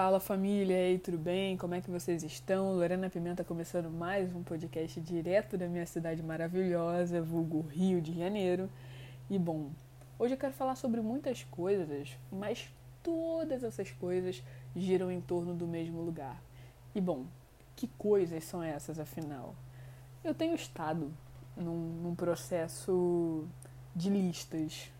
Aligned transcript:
Fala 0.00 0.20
família, 0.20 0.92
e 0.92 0.96
tudo 0.96 1.18
bem? 1.18 1.56
Como 1.56 1.74
é 1.74 1.80
que 1.80 1.90
vocês 1.90 2.22
estão? 2.22 2.72
Lorena 2.72 3.10
Pimenta 3.10 3.42
começando 3.42 3.90
mais 3.90 4.32
um 4.32 4.44
podcast 4.44 5.00
direto 5.00 5.58
da 5.58 5.66
minha 5.66 5.84
cidade 5.86 6.22
maravilhosa, 6.22 7.20
vulgo 7.20 7.62
Rio 7.62 8.00
de 8.00 8.16
Janeiro. 8.16 8.70
E 9.28 9.36
bom, 9.36 9.72
hoje 10.16 10.34
eu 10.34 10.38
quero 10.38 10.52
falar 10.52 10.76
sobre 10.76 11.00
muitas 11.00 11.42
coisas, 11.42 12.16
mas 12.30 12.72
todas 13.02 13.64
essas 13.64 13.90
coisas 13.90 14.40
giram 14.76 15.10
em 15.10 15.20
torno 15.20 15.52
do 15.52 15.66
mesmo 15.66 16.00
lugar. 16.00 16.40
E 16.94 17.00
bom, 17.00 17.26
que 17.74 17.88
coisas 17.98 18.44
são 18.44 18.62
essas 18.62 19.00
afinal? 19.00 19.52
Eu 20.22 20.32
tenho 20.32 20.54
estado 20.54 21.12
num, 21.56 22.04
num 22.04 22.14
processo 22.14 23.48
de 23.96 24.10
listas 24.10 24.92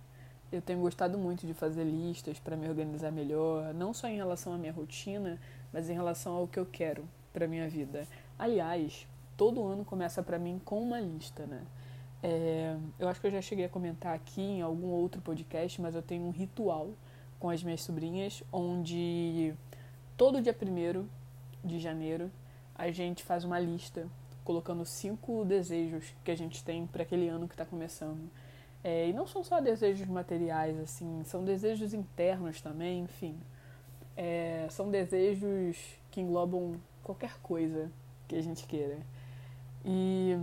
eu 0.51 0.63
tenho 0.63 0.81
gostado 0.81 1.19
muito 1.19 1.47
de 1.47 1.55
fazer 1.55 1.85
listas 1.85 2.39
para 2.39 2.57
me 2.57 2.69
organizar 2.69 3.11
melhor, 3.11 3.75
não 3.75 3.93
só 3.93 4.09
em 4.09 4.17
relação 4.17 4.53
à 4.53 4.59
minha 4.59 4.73
rotina, 4.73 5.39
mas 5.73 5.91
em 5.91 5.93
relação 5.93 6.35
ao 6.35 6.49
que 6.49 6.59
eu 6.59 6.67
quero 6.67 7.05
para 7.33 7.47
minha 7.47 7.69
vida. 7.69 8.07
Aliás, 8.39 9.07
todo 9.37 9.65
ano 9.65 9.85
começa 9.85 10.23
para 10.23 10.39
mim 10.39 10.61
com 10.65 10.83
uma 10.83 11.01
lista, 11.01 11.47
né? 11.47 11.63
É, 12.23 12.77
eu 12.99 13.09
acho 13.09 13.21
que 13.21 13.27
eu 13.29 13.31
já 13.31 13.41
cheguei 13.41 13.65
a 13.65 13.69
comentar 13.69 14.15
aqui 14.15 14.41
em 14.41 14.63
algum 14.63 14.89
outro 14.89 15.21
podcast, 15.21 15.81
mas 15.81 15.95
eu 15.95 16.03
tenho 16.03 16.25
um 16.25 16.31
ritual 16.31 16.91
com 17.39 17.49
as 17.49 17.63
minhas 17.63 17.83
sobrinhas, 17.83 18.43
onde 18.53 19.55
todo 20.17 20.43
dia 20.43 20.55
1 20.55 21.07
de 21.65 21.79
janeiro 21.79 22.31
a 22.75 22.91
gente 22.91 23.23
faz 23.23 23.45
uma 23.45 23.61
lista 23.61 24.09
colocando 24.45 24.85
cinco 24.85 25.45
desejos 25.45 26.15
que 26.25 26.31
a 26.31 26.35
gente 26.35 26.65
tem 26.65 26.87
para 26.87 27.03
aquele 27.03 27.29
ano 27.29 27.47
que 27.47 27.55
está 27.55 27.67
começando. 27.67 28.31
É, 28.83 29.09
e 29.09 29.13
não 29.13 29.27
são 29.27 29.43
só 29.43 29.61
desejos 29.61 30.07
materiais, 30.07 30.79
assim, 30.79 31.23
são 31.25 31.45
desejos 31.45 31.93
internos 31.93 32.61
também, 32.61 33.01
enfim. 33.01 33.37
É, 34.17 34.67
são 34.71 34.91
desejos 34.91 35.77
que 36.11 36.21
englobam 36.21 36.81
qualquer 37.03 37.39
coisa 37.41 37.91
que 38.27 38.37
a 38.37 38.43
gente 38.43 38.67
queira. 38.67 38.99
E, 39.85 40.37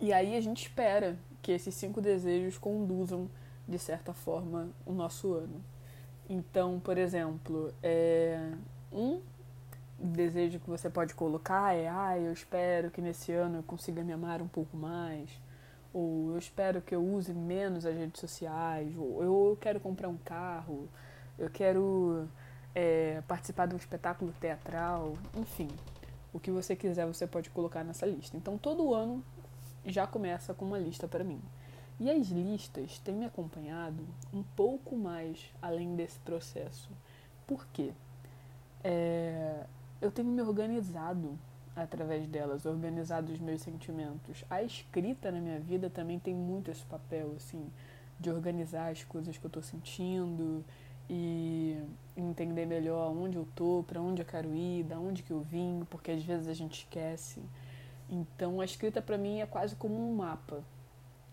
e 0.00 0.12
aí 0.12 0.36
a 0.36 0.40
gente 0.40 0.62
espera 0.62 1.18
que 1.42 1.52
esses 1.52 1.74
cinco 1.74 2.00
desejos 2.00 2.58
conduzam, 2.58 3.28
de 3.66 3.78
certa 3.78 4.12
forma, 4.12 4.68
o 4.84 4.92
nosso 4.92 5.32
ano. 5.34 5.62
Então, 6.28 6.80
por 6.80 6.98
exemplo, 6.98 7.72
é, 7.82 8.52
um 8.92 9.20
desejo 9.98 10.58
que 10.58 10.68
você 10.68 10.88
pode 10.88 11.14
colocar 11.14 11.74
é: 11.74 11.88
ah, 11.88 12.18
eu 12.18 12.32
espero 12.32 12.90
que 12.90 13.00
nesse 13.00 13.32
ano 13.32 13.58
eu 13.58 13.62
consiga 13.62 14.02
me 14.02 14.12
amar 14.12 14.40
um 14.40 14.48
pouco 14.48 14.76
mais 14.76 15.30
ou 15.92 16.30
eu 16.32 16.38
espero 16.38 16.80
que 16.80 16.94
eu 16.94 17.04
use 17.04 17.32
menos 17.32 17.84
as 17.84 17.94
redes 17.94 18.20
sociais, 18.20 18.94
ou 18.96 19.22
eu 19.22 19.58
quero 19.60 19.80
comprar 19.80 20.08
um 20.08 20.16
carro, 20.16 20.88
eu 21.38 21.50
quero 21.50 22.28
é, 22.74 23.22
participar 23.26 23.66
de 23.66 23.74
um 23.74 23.78
espetáculo 23.78 24.32
teatral, 24.40 25.14
enfim, 25.34 25.68
o 26.32 26.38
que 26.38 26.50
você 26.50 26.76
quiser 26.76 27.06
você 27.06 27.26
pode 27.26 27.50
colocar 27.50 27.82
nessa 27.82 28.06
lista. 28.06 28.36
Então 28.36 28.56
todo 28.56 28.94
ano 28.94 29.24
já 29.84 30.06
começa 30.06 30.54
com 30.54 30.64
uma 30.64 30.78
lista 30.78 31.08
para 31.08 31.24
mim. 31.24 31.40
E 31.98 32.10
as 32.10 32.28
listas 32.28 32.98
têm 32.98 33.14
me 33.14 33.26
acompanhado 33.26 34.02
um 34.32 34.42
pouco 34.42 34.96
mais 34.96 35.52
além 35.60 35.94
desse 35.96 36.18
processo. 36.20 36.88
Por 37.46 37.66
quê? 37.72 37.92
É, 38.82 39.66
eu 40.00 40.10
tenho 40.10 40.28
me 40.28 40.40
organizado 40.40 41.38
através 41.74 42.26
delas, 42.26 42.66
organizar 42.66 43.22
os 43.22 43.38
meus 43.38 43.62
sentimentos. 43.62 44.44
A 44.50 44.62
escrita 44.62 45.30
na 45.30 45.40
minha 45.40 45.58
vida 45.58 45.88
também 45.88 46.18
tem 46.18 46.34
muito 46.34 46.70
esse 46.70 46.84
papel, 46.84 47.32
assim, 47.36 47.70
de 48.18 48.30
organizar 48.30 48.90
as 48.90 49.04
coisas 49.04 49.38
que 49.38 49.44
eu 49.44 49.48
estou 49.48 49.62
sentindo 49.62 50.64
e 51.08 51.82
entender 52.16 52.66
melhor 52.66 53.10
onde 53.10 53.36
eu 53.36 53.46
tô, 53.54 53.84
para 53.86 54.00
onde 54.00 54.22
eu 54.22 54.26
quero 54.26 54.54
ir, 54.54 54.84
da 54.84 54.98
onde 54.98 55.22
que 55.22 55.30
eu 55.30 55.40
vim, 55.40 55.86
porque 55.90 56.10
às 56.10 56.22
vezes 56.22 56.46
a 56.46 56.54
gente 56.54 56.80
esquece. 56.80 57.40
Então 58.08 58.60
a 58.60 58.64
escrita 58.64 59.00
para 59.00 59.16
mim 59.16 59.40
é 59.40 59.46
quase 59.46 59.74
como 59.74 59.94
um 59.94 60.14
mapa. 60.14 60.62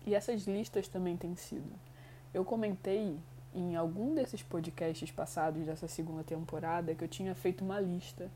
E 0.06 0.14
essas 0.14 0.46
listas 0.46 0.88
também 0.88 1.16
têm 1.16 1.36
sido. 1.36 1.70
Eu 2.32 2.44
comentei 2.44 3.18
em 3.54 3.76
algum 3.76 4.14
desses 4.14 4.42
podcasts 4.42 5.10
passados 5.10 5.66
dessa 5.66 5.88
segunda 5.88 6.22
temporada 6.22 6.94
que 6.94 7.02
eu 7.02 7.08
tinha 7.08 7.34
feito 7.34 7.64
uma 7.64 7.80
lista 7.80 8.30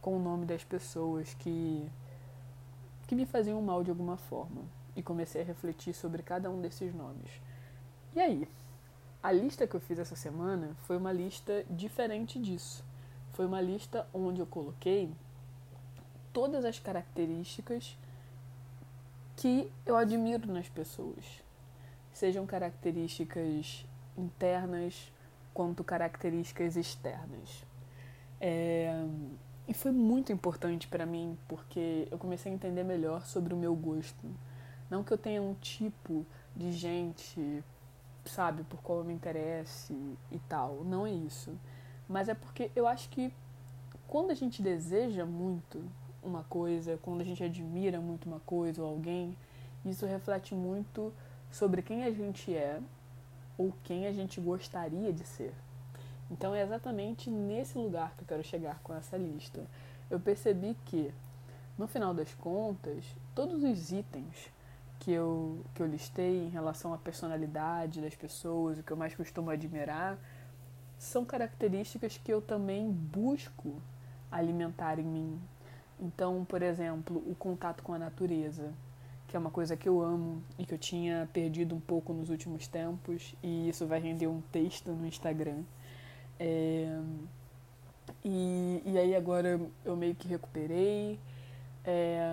com 0.00 0.16
o 0.16 0.20
nome 0.20 0.46
das 0.46 0.64
pessoas 0.64 1.34
que, 1.34 1.90
que 3.06 3.14
me 3.14 3.26
faziam 3.26 3.60
mal 3.62 3.82
de 3.82 3.90
alguma 3.90 4.16
forma. 4.16 4.62
E 4.96 5.02
comecei 5.02 5.42
a 5.42 5.44
refletir 5.44 5.94
sobre 5.94 6.22
cada 6.22 6.50
um 6.50 6.60
desses 6.60 6.94
nomes. 6.94 7.30
E 8.14 8.20
aí? 8.20 8.48
A 9.22 9.32
lista 9.32 9.66
que 9.66 9.74
eu 9.74 9.80
fiz 9.80 9.98
essa 9.98 10.16
semana 10.16 10.76
foi 10.82 10.96
uma 10.96 11.12
lista 11.12 11.64
diferente 11.68 12.40
disso. 12.40 12.84
Foi 13.32 13.46
uma 13.46 13.60
lista 13.60 14.06
onde 14.12 14.40
eu 14.40 14.46
coloquei 14.46 15.12
todas 16.32 16.64
as 16.64 16.78
características 16.78 17.96
que 19.36 19.70
eu 19.86 19.96
admiro 19.96 20.52
nas 20.52 20.68
pessoas. 20.68 21.24
Sejam 22.12 22.46
características 22.46 23.86
internas 24.16 25.12
quanto 25.54 25.82
características 25.82 26.76
externas. 26.76 27.64
É, 28.40 29.04
e 29.68 29.74
foi 29.74 29.92
muito 29.92 30.32
importante 30.32 30.88
para 30.88 31.04
mim 31.04 31.36
porque 31.46 32.08
eu 32.10 32.16
comecei 32.16 32.50
a 32.50 32.54
entender 32.54 32.82
melhor 32.82 33.26
sobre 33.26 33.52
o 33.52 33.56
meu 33.56 33.76
gosto. 33.76 34.24
Não 34.88 35.04
que 35.04 35.12
eu 35.12 35.18
tenha 35.18 35.42
um 35.42 35.52
tipo 35.52 36.24
de 36.56 36.72
gente, 36.72 37.62
sabe, 38.24 38.64
por 38.64 38.80
qual 38.80 39.00
eu 39.00 39.04
me 39.04 39.12
interesse 39.12 39.92
e 40.32 40.38
tal. 40.48 40.82
Não 40.84 41.06
é 41.06 41.10
isso. 41.10 41.54
Mas 42.08 42.30
é 42.30 42.34
porque 42.34 42.70
eu 42.74 42.88
acho 42.88 43.10
que 43.10 43.30
quando 44.06 44.30
a 44.30 44.34
gente 44.34 44.62
deseja 44.62 45.26
muito 45.26 45.84
uma 46.22 46.44
coisa, 46.44 46.98
quando 47.02 47.20
a 47.20 47.24
gente 47.24 47.44
admira 47.44 48.00
muito 48.00 48.24
uma 48.24 48.40
coisa 48.40 48.82
ou 48.82 48.88
alguém, 48.88 49.36
isso 49.84 50.06
reflete 50.06 50.54
muito 50.54 51.12
sobre 51.50 51.82
quem 51.82 52.04
a 52.04 52.10
gente 52.10 52.54
é 52.54 52.80
ou 53.58 53.74
quem 53.84 54.06
a 54.06 54.12
gente 54.12 54.40
gostaria 54.40 55.12
de 55.12 55.24
ser. 55.26 55.52
Então 56.30 56.54
é 56.54 56.62
exatamente 56.62 57.30
nesse 57.30 57.78
lugar 57.78 58.14
que 58.16 58.22
eu 58.22 58.28
quero 58.28 58.44
chegar 58.44 58.80
com 58.82 58.94
essa 58.94 59.16
lista. 59.16 59.66
Eu 60.10 60.20
percebi 60.20 60.76
que, 60.84 61.12
no 61.76 61.86
final 61.86 62.12
das 62.12 62.34
contas, 62.34 63.04
todos 63.34 63.62
os 63.62 63.92
itens 63.92 64.50
que 64.98 65.12
eu, 65.12 65.64
que 65.74 65.82
eu 65.82 65.86
listei 65.86 66.44
em 66.44 66.48
relação 66.48 66.92
à 66.92 66.98
personalidade 66.98 68.00
das 68.00 68.14
pessoas, 68.14 68.78
o 68.78 68.82
que 68.82 68.90
eu 68.90 68.96
mais 68.96 69.14
costumo 69.14 69.50
admirar, 69.50 70.18
são 70.98 71.24
características 71.24 72.18
que 72.18 72.32
eu 72.32 72.42
também 72.42 72.90
busco 72.90 73.80
alimentar 74.30 74.98
em 74.98 75.04
mim. 75.04 75.40
Então, 76.00 76.44
por 76.44 76.62
exemplo, 76.62 77.22
o 77.26 77.34
contato 77.34 77.82
com 77.82 77.92
a 77.92 77.98
natureza, 77.98 78.72
que 79.26 79.36
é 79.36 79.38
uma 79.38 79.50
coisa 79.50 79.76
que 79.76 79.88
eu 79.88 80.00
amo 80.00 80.42
e 80.58 80.64
que 80.64 80.74
eu 80.74 80.78
tinha 80.78 81.28
perdido 81.32 81.74
um 81.74 81.80
pouco 81.80 82.12
nos 82.12 82.30
últimos 82.30 82.66
tempos, 82.66 83.34
e 83.42 83.68
isso 83.68 83.86
vai 83.86 84.00
render 84.00 84.26
um 84.26 84.40
texto 84.52 84.90
no 84.92 85.06
Instagram. 85.06 85.62
É, 86.38 87.00
e, 88.24 88.82
e 88.84 88.98
aí 88.98 89.14
agora 89.14 89.60
eu 89.84 89.96
meio 89.96 90.14
que 90.14 90.28
recuperei. 90.28 91.18
É, 91.84 92.32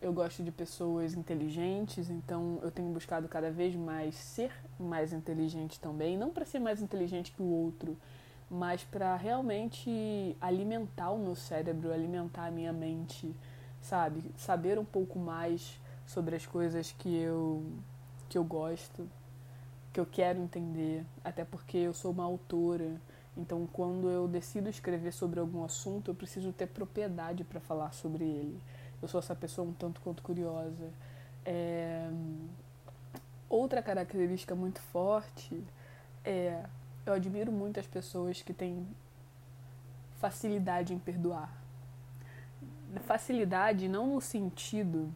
eu 0.00 0.12
gosto 0.12 0.42
de 0.42 0.50
pessoas 0.52 1.14
inteligentes, 1.14 2.10
então 2.10 2.58
eu 2.62 2.70
tenho 2.70 2.92
buscado 2.92 3.26
cada 3.26 3.50
vez 3.50 3.74
mais 3.74 4.14
ser 4.14 4.52
mais 4.78 5.12
inteligente 5.12 5.80
também. 5.80 6.16
Não 6.16 6.30
para 6.30 6.44
ser 6.44 6.58
mais 6.58 6.82
inteligente 6.82 7.32
que 7.32 7.42
o 7.42 7.46
outro, 7.46 7.96
mas 8.50 8.84
para 8.84 9.16
realmente 9.16 10.36
alimentar 10.40 11.10
o 11.10 11.18
meu 11.18 11.34
cérebro, 11.34 11.92
alimentar 11.92 12.46
a 12.46 12.50
minha 12.50 12.72
mente, 12.72 13.34
sabe? 13.80 14.30
Saber 14.36 14.78
um 14.78 14.84
pouco 14.84 15.18
mais 15.18 15.80
sobre 16.06 16.36
as 16.36 16.44
coisas 16.44 16.92
que 16.92 17.16
eu, 17.16 17.64
que 18.28 18.36
eu 18.36 18.44
gosto 18.44 19.08
que 19.94 20.00
eu 20.00 20.04
quero 20.04 20.40
entender, 20.40 21.06
até 21.22 21.44
porque 21.44 21.78
eu 21.78 21.94
sou 21.94 22.10
uma 22.10 22.24
autora. 22.24 23.00
Então, 23.36 23.64
quando 23.72 24.10
eu 24.10 24.26
decido 24.26 24.68
escrever 24.68 25.12
sobre 25.12 25.38
algum 25.38 25.62
assunto, 25.64 26.10
eu 26.10 26.14
preciso 26.16 26.52
ter 26.52 26.66
propriedade 26.66 27.44
para 27.44 27.60
falar 27.60 27.92
sobre 27.92 28.24
ele. 28.24 28.60
Eu 29.00 29.06
sou 29.06 29.20
essa 29.20 29.36
pessoa 29.36 29.68
um 29.68 29.72
tanto 29.72 30.00
quanto 30.00 30.20
curiosa. 30.20 30.90
É... 31.46 32.10
Outra 33.48 33.80
característica 33.80 34.52
muito 34.56 34.80
forte 34.80 35.62
é 36.24 36.64
eu 37.06 37.12
admiro 37.12 37.52
muito 37.52 37.78
as 37.78 37.86
pessoas 37.86 38.42
que 38.42 38.52
têm 38.52 38.84
facilidade 40.16 40.92
em 40.92 40.98
perdoar. 40.98 41.52
Facilidade 43.06 43.86
não 43.88 44.08
no 44.08 44.20
sentido 44.20 45.14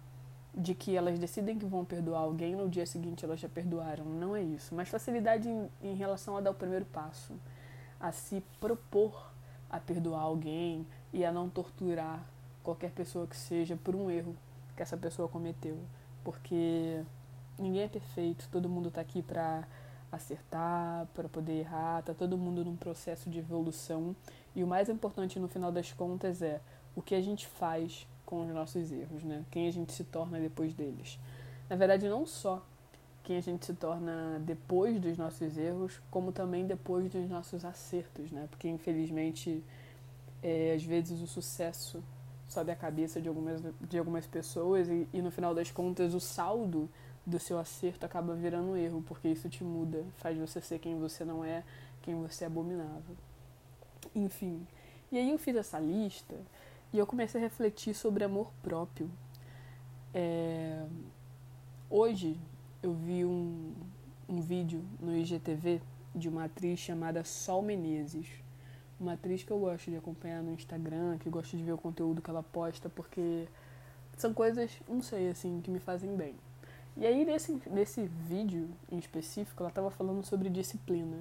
de 0.58 0.74
que 0.74 0.96
elas 0.96 1.18
decidem 1.20 1.56
que 1.56 1.64
vão 1.64 1.84
perdoar 1.84 2.22
alguém 2.22 2.56
no 2.56 2.68
dia 2.68 2.84
seguinte 2.84 3.24
elas 3.24 3.38
já 3.38 3.48
perdoaram. 3.48 4.04
Não 4.04 4.34
é 4.34 4.42
isso. 4.42 4.74
Mas 4.74 4.88
facilidade 4.88 5.48
em, 5.48 5.70
em 5.80 5.94
relação 5.94 6.36
a 6.36 6.40
dar 6.40 6.50
o 6.50 6.54
primeiro 6.54 6.84
passo, 6.86 7.34
a 8.00 8.10
se 8.10 8.42
propor 8.58 9.30
a 9.70 9.78
perdoar 9.78 10.22
alguém 10.22 10.84
e 11.12 11.24
a 11.24 11.30
não 11.30 11.48
torturar 11.48 12.26
qualquer 12.62 12.90
pessoa 12.90 13.26
que 13.26 13.36
seja 13.36 13.76
por 13.76 13.94
um 13.94 14.10
erro 14.10 14.34
que 14.74 14.82
essa 14.82 14.96
pessoa 14.96 15.28
cometeu. 15.28 15.78
Porque 16.24 17.02
ninguém 17.56 17.82
é 17.82 17.88
perfeito, 17.88 18.48
todo 18.50 18.68
mundo 18.68 18.88
está 18.88 19.00
aqui 19.00 19.22
para 19.22 19.66
acertar, 20.10 21.06
para 21.14 21.28
poder 21.28 21.60
errar, 21.60 22.02
tá 22.02 22.12
todo 22.12 22.36
mundo 22.36 22.64
num 22.64 22.76
processo 22.76 23.30
de 23.30 23.38
evolução. 23.38 24.16
E 24.56 24.64
o 24.64 24.66
mais 24.66 24.88
importante 24.88 25.38
no 25.38 25.46
final 25.46 25.70
das 25.70 25.92
contas 25.92 26.42
é 26.42 26.60
o 26.96 27.02
que 27.02 27.14
a 27.14 27.20
gente 27.20 27.46
faz 27.46 28.08
com 28.28 28.42
os 28.42 28.52
nossos 28.52 28.92
erros, 28.92 29.24
né? 29.24 29.42
Quem 29.50 29.68
a 29.68 29.70
gente 29.70 29.90
se 29.90 30.04
torna 30.04 30.38
depois 30.38 30.74
deles. 30.74 31.18
Na 31.66 31.76
verdade, 31.76 32.06
não 32.10 32.26
só 32.26 32.62
quem 33.24 33.38
a 33.38 33.40
gente 33.40 33.64
se 33.64 33.72
torna 33.72 34.38
depois 34.44 35.00
dos 35.00 35.16
nossos 35.16 35.56
erros, 35.56 35.98
como 36.10 36.30
também 36.30 36.66
depois 36.66 37.10
dos 37.10 37.26
nossos 37.26 37.64
acertos, 37.64 38.30
né? 38.30 38.46
Porque 38.50 38.68
infelizmente, 38.68 39.64
é, 40.42 40.74
às 40.74 40.84
vezes 40.84 41.22
o 41.22 41.26
sucesso 41.26 42.04
sobe 42.46 42.70
a 42.70 42.76
cabeça 42.76 43.18
de 43.18 43.30
algumas, 43.30 43.62
de 43.88 43.98
algumas 43.98 44.26
pessoas 44.26 44.90
e, 44.90 45.08
e 45.10 45.22
no 45.22 45.30
final 45.30 45.54
das 45.54 45.70
contas 45.70 46.12
o 46.12 46.20
saldo 46.20 46.86
do 47.24 47.38
seu 47.38 47.58
acerto 47.58 48.04
acaba 48.04 48.34
virando 48.34 48.72
um 48.72 48.76
erro, 48.76 49.02
porque 49.08 49.28
isso 49.28 49.48
te 49.48 49.64
muda, 49.64 50.04
faz 50.18 50.36
você 50.36 50.60
ser 50.60 50.78
quem 50.78 50.98
você 50.98 51.24
não 51.24 51.42
é, 51.42 51.64
quem 52.02 52.14
você 52.14 52.44
é 52.44 52.46
abominável. 52.46 53.16
Enfim. 54.14 54.66
E 55.10 55.16
aí 55.16 55.30
eu 55.30 55.38
fiz 55.38 55.56
essa 55.56 55.78
lista 55.78 56.36
e 56.92 56.98
eu 56.98 57.06
comecei 57.06 57.40
a 57.40 57.44
refletir 57.44 57.94
sobre 57.94 58.24
amor 58.24 58.50
próprio. 58.62 59.10
É... 60.14 60.86
Hoje 61.90 62.38
eu 62.82 62.92
vi 62.92 63.24
um, 63.24 63.72
um 64.28 64.40
vídeo 64.40 64.84
no 65.00 65.16
IGTV 65.16 65.80
de 66.14 66.28
uma 66.28 66.44
atriz 66.44 66.78
chamada 66.78 67.24
Sol 67.24 67.62
Menezes. 67.62 68.26
Uma 68.98 69.12
atriz 69.12 69.44
que 69.44 69.50
eu 69.50 69.58
gosto 69.58 69.90
de 69.90 69.96
acompanhar 69.96 70.42
no 70.42 70.52
Instagram, 70.52 71.18
que 71.18 71.30
gosto 71.30 71.56
de 71.56 71.62
ver 71.62 71.72
o 71.72 71.78
conteúdo 71.78 72.20
que 72.20 72.28
ela 72.28 72.42
posta, 72.42 72.88
porque 72.88 73.46
são 74.16 74.34
coisas, 74.34 74.72
não 74.88 75.00
sei, 75.00 75.28
assim, 75.28 75.60
que 75.60 75.70
me 75.70 75.78
fazem 75.78 76.16
bem. 76.16 76.34
E 76.96 77.06
aí, 77.06 77.24
nesse, 77.24 77.62
nesse 77.70 78.02
vídeo 78.28 78.68
em 78.90 78.98
específico, 78.98 79.62
ela 79.62 79.68
estava 79.68 79.88
falando 79.90 80.24
sobre 80.24 80.50
disciplina. 80.50 81.16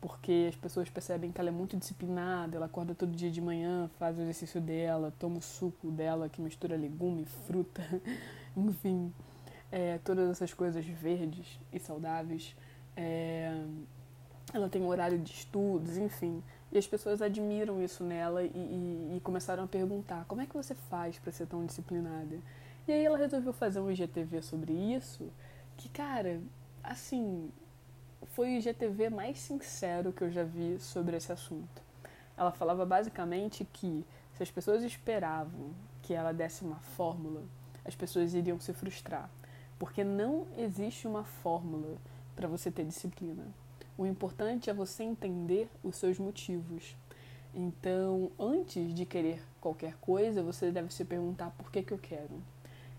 Porque 0.00 0.46
as 0.48 0.56
pessoas 0.56 0.90
percebem 0.90 1.32
que 1.32 1.40
ela 1.40 1.48
é 1.48 1.52
muito 1.52 1.76
disciplinada, 1.76 2.56
ela 2.56 2.66
acorda 2.66 2.94
todo 2.94 3.10
dia 3.16 3.30
de 3.30 3.40
manhã, 3.40 3.90
faz 3.98 4.18
o 4.18 4.20
exercício 4.20 4.60
dela, 4.60 5.12
toma 5.18 5.38
o 5.38 5.42
suco 5.42 5.90
dela, 5.90 6.28
que 6.28 6.40
mistura 6.40 6.76
legume, 6.76 7.24
fruta, 7.46 7.82
enfim, 8.56 9.12
é, 9.72 9.98
todas 10.04 10.30
essas 10.30 10.52
coisas 10.52 10.84
verdes 10.84 11.58
e 11.72 11.78
saudáveis. 11.78 12.54
É, 12.96 13.64
ela 14.52 14.68
tem 14.68 14.80
um 14.82 14.88
horário 14.88 15.18
de 15.18 15.32
estudos, 15.32 15.96
enfim. 15.96 16.42
E 16.70 16.78
as 16.78 16.86
pessoas 16.86 17.22
admiram 17.22 17.82
isso 17.82 18.04
nela 18.04 18.42
e, 18.42 18.48
e, 18.48 19.16
e 19.16 19.20
começaram 19.20 19.64
a 19.64 19.66
perguntar: 19.66 20.24
como 20.26 20.40
é 20.40 20.46
que 20.46 20.54
você 20.54 20.74
faz 20.74 21.18
para 21.18 21.32
ser 21.32 21.46
tão 21.46 21.64
disciplinada? 21.64 22.38
E 22.86 22.92
aí 22.92 23.04
ela 23.04 23.18
resolveu 23.18 23.52
fazer 23.52 23.80
um 23.80 23.90
IGTV 23.90 24.42
sobre 24.42 24.72
isso, 24.72 25.28
que, 25.76 25.88
cara, 25.88 26.40
assim, 26.82 27.50
foi 28.36 28.48
o 28.48 28.58
IGTV 28.58 29.08
mais 29.08 29.38
sincero 29.38 30.12
que 30.12 30.22
eu 30.22 30.30
já 30.30 30.44
vi 30.44 30.78
sobre 30.78 31.16
esse 31.16 31.32
assunto. 31.32 31.82
Ela 32.36 32.52
falava 32.52 32.84
basicamente 32.84 33.64
que 33.64 34.04
se 34.34 34.42
as 34.42 34.50
pessoas 34.50 34.82
esperavam 34.82 35.70
que 36.02 36.12
ela 36.12 36.32
desse 36.32 36.62
uma 36.62 36.76
fórmula, 36.76 37.42
as 37.82 37.96
pessoas 37.96 38.34
iriam 38.34 38.60
se 38.60 38.74
frustrar, 38.74 39.30
porque 39.78 40.04
não 40.04 40.46
existe 40.58 41.08
uma 41.08 41.24
fórmula 41.24 41.96
para 42.34 42.46
você 42.46 42.70
ter 42.70 42.84
disciplina. 42.84 43.42
O 43.96 44.04
importante 44.04 44.68
é 44.68 44.74
você 44.74 45.02
entender 45.02 45.70
os 45.82 45.96
seus 45.96 46.18
motivos. 46.18 46.94
Então, 47.54 48.30
antes 48.38 48.92
de 48.92 49.06
querer 49.06 49.42
qualquer 49.62 49.96
coisa, 49.96 50.42
você 50.42 50.70
deve 50.70 50.92
se 50.92 51.06
perguntar 51.06 51.54
por 51.56 51.72
que, 51.72 51.82
que 51.82 51.92
eu 51.92 51.98
quero. 51.98 52.42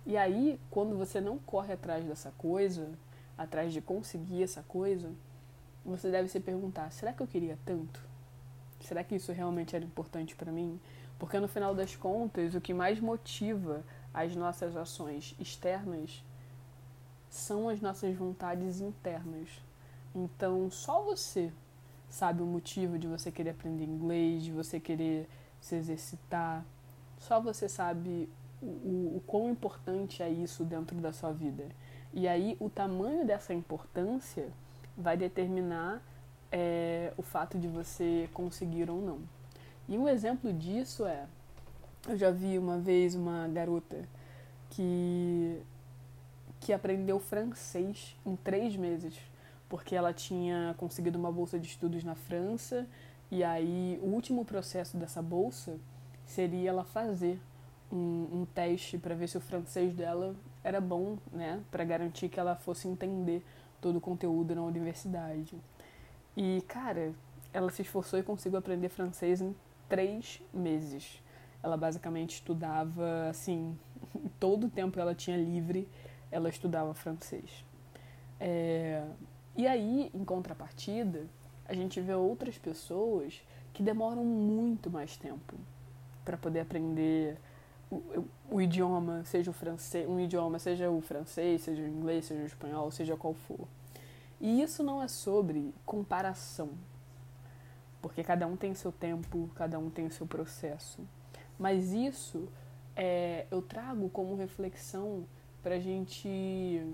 E 0.03 0.17
aí, 0.17 0.59
quando 0.71 0.97
você 0.97 1.21
não 1.21 1.37
corre 1.37 1.73
atrás 1.73 2.03
dessa 2.03 2.31
coisa, 2.39 2.89
atrás 3.37 3.71
de 3.71 3.81
conseguir 3.81 4.41
essa 4.41 4.63
coisa, 4.63 5.11
você 5.87 6.11
deve 6.11 6.27
se 6.27 6.39
perguntar: 6.39 6.91
será 6.91 7.13
que 7.13 7.21
eu 7.21 7.27
queria 7.27 7.57
tanto? 7.65 7.99
Será 8.81 9.03
que 9.03 9.15
isso 9.15 9.31
realmente 9.31 9.75
era 9.75 9.83
importante 9.83 10.35
para 10.35 10.51
mim? 10.51 10.79
Porque 11.17 11.39
no 11.39 11.47
final 11.47 11.73
das 11.73 11.95
contas, 11.95 12.53
o 12.53 12.61
que 12.61 12.73
mais 12.73 12.99
motiva 12.99 13.83
as 14.13 14.35
nossas 14.35 14.75
ações 14.75 15.35
externas 15.39 16.23
são 17.29 17.69
as 17.69 17.81
nossas 17.81 18.15
vontades 18.15 18.81
internas. 18.81 19.49
Então, 20.13 20.69
só 20.69 21.01
você 21.01 21.51
sabe 22.09 22.41
o 22.41 22.45
motivo 22.45 22.99
de 22.99 23.07
você 23.07 23.31
querer 23.31 23.51
aprender 23.51 23.83
inglês, 23.83 24.43
de 24.43 24.51
você 24.51 24.79
querer 24.79 25.27
se 25.59 25.75
exercitar. 25.75 26.63
Só 27.17 27.39
você 27.41 27.67
sabe 27.67 28.29
o, 28.61 29.17
o 29.17 29.23
quão 29.25 29.49
importante 29.49 30.21
é 30.21 30.29
isso 30.29 30.63
dentro 30.63 30.97
da 30.97 31.11
sua 31.11 31.31
vida. 31.31 31.65
E 32.13 32.27
aí 32.27 32.55
o 32.59 32.69
tamanho 32.69 33.25
dessa 33.25 33.53
importância 33.53 34.51
vai 34.97 35.15
determinar 35.15 36.01
é, 36.51 37.13
o 37.15 37.21
fato 37.21 37.57
de 37.57 37.67
você 37.67 38.29
conseguir 38.33 38.89
ou 38.89 39.01
não. 39.01 39.19
E 39.87 39.97
um 39.97 40.07
exemplo 40.07 40.51
disso 40.51 41.05
é, 41.05 41.25
eu 42.07 42.17
já 42.17 42.31
vi 42.31 42.57
uma 42.57 42.77
vez 42.77 43.15
uma 43.15 43.47
garota 43.47 44.01
que 44.69 45.61
que 46.59 46.73
aprendeu 46.73 47.19
francês 47.19 48.17
em 48.25 48.35
três 48.35 48.75
meses, 48.75 49.15
porque 49.69 49.95
ela 49.95 50.11
tinha 50.11 50.73
conseguido 50.77 51.17
uma 51.17 51.31
bolsa 51.31 51.59
de 51.59 51.67
estudos 51.67 52.03
na 52.03 52.15
França 52.15 52.87
e 53.29 53.43
aí 53.43 53.99
o 54.01 54.07
último 54.07 54.43
processo 54.43 54.97
dessa 54.97 55.21
bolsa 55.21 55.77
seria 56.25 56.69
ela 56.69 56.83
fazer 56.83 57.39
um, 57.91 58.27
um 58.33 58.47
teste 58.53 58.97
para 58.97 59.15
ver 59.15 59.27
se 59.27 59.37
o 59.37 59.41
francês 59.41 59.93
dela 59.93 60.35
era 60.63 60.81
bom, 60.81 61.17
né, 61.31 61.61
para 61.71 61.83
garantir 61.83 62.27
que 62.27 62.39
ela 62.39 62.55
fosse 62.55 62.87
entender 62.87 63.45
todo 63.81 63.97
o 63.97 64.01
conteúdo 64.01 64.55
na 64.55 64.61
universidade. 64.63 65.55
E, 66.35 66.61
cara, 66.67 67.13
ela 67.53 67.69
se 67.71 67.81
esforçou 67.81 68.19
e 68.19 68.23
conseguiu 68.23 68.59
aprender 68.59 68.89
francês 68.89 69.41
em 69.41 69.55
três 69.89 70.41
meses. 70.53 71.21
Ela 71.63 71.77
basicamente 71.77 72.35
estudava, 72.35 73.27
assim, 73.29 73.77
todo 74.39 74.67
o 74.67 74.69
tempo 74.69 74.93
que 74.93 74.99
ela 74.99 75.15
tinha 75.15 75.37
livre, 75.37 75.87
ela 76.31 76.49
estudava 76.49 76.93
francês. 76.93 77.65
É... 78.39 79.03
E 79.55 79.65
aí, 79.65 80.11
em 80.13 80.23
contrapartida, 80.23 81.25
a 81.65 81.73
gente 81.73 81.99
vê 81.99 82.13
outras 82.13 82.57
pessoas 82.57 83.41
que 83.73 83.81
demoram 83.81 84.23
muito 84.23 84.89
mais 84.89 85.17
tempo 85.17 85.55
para 86.23 86.37
poder 86.37 86.59
aprender 86.59 87.37
o, 87.89 88.25
o, 88.49 88.61
idioma, 88.61 89.23
seja 89.23 89.51
o 89.51 89.53
francês, 89.53 90.07
um 90.07 90.19
idioma, 90.19 90.59
seja 90.59 90.89
o 90.89 91.01
francês, 91.01 91.61
seja 91.61 91.81
o 91.81 91.87
inglês, 91.87 92.25
seja 92.25 92.41
o 92.41 92.45
espanhol, 92.45 92.91
seja 92.91 93.15
qual 93.15 93.33
for. 93.33 93.67
E 94.39 94.61
isso 94.61 94.83
não 94.83 95.01
é 95.01 95.07
sobre 95.07 95.73
comparação, 95.85 96.69
porque 98.01 98.23
cada 98.23 98.45
um 98.45 98.55
tem 98.55 98.73
seu 98.73 98.91
tempo, 98.91 99.49
cada 99.55 99.79
um 99.79 99.89
tem 99.89 100.09
seu 100.09 100.27
processo. 100.27 100.99
Mas 101.57 101.91
isso 101.91 102.47
é, 102.95 103.45
eu 103.49 103.61
trago 103.61 104.09
como 104.09 104.35
reflexão 104.35 105.25
para 105.63 105.79
gente, 105.79 106.85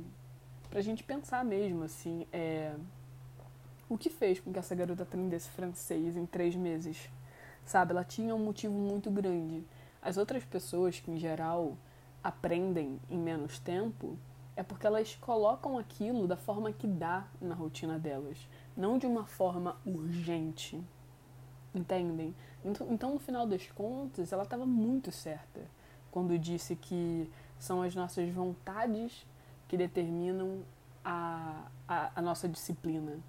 a 0.72 0.82
gente 0.82 1.04
pensar 1.04 1.44
mesmo, 1.44 1.84
assim, 1.84 2.26
é, 2.32 2.74
o 3.90 3.98
que 3.98 4.10
fez 4.10 4.40
com 4.40 4.52
que 4.52 4.60
essa 4.60 4.74
garota 4.74 5.04
aprendesse 5.04 5.50
francês 5.50 6.16
em 6.16 6.26
três 6.26 6.56
meses, 6.56 7.10
sabe? 7.66 7.92
Ela 7.92 8.04
tinha 8.04 8.34
um 8.34 8.40
motivo 8.40 8.74
muito 8.74 9.12
grande. 9.12 9.64
As 10.04 10.18
outras 10.18 10.44
pessoas 10.44 11.00
que, 11.00 11.10
em 11.10 11.18
geral, 11.18 11.78
aprendem 12.22 13.00
em 13.10 13.18
menos 13.18 13.58
tempo 13.58 14.18
é 14.54 14.62
porque 14.62 14.86
elas 14.86 15.16
colocam 15.16 15.78
aquilo 15.78 16.28
da 16.28 16.36
forma 16.36 16.74
que 16.74 16.86
dá 16.86 17.26
na 17.42 17.56
rotina 17.56 17.98
delas, 17.98 18.38
não 18.76 18.98
de 18.98 19.08
uma 19.08 19.26
forma 19.26 19.78
urgente. 19.86 20.84
Entendem? 21.74 22.36
Então, 22.66 22.88
então 22.92 23.14
no 23.14 23.20
final 23.20 23.48
das 23.48 23.66
contas, 23.72 24.34
ela 24.34 24.44
estava 24.44 24.66
muito 24.66 25.10
certa 25.10 25.62
quando 26.12 26.38
disse 26.38 26.76
que 26.76 27.32
são 27.58 27.82
as 27.82 27.96
nossas 27.96 28.30
vontades 28.30 29.26
que 29.70 29.78
determinam 29.78 30.64
a, 31.04 31.66
a, 31.88 32.12
a 32.18 32.22
nossa 32.22 32.48
disciplina. 32.48 33.20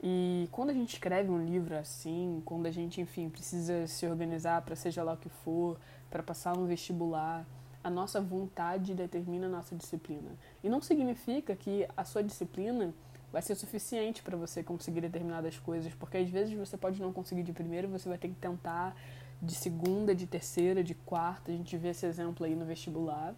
E 0.00 0.48
quando 0.52 0.70
a 0.70 0.72
gente 0.72 0.94
escreve 0.94 1.30
um 1.30 1.44
livro 1.44 1.76
assim, 1.76 2.40
quando 2.44 2.66
a 2.66 2.70
gente, 2.70 3.00
enfim, 3.00 3.28
precisa 3.28 3.86
se 3.86 4.06
organizar 4.06 4.62
para 4.62 4.76
seja 4.76 5.02
lá 5.02 5.14
o 5.14 5.16
que 5.16 5.28
for, 5.28 5.78
para 6.08 6.22
passar 6.22 6.56
no 6.56 6.66
vestibular, 6.66 7.44
a 7.82 7.90
nossa 7.90 8.20
vontade 8.20 8.94
determina 8.94 9.46
a 9.46 9.50
nossa 9.50 9.74
disciplina. 9.74 10.30
E 10.62 10.68
não 10.68 10.80
significa 10.80 11.56
que 11.56 11.86
a 11.96 12.04
sua 12.04 12.22
disciplina 12.22 12.94
vai 13.32 13.42
ser 13.42 13.54
suficiente 13.54 14.22
para 14.22 14.36
você 14.36 14.62
conseguir 14.62 15.00
determinadas 15.00 15.58
coisas, 15.58 15.92
porque 15.94 16.16
às 16.16 16.28
vezes 16.28 16.54
você 16.54 16.76
pode 16.76 17.00
não 17.00 17.12
conseguir 17.12 17.42
de 17.42 17.52
primeiro, 17.52 17.88
você 17.88 18.08
vai 18.08 18.18
ter 18.18 18.28
que 18.28 18.34
tentar 18.34 18.96
de 19.40 19.54
segunda, 19.54 20.14
de 20.14 20.26
terceira, 20.26 20.82
de 20.82 20.94
quarta. 20.94 21.50
A 21.50 21.54
gente 21.54 21.76
vê 21.76 21.88
esse 21.88 22.06
exemplo 22.06 22.46
aí 22.46 22.54
no 22.54 22.64
vestibular, 22.64 23.34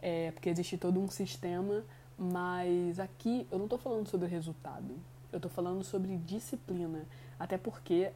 é, 0.00 0.30
porque 0.32 0.48
existe 0.48 0.76
todo 0.76 1.00
um 1.00 1.08
sistema, 1.08 1.84
mas 2.18 3.00
aqui 3.00 3.46
eu 3.50 3.58
não 3.58 3.66
estou 3.66 3.78
falando 3.78 4.08
sobre 4.08 4.28
resultado, 4.28 4.94
eu 5.34 5.38
estou 5.38 5.50
falando 5.50 5.82
sobre 5.82 6.16
disciplina, 6.18 7.04
até 7.38 7.58
porque 7.58 8.12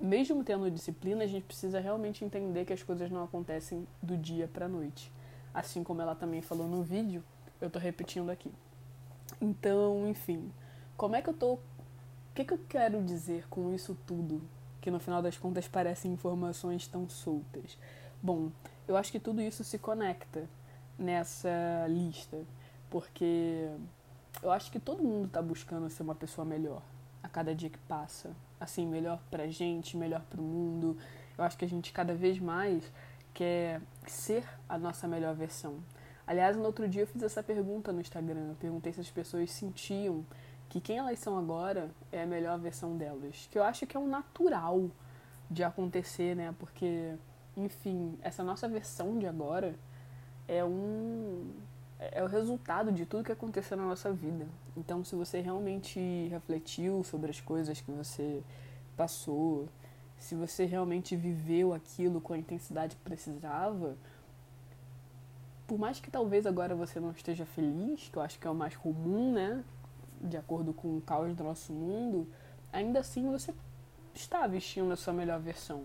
mesmo 0.00 0.44
tendo 0.44 0.70
disciplina, 0.70 1.24
a 1.24 1.26
gente 1.26 1.44
precisa 1.44 1.80
realmente 1.80 2.24
entender 2.24 2.64
que 2.64 2.72
as 2.72 2.82
coisas 2.82 3.10
não 3.10 3.24
acontecem 3.24 3.86
do 4.00 4.16
dia 4.16 4.46
para 4.46 4.68
noite. 4.68 5.12
Assim 5.52 5.82
como 5.82 6.00
ela 6.00 6.14
também 6.14 6.40
falou 6.40 6.68
no 6.68 6.84
vídeo, 6.84 7.24
eu 7.60 7.66
estou 7.66 7.82
repetindo 7.82 8.30
aqui. 8.30 8.52
Então, 9.40 10.06
enfim, 10.08 10.52
como 10.96 11.16
é 11.16 11.22
que 11.22 11.28
eu 11.28 11.34
tô. 11.34 11.54
O 11.54 11.60
que, 12.34 12.44
que 12.44 12.54
eu 12.54 12.60
quero 12.68 13.02
dizer 13.02 13.48
com 13.48 13.74
isso 13.74 13.98
tudo? 14.06 14.40
Que 14.80 14.92
no 14.92 15.00
final 15.00 15.20
das 15.20 15.36
contas 15.36 15.66
parecem 15.66 16.12
informações 16.12 16.86
tão 16.86 17.08
soltas. 17.08 17.76
Bom, 18.22 18.52
eu 18.86 18.96
acho 18.96 19.10
que 19.10 19.18
tudo 19.18 19.42
isso 19.42 19.64
se 19.64 19.78
conecta 19.78 20.48
nessa 20.96 21.86
lista, 21.88 22.38
porque 22.88 23.68
eu 24.42 24.50
acho 24.50 24.70
que 24.70 24.78
todo 24.78 25.02
mundo 25.02 25.26
está 25.26 25.42
buscando 25.42 25.88
ser 25.90 26.02
uma 26.02 26.14
pessoa 26.14 26.44
melhor 26.44 26.82
a 27.22 27.28
cada 27.28 27.54
dia 27.54 27.70
que 27.70 27.78
passa. 27.78 28.30
Assim, 28.60 28.86
melhor 28.86 29.20
pra 29.30 29.46
gente, 29.46 29.96
melhor 29.96 30.22
pro 30.28 30.42
mundo. 30.42 30.96
Eu 31.36 31.44
acho 31.44 31.56
que 31.56 31.64
a 31.64 31.68
gente 31.68 31.92
cada 31.92 32.14
vez 32.14 32.38
mais 32.38 32.84
quer 33.32 33.80
ser 34.06 34.44
a 34.68 34.76
nossa 34.78 35.06
melhor 35.06 35.34
versão. 35.34 35.78
Aliás, 36.26 36.56
no 36.56 36.64
outro 36.64 36.88
dia 36.88 37.02
eu 37.02 37.06
fiz 37.06 37.22
essa 37.22 37.42
pergunta 37.42 37.92
no 37.92 38.00
Instagram. 38.00 38.48
Eu 38.48 38.54
perguntei 38.56 38.92
se 38.92 39.00
as 39.00 39.10
pessoas 39.10 39.50
sentiam 39.50 40.24
que 40.68 40.80
quem 40.80 40.98
elas 40.98 41.18
são 41.18 41.38
agora 41.38 41.90
é 42.12 42.22
a 42.22 42.26
melhor 42.26 42.58
versão 42.58 42.96
delas. 42.96 43.48
Que 43.50 43.58
eu 43.58 43.64
acho 43.64 43.86
que 43.86 43.96
é 43.96 44.00
um 44.00 44.08
natural 44.08 44.90
de 45.50 45.64
acontecer, 45.64 46.36
né? 46.36 46.54
Porque, 46.58 47.14
enfim, 47.56 48.18
essa 48.20 48.44
nossa 48.44 48.68
versão 48.68 49.18
de 49.18 49.26
agora 49.26 49.74
é 50.46 50.64
um 50.64 51.50
é 51.98 52.22
o 52.22 52.26
resultado 52.26 52.92
de 52.92 53.04
tudo 53.04 53.24
que 53.24 53.32
aconteceu 53.32 53.76
na 53.76 53.84
nossa 53.84 54.12
vida. 54.12 54.46
Então, 54.76 55.04
se 55.04 55.14
você 55.16 55.40
realmente 55.40 56.28
refletiu 56.28 57.02
sobre 57.02 57.30
as 57.30 57.40
coisas 57.40 57.80
que 57.80 57.90
você 57.90 58.42
passou, 58.96 59.68
se 60.18 60.34
você 60.34 60.64
realmente 60.64 61.16
viveu 61.16 61.72
aquilo 61.72 62.20
com 62.20 62.32
a 62.32 62.38
intensidade 62.38 62.96
que 62.96 63.02
precisava, 63.02 63.96
por 65.66 65.78
mais 65.78 66.00
que 66.00 66.10
talvez 66.10 66.46
agora 66.46 66.74
você 66.74 66.98
não 66.98 67.10
esteja 67.10 67.44
feliz, 67.44 68.08
que 68.08 68.16
eu 68.16 68.22
acho 68.22 68.38
que 68.38 68.46
é 68.46 68.50
o 68.50 68.54
mais 68.54 68.76
comum, 68.76 69.32
né? 69.32 69.64
De 70.20 70.36
acordo 70.36 70.72
com 70.72 70.96
o 70.96 71.00
caos 71.00 71.34
do 71.34 71.44
nosso 71.44 71.72
mundo, 71.72 72.26
ainda 72.72 73.00
assim 73.00 73.30
você 73.30 73.52
está 74.14 74.46
vestindo 74.46 74.90
a 74.92 74.96
sua 74.96 75.12
melhor 75.12 75.40
versão. 75.40 75.82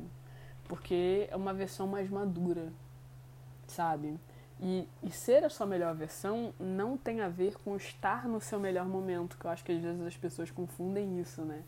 Porque 0.68 1.28
é 1.30 1.36
uma 1.36 1.54
versão 1.54 1.86
mais 1.86 2.10
madura, 2.10 2.72
sabe? 3.68 4.18
E, 4.66 4.88
e 5.04 5.12
ser 5.12 5.44
a 5.44 5.50
sua 5.50 5.66
melhor 5.66 5.94
versão 5.94 6.54
não 6.58 6.96
tem 6.98 7.20
a 7.20 7.28
ver 7.28 7.58
com 7.66 7.76
estar 7.76 8.30
no 8.30 8.40
seu 8.40 8.58
melhor 8.58 8.86
momento, 8.86 9.38
que 9.38 9.44
eu 9.44 9.52
acho 9.52 9.62
que 9.62 9.74
às 9.74 9.82
vezes 9.82 10.02
as 10.02 10.16
pessoas 10.16 10.50
confundem 10.50 11.20
isso, 11.20 11.42
né? 11.42 11.62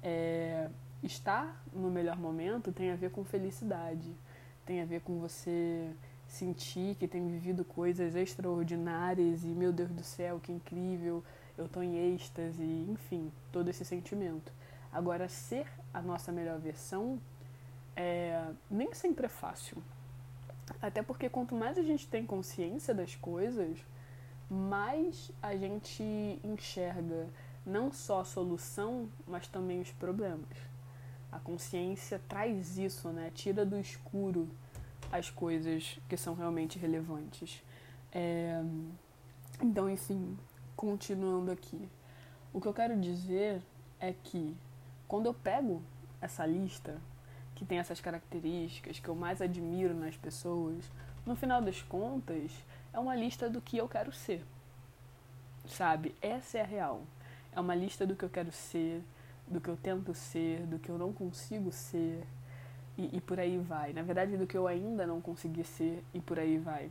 É, 0.00 0.70
estar 1.02 1.60
no 1.72 1.90
melhor 1.90 2.16
momento 2.16 2.70
tem 2.70 2.92
a 2.92 2.94
ver 2.94 3.10
com 3.10 3.24
felicidade, 3.24 4.14
tem 4.64 4.80
a 4.80 4.84
ver 4.84 5.00
com 5.00 5.18
você 5.18 5.90
sentir 6.28 6.94
que 6.94 7.08
tem 7.08 7.26
vivido 7.26 7.64
coisas 7.64 8.14
extraordinárias 8.14 9.42
e 9.42 9.48
meu 9.48 9.72
Deus 9.72 9.90
do 9.90 10.04
céu, 10.04 10.38
que 10.40 10.52
incrível, 10.52 11.24
eu 11.56 11.66
tô 11.66 11.82
em 11.82 12.14
êxtase, 12.14 12.62
enfim, 12.88 13.32
todo 13.50 13.68
esse 13.68 13.84
sentimento. 13.84 14.52
Agora, 14.92 15.28
ser 15.28 15.66
a 15.92 16.00
nossa 16.00 16.30
melhor 16.30 16.60
versão 16.60 17.18
é, 17.96 18.48
nem 18.70 18.94
sempre 18.94 19.26
é 19.26 19.28
fácil. 19.28 19.82
Até 20.80 21.02
porque 21.02 21.28
quanto 21.28 21.54
mais 21.54 21.78
a 21.78 21.82
gente 21.82 22.06
tem 22.06 22.26
consciência 22.26 22.94
das 22.94 23.14
coisas, 23.14 23.78
mais 24.48 25.30
a 25.42 25.56
gente 25.56 26.02
enxerga 26.42 27.28
não 27.64 27.92
só 27.92 28.20
a 28.20 28.24
solução, 28.24 29.08
mas 29.26 29.46
também 29.46 29.80
os 29.80 29.90
problemas. 29.92 30.56
A 31.30 31.38
consciência 31.38 32.20
traz 32.28 32.78
isso, 32.78 33.10
né? 33.10 33.30
Tira 33.34 33.64
do 33.64 33.78
escuro 33.78 34.48
as 35.12 35.30
coisas 35.30 35.98
que 36.08 36.16
são 36.16 36.34
realmente 36.34 36.78
relevantes. 36.78 37.62
É... 38.12 38.62
Então, 39.60 39.90
enfim, 39.90 40.38
continuando 40.74 41.50
aqui. 41.50 41.88
O 42.52 42.60
que 42.60 42.68
eu 42.68 42.72
quero 42.72 42.98
dizer 42.98 43.60
é 44.00 44.12
que 44.12 44.56
quando 45.06 45.26
eu 45.26 45.34
pego 45.34 45.82
essa 46.20 46.46
lista 46.46 46.98
que 47.58 47.64
tem 47.64 47.78
essas 47.78 48.00
características 48.00 49.00
que 49.00 49.08
eu 49.08 49.16
mais 49.16 49.42
admiro 49.42 49.92
nas 49.92 50.16
pessoas, 50.16 50.84
no 51.26 51.34
final 51.34 51.60
das 51.60 51.82
contas, 51.82 52.52
é 52.92 52.98
uma 53.00 53.16
lista 53.16 53.50
do 53.50 53.60
que 53.60 53.76
eu 53.76 53.88
quero 53.88 54.12
ser. 54.12 54.44
Sabe? 55.66 56.14
Essa 56.22 56.58
é 56.58 56.60
a 56.60 56.64
real. 56.64 57.02
É 57.50 57.58
uma 57.58 57.74
lista 57.74 58.06
do 58.06 58.14
que 58.14 58.24
eu 58.24 58.30
quero 58.30 58.52
ser, 58.52 59.02
do 59.48 59.60
que 59.60 59.68
eu 59.68 59.76
tento 59.76 60.14
ser, 60.14 60.60
do 60.66 60.78
que 60.78 60.88
eu 60.88 60.96
não 60.96 61.12
consigo 61.12 61.72
ser, 61.72 62.24
e, 62.96 63.16
e 63.16 63.20
por 63.20 63.40
aí 63.40 63.58
vai. 63.58 63.92
Na 63.92 64.02
verdade, 64.02 64.36
do 64.36 64.46
que 64.46 64.56
eu 64.56 64.68
ainda 64.68 65.04
não 65.04 65.20
consegui 65.20 65.64
ser, 65.64 66.04
e 66.14 66.20
por 66.20 66.38
aí 66.38 66.58
vai. 66.58 66.88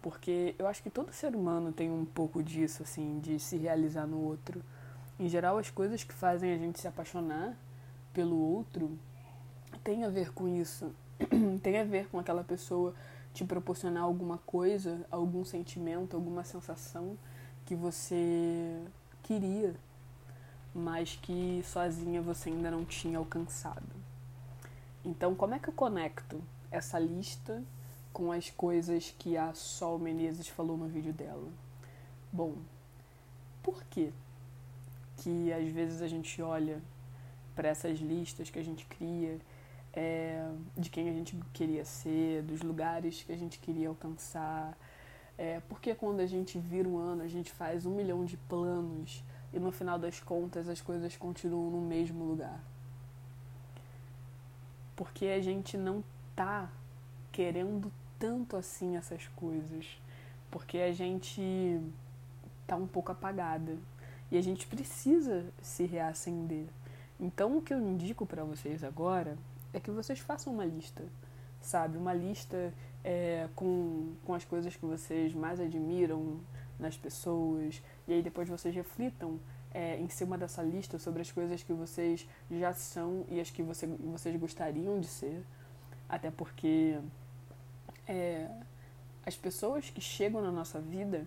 Porque 0.00 0.54
eu 0.56 0.68
acho 0.68 0.80
que 0.80 0.90
todo 0.90 1.12
ser 1.12 1.34
humano 1.34 1.72
tem 1.72 1.90
um 1.90 2.04
pouco 2.04 2.40
disso, 2.40 2.84
assim, 2.84 3.18
de 3.18 3.40
se 3.40 3.56
realizar 3.56 4.06
no 4.06 4.20
outro. 4.20 4.62
Em 5.18 5.28
geral, 5.28 5.58
as 5.58 5.70
coisas 5.70 6.04
que 6.04 6.14
fazem 6.14 6.52
a 6.52 6.56
gente 6.56 6.78
se 6.78 6.86
apaixonar 6.86 7.56
pelo 8.12 8.38
outro 8.38 8.96
tem 9.84 10.02
a 10.02 10.08
ver 10.08 10.32
com 10.32 10.48
isso. 10.48 10.90
tem 11.62 11.78
a 11.78 11.84
ver 11.84 12.08
com 12.08 12.18
aquela 12.18 12.42
pessoa 12.42 12.94
te 13.34 13.44
proporcionar 13.44 14.02
alguma 14.02 14.38
coisa, 14.38 15.06
algum 15.10 15.44
sentimento, 15.44 16.16
alguma 16.16 16.42
sensação 16.42 17.18
que 17.66 17.74
você 17.74 18.82
queria, 19.22 19.74
mas 20.74 21.18
que 21.20 21.62
sozinha 21.64 22.22
você 22.22 22.48
ainda 22.48 22.70
não 22.70 22.84
tinha 22.84 23.18
alcançado. 23.18 23.94
Então, 25.04 25.34
como 25.34 25.54
é 25.54 25.58
que 25.58 25.68
eu 25.68 25.74
conecto 25.74 26.40
essa 26.70 26.98
lista 26.98 27.62
com 28.12 28.32
as 28.32 28.48
coisas 28.50 29.14
que 29.18 29.36
a 29.36 29.52
Sol 29.52 29.98
Menezes 29.98 30.48
falou 30.48 30.76
no 30.76 30.86
vídeo 30.86 31.12
dela? 31.12 31.48
Bom, 32.32 32.54
por 33.62 33.84
que 33.84 34.12
que 35.18 35.52
às 35.52 35.68
vezes 35.68 36.02
a 36.02 36.08
gente 36.08 36.40
olha 36.42 36.80
para 37.54 37.68
essas 37.68 37.98
listas 37.98 38.50
que 38.50 38.58
a 38.58 38.64
gente 38.64 38.84
cria 38.86 39.38
é, 39.94 40.44
de 40.76 40.90
quem 40.90 41.08
a 41.08 41.12
gente 41.12 41.38
queria 41.52 41.84
ser, 41.84 42.42
dos 42.42 42.60
lugares 42.62 43.22
que 43.22 43.32
a 43.32 43.36
gente 43.36 43.58
queria 43.60 43.88
alcançar. 43.88 44.76
É, 45.38 45.60
porque 45.68 45.94
quando 45.94 46.20
a 46.20 46.26
gente 46.26 46.58
vira 46.58 46.88
um 46.88 46.98
ano, 46.98 47.22
a 47.22 47.28
gente 47.28 47.52
faz 47.52 47.86
um 47.86 47.94
milhão 47.94 48.24
de 48.24 48.36
planos 48.36 49.22
e 49.52 49.58
no 49.58 49.70
final 49.70 49.98
das 49.98 50.18
contas 50.18 50.68
as 50.68 50.80
coisas 50.80 51.16
continuam 51.16 51.70
no 51.70 51.80
mesmo 51.80 52.24
lugar. 52.24 52.60
Porque 54.96 55.26
a 55.26 55.40
gente 55.40 55.76
não 55.76 56.02
tá 56.34 56.70
querendo 57.30 57.90
tanto 58.18 58.56
assim 58.56 58.96
essas 58.96 59.28
coisas. 59.28 59.98
Porque 60.50 60.78
a 60.78 60.92
gente 60.92 61.80
tá 62.66 62.76
um 62.76 62.86
pouco 62.86 63.12
apagada 63.12 63.76
e 64.30 64.36
a 64.36 64.42
gente 64.42 64.66
precisa 64.66 65.46
se 65.60 65.84
reacender. 65.84 66.66
Então 67.18 67.58
o 67.58 67.62
que 67.62 67.72
eu 67.72 67.80
indico 67.80 68.26
para 68.26 68.44
vocês 68.44 68.82
agora 68.82 69.36
é 69.76 69.80
que 69.80 69.90
vocês 69.90 70.18
façam 70.18 70.52
uma 70.52 70.64
lista, 70.64 71.04
sabe? 71.60 71.98
Uma 71.98 72.14
lista 72.14 72.72
é, 73.02 73.48
com, 73.54 74.14
com 74.24 74.34
as 74.34 74.44
coisas 74.44 74.74
que 74.76 74.86
vocês 74.86 75.34
mais 75.34 75.60
admiram 75.60 76.40
nas 76.78 76.96
pessoas, 76.96 77.82
e 78.06 78.12
aí 78.12 78.22
depois 78.22 78.48
vocês 78.48 78.74
reflitam 78.74 79.38
é, 79.72 79.98
em 79.98 80.08
cima 80.08 80.38
dessa 80.38 80.62
lista 80.62 80.98
sobre 80.98 81.22
as 81.22 81.30
coisas 81.30 81.62
que 81.62 81.72
vocês 81.72 82.26
já 82.50 82.72
são 82.72 83.24
e 83.28 83.40
as 83.40 83.50
que 83.50 83.62
você, 83.62 83.86
vocês 83.86 84.34
gostariam 84.36 85.00
de 85.00 85.06
ser, 85.06 85.44
até 86.08 86.30
porque 86.30 86.98
é, 88.06 88.48
as 89.26 89.36
pessoas 89.36 89.90
que 89.90 90.00
chegam 90.00 90.40
na 90.40 90.52
nossa 90.52 90.80
vida, 90.80 91.26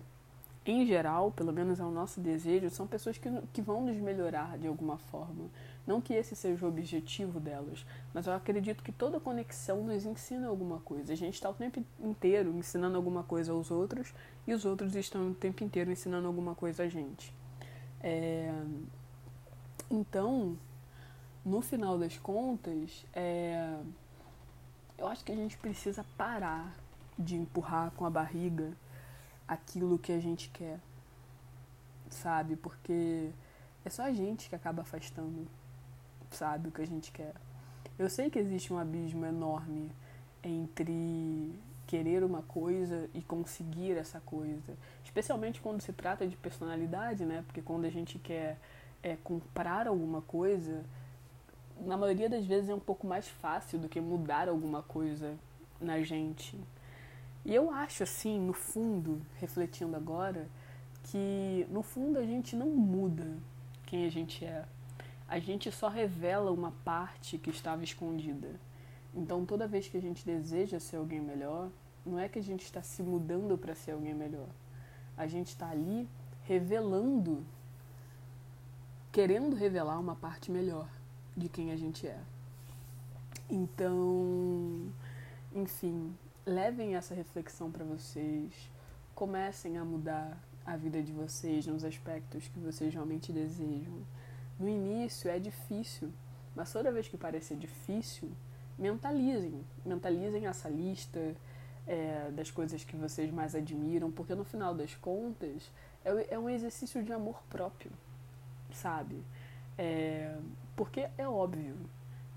em 0.71 0.85
geral, 0.85 1.31
pelo 1.31 1.53
menos 1.53 1.79
é 1.79 1.83
o 1.83 1.91
nosso 1.91 2.19
desejo, 2.19 2.69
são 2.69 2.85
pessoas 2.85 3.17
que, 3.17 3.29
que 3.53 3.61
vão 3.61 3.85
nos 3.85 3.95
melhorar 3.97 4.57
de 4.57 4.67
alguma 4.67 4.97
forma. 4.97 5.49
Não 5.85 6.01
que 6.01 6.13
esse 6.13 6.35
seja 6.35 6.65
o 6.65 6.69
objetivo 6.69 7.39
delas, 7.39 7.85
mas 8.13 8.27
eu 8.27 8.33
acredito 8.33 8.83
que 8.83 8.91
toda 8.91 9.19
conexão 9.19 9.83
nos 9.83 10.05
ensina 10.05 10.47
alguma 10.47 10.79
coisa. 10.79 11.13
A 11.13 11.15
gente 11.15 11.35
está 11.35 11.49
o 11.49 11.53
tempo 11.53 11.81
inteiro 11.99 12.51
ensinando 12.51 12.97
alguma 12.97 13.23
coisa 13.23 13.53
aos 13.53 13.71
outros 13.71 14.13
e 14.45 14.53
os 14.53 14.65
outros 14.65 14.95
estão 14.95 15.31
o 15.31 15.33
tempo 15.33 15.63
inteiro 15.63 15.89
ensinando 15.89 16.27
alguma 16.27 16.53
coisa 16.53 16.83
a 16.83 16.89
gente. 16.89 17.33
É... 18.01 18.51
Então, 19.89 20.57
no 21.45 21.61
final 21.61 21.97
das 21.97 22.17
contas, 22.17 23.05
é... 23.13 23.73
eu 24.97 25.07
acho 25.07 25.23
que 25.23 25.31
a 25.31 25.35
gente 25.35 25.57
precisa 25.57 26.05
parar 26.17 26.75
de 27.17 27.35
empurrar 27.35 27.91
com 27.91 28.05
a 28.05 28.09
barriga 28.09 28.75
aquilo 29.47 29.97
que 29.97 30.11
a 30.11 30.19
gente 30.19 30.49
quer, 30.49 30.79
sabe? 32.09 32.55
Porque 32.55 33.29
é 33.85 33.89
só 33.89 34.03
a 34.03 34.11
gente 34.11 34.49
que 34.49 34.55
acaba 34.55 34.81
afastando 34.81 35.47
sabe 36.31 36.67
o 36.67 36.71
que 36.71 36.81
a 36.81 36.87
gente 36.87 37.11
quer. 37.11 37.33
Eu 37.97 38.09
sei 38.09 38.29
que 38.29 38.37
existe 38.37 38.71
um 38.71 38.77
abismo 38.77 39.25
enorme 39.25 39.89
entre 40.43 41.57
querer 41.87 42.23
uma 42.23 42.41
coisa 42.43 43.09
e 43.13 43.21
conseguir 43.21 43.93
essa 43.93 44.19
coisa, 44.19 44.77
especialmente 45.03 45.61
quando 45.61 45.81
se 45.81 45.93
trata 45.93 46.27
de 46.27 46.35
personalidade, 46.35 47.25
né? 47.25 47.43
Porque 47.47 47.61
quando 47.61 47.85
a 47.85 47.89
gente 47.89 48.19
quer 48.19 48.57
é, 49.01 49.15
comprar 49.23 49.87
alguma 49.87 50.21
coisa, 50.21 50.83
na 51.79 51.95
maioria 51.95 52.29
das 52.29 52.45
vezes 52.45 52.69
é 52.69 52.75
um 52.75 52.79
pouco 52.79 53.07
mais 53.07 53.27
fácil 53.27 53.79
do 53.79 53.87
que 53.87 54.01
mudar 54.01 54.49
alguma 54.49 54.83
coisa 54.83 55.35
na 55.79 56.01
gente. 56.01 56.59
E 57.47 57.55
eu 57.55 57.71
acho 57.71 58.03
assim, 58.03 58.37
no 58.41 58.51
fundo, 58.51 59.21
refletindo 59.39 59.95
agora, 59.95 60.49
que 61.03 61.65
no 61.71 61.81
fundo 61.81 62.19
a 62.19 62.25
gente 62.25 62.57
não 62.57 62.67
muda 62.67 63.37
quem 63.85 64.05
a 64.05 64.09
gente 64.09 64.43
é. 64.43 64.65
A 65.29 65.39
gente 65.39 65.71
só 65.71 65.87
revela 65.87 66.51
uma 66.51 66.73
parte 66.83 67.37
que 67.37 67.49
estava 67.49 67.85
escondida. 67.85 68.59
Então, 69.15 69.45
toda 69.45 69.65
vez 69.65 69.87
que 69.87 69.95
a 69.95 70.01
gente 70.01 70.25
deseja 70.25 70.77
ser 70.77 70.97
alguém 70.97 71.21
melhor, 71.21 71.69
não 72.05 72.19
é 72.19 72.27
que 72.27 72.37
a 72.37 72.43
gente 72.43 72.63
está 72.63 72.81
se 72.81 73.01
mudando 73.01 73.57
para 73.57 73.73
ser 73.73 73.91
alguém 73.91 74.13
melhor. 74.13 74.49
A 75.15 75.25
gente 75.25 75.47
está 75.47 75.69
ali 75.69 76.05
revelando, 76.43 77.45
querendo 79.09 79.55
revelar 79.55 79.97
uma 79.97 80.17
parte 80.17 80.51
melhor 80.51 80.89
de 81.35 81.47
quem 81.47 81.71
a 81.71 81.77
gente 81.77 82.05
é. 82.05 82.19
Então, 83.49 84.91
enfim, 85.55 86.13
levem 86.47 86.95
essa 86.95 87.13
reflexão 87.13 87.69
para 87.69 87.83
vocês, 87.83 88.71
comecem 89.13 89.77
a 89.77 89.83
mudar 89.83 90.37
a 90.65 90.77
vida 90.77 91.03
de 91.03 91.11
vocês 91.11 91.67
nos 91.67 91.83
aspectos 91.83 92.47
que 92.47 92.57
vocês 92.59 92.93
realmente 92.93 93.33
desejam. 93.33 94.01
No 94.57 94.69
início 94.69 95.29
é 95.29 95.39
difícil, 95.39 96.09
mas 96.55 96.71
toda 96.71 96.91
vez 96.91 97.07
que 97.07 97.17
parecer 97.17 97.57
difícil, 97.57 98.31
mentalizem. 98.79 99.61
Mentalizem 99.85 100.47
essa 100.47 100.69
lista 100.69 101.35
é, 101.85 102.31
das 102.31 102.49
coisas 102.49 102.81
que 102.83 102.95
vocês 102.95 103.29
mais 103.29 103.53
admiram, 103.53 104.09
porque 104.09 104.33
no 104.33 104.45
final 104.45 104.73
das 104.73 104.95
contas 104.95 105.69
é, 106.05 106.35
é 106.35 106.39
um 106.39 106.49
exercício 106.49 107.03
de 107.03 107.11
amor 107.11 107.43
próprio, 107.49 107.91
sabe? 108.71 109.21
É, 109.77 110.33
porque 110.77 111.09
é 111.17 111.27
óbvio 111.27 111.75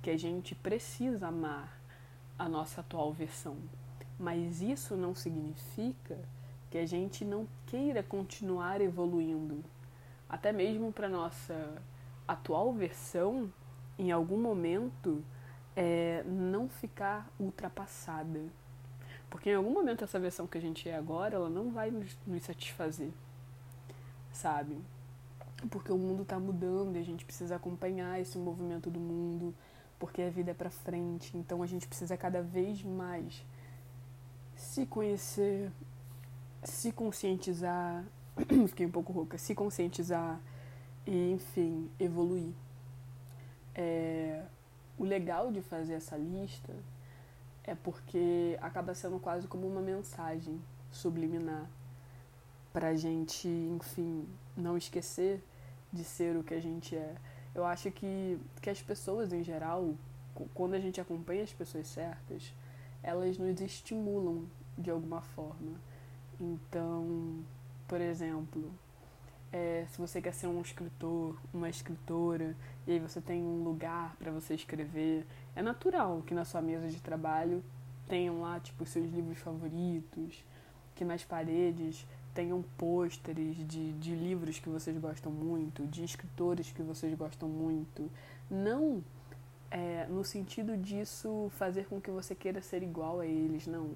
que 0.02 0.10
a 0.10 0.18
gente 0.18 0.54
precisa 0.56 1.28
amar 1.28 1.80
a 2.36 2.48
nossa 2.48 2.80
atual 2.80 3.12
versão, 3.12 3.56
mas 4.20 4.60
isso 4.60 4.96
não 4.98 5.14
significa 5.14 6.18
que 6.70 6.76
a 6.76 6.84
gente 6.84 7.24
não 7.24 7.48
queira 7.66 8.02
continuar 8.02 8.82
evoluindo. 8.82 9.64
Até 10.28 10.52
mesmo 10.52 10.92
para 10.92 11.08
nossa 11.08 11.82
atual 12.28 12.70
versão, 12.70 13.50
em 13.98 14.12
algum 14.12 14.38
momento, 14.38 15.24
é, 15.74 16.22
não 16.26 16.68
ficar 16.68 17.32
ultrapassada. 17.40 18.44
Porque 19.30 19.50
em 19.50 19.54
algum 19.54 19.72
momento 19.72 20.04
essa 20.04 20.20
versão 20.20 20.46
que 20.46 20.58
a 20.58 20.60
gente 20.60 20.86
é 20.86 20.96
agora, 20.96 21.36
ela 21.36 21.48
não 21.48 21.70
vai 21.70 21.90
nos, 21.90 22.14
nos 22.26 22.42
satisfazer, 22.42 23.10
sabe? 24.32 24.76
Porque 25.70 25.90
o 25.90 25.96
mundo 25.96 26.24
está 26.24 26.38
mudando 26.38 26.96
e 26.96 26.98
a 26.98 27.04
gente 27.04 27.24
precisa 27.24 27.56
acompanhar 27.56 28.20
esse 28.20 28.36
movimento 28.36 28.90
do 28.90 29.00
mundo, 29.00 29.54
porque 29.98 30.20
a 30.20 30.30
vida 30.30 30.50
é 30.50 30.54
para 30.54 30.70
frente. 30.70 31.36
Então 31.38 31.62
a 31.62 31.66
gente 31.66 31.88
precisa 31.88 32.18
cada 32.18 32.42
vez 32.42 32.82
mais 32.82 33.42
se 34.60 34.84
conhecer, 34.84 35.72
se 36.62 36.92
conscientizar, 36.92 38.04
fiquei 38.68 38.84
um 38.84 38.90
pouco 38.90 39.10
rouca, 39.10 39.38
se 39.38 39.54
conscientizar 39.54 40.38
e, 41.06 41.32
enfim, 41.32 41.90
evoluir. 41.98 42.52
É, 43.74 44.44
o 44.98 45.04
legal 45.04 45.50
de 45.50 45.62
fazer 45.62 45.94
essa 45.94 46.14
lista 46.14 46.74
é 47.64 47.74
porque 47.74 48.58
acaba 48.60 48.94
sendo 48.94 49.18
quase 49.18 49.48
como 49.48 49.66
uma 49.66 49.80
mensagem 49.80 50.60
subliminar 50.92 51.66
pra 52.70 52.94
gente, 52.94 53.48
enfim, 53.48 54.28
não 54.54 54.76
esquecer 54.76 55.42
de 55.90 56.04
ser 56.04 56.36
o 56.36 56.44
que 56.44 56.52
a 56.52 56.60
gente 56.60 56.94
é. 56.94 57.14
Eu 57.54 57.64
acho 57.64 57.90
que, 57.90 58.38
que 58.60 58.68
as 58.68 58.82
pessoas 58.82 59.32
em 59.32 59.42
geral, 59.42 59.94
quando 60.52 60.74
a 60.74 60.78
gente 60.78 61.00
acompanha 61.00 61.44
as 61.44 61.52
pessoas 61.52 61.88
certas, 61.88 62.52
elas 63.02 63.38
nos 63.38 63.60
estimulam 63.60 64.44
de 64.76 64.90
alguma 64.90 65.20
forma. 65.20 65.78
Então, 66.40 67.44
por 67.86 68.00
exemplo, 68.00 68.72
é, 69.52 69.84
se 69.90 69.98
você 69.98 70.22
quer 70.22 70.32
ser 70.32 70.46
um 70.46 70.60
escritor, 70.60 71.36
uma 71.52 71.68
escritora, 71.68 72.56
e 72.86 72.92
aí 72.92 72.98
você 72.98 73.20
tem 73.20 73.42
um 73.42 73.62
lugar 73.64 74.16
para 74.16 74.30
você 74.30 74.54
escrever, 74.54 75.26
é 75.56 75.62
natural 75.62 76.22
que 76.26 76.34
na 76.34 76.44
sua 76.44 76.62
mesa 76.62 76.88
de 76.88 77.00
trabalho 77.00 77.62
tenham 78.08 78.40
lá 78.40 78.58
tipo 78.60 78.86
seus 78.86 79.10
livros 79.10 79.38
favoritos, 79.38 80.44
que 80.94 81.04
nas 81.04 81.24
paredes 81.24 82.06
tenham 82.34 82.62
pôsteres 82.78 83.56
de, 83.66 83.92
de 83.92 84.14
livros 84.14 84.58
que 84.58 84.68
vocês 84.68 84.96
gostam 84.98 85.32
muito, 85.32 85.86
de 85.86 86.04
escritores 86.04 86.70
que 86.70 86.82
vocês 86.82 87.12
gostam 87.16 87.48
muito. 87.48 88.10
Não 88.48 89.02
é, 89.70 90.06
no 90.08 90.24
sentido 90.24 90.76
disso 90.76 91.50
fazer 91.56 91.86
com 91.86 92.00
que 92.00 92.10
você 92.10 92.34
queira 92.34 92.60
ser 92.60 92.82
igual 92.82 93.20
a 93.20 93.26
eles, 93.26 93.66
não. 93.66 93.92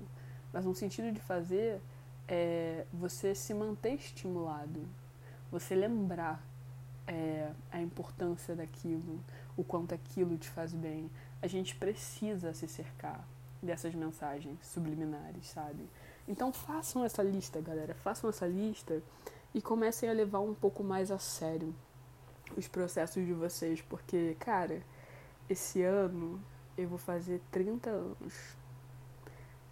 Mas 0.53 0.65
no 0.65 0.75
sentido 0.75 1.11
de 1.11 1.21
fazer 1.21 1.81
é, 2.29 2.87
você 2.93 3.35
se 3.35 3.53
manter 3.53 3.95
estimulado, 3.95 4.87
você 5.51 5.75
lembrar 5.75 6.43
é, 7.07 7.51
a 7.71 7.81
importância 7.81 8.55
daquilo, 8.55 9.21
o 9.57 9.65
quanto 9.65 9.95
aquilo 9.95 10.39
te 10.39 10.49
faz 10.49 10.73
bem. 10.73 11.11
A 11.43 11.47
gente 11.47 11.75
precisa 11.75 12.55
se 12.55 12.69
cercar 12.69 13.27
dessas 13.63 13.95
mensagens 13.95 14.59
subliminares, 14.63 15.49
sabe? 15.49 15.89
Então 16.29 16.53
façam 16.53 17.05
essa 17.05 17.23
lista, 17.23 17.61
galera. 17.61 17.95
Façam 17.95 18.31
essa 18.31 18.47
lista 18.47 19.03
e 19.55 19.61
comecem 19.61 20.09
a 20.09 20.13
levar 20.13 20.41
um 20.41 20.55
pouco 20.55 20.83
mais 20.83 21.11
a 21.11 21.19
sério 21.19 21.75
os 22.57 22.69
processos 22.69 23.25
de 23.27 23.33
vocês, 23.33 23.81
porque, 23.83 24.37
cara, 24.39 24.83
esse 25.49 25.83
ano 25.83 26.41
eu 26.77 26.89
vou 26.89 26.99
fazer 26.99 27.41
30 27.51 27.91
anos. 27.91 28.57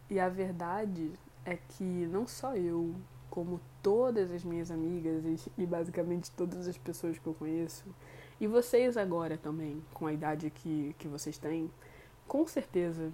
E 0.08 0.20
a 0.20 0.28
verdade 0.28 1.12
é 1.44 1.56
que 1.56 1.84
não 1.84 2.26
só 2.26 2.54
eu, 2.54 2.94
como 3.30 3.60
todas 3.82 4.30
as 4.30 4.44
minhas 4.44 4.70
amigas 4.70 5.24
e, 5.56 5.66
basicamente 5.66 6.30
todas 6.32 6.68
as 6.68 6.78
pessoas 6.78 7.18
que 7.18 7.26
eu 7.26 7.34
conheço, 7.34 7.84
e 8.40 8.46
vocês 8.46 8.96
agora 8.96 9.38
também, 9.38 9.82
com 9.94 10.06
a 10.06 10.12
idade 10.12 10.50
que, 10.50 10.94
que 10.98 11.08
vocês 11.08 11.38
têm, 11.38 11.70
com 12.26 12.46
certeza 12.46 13.10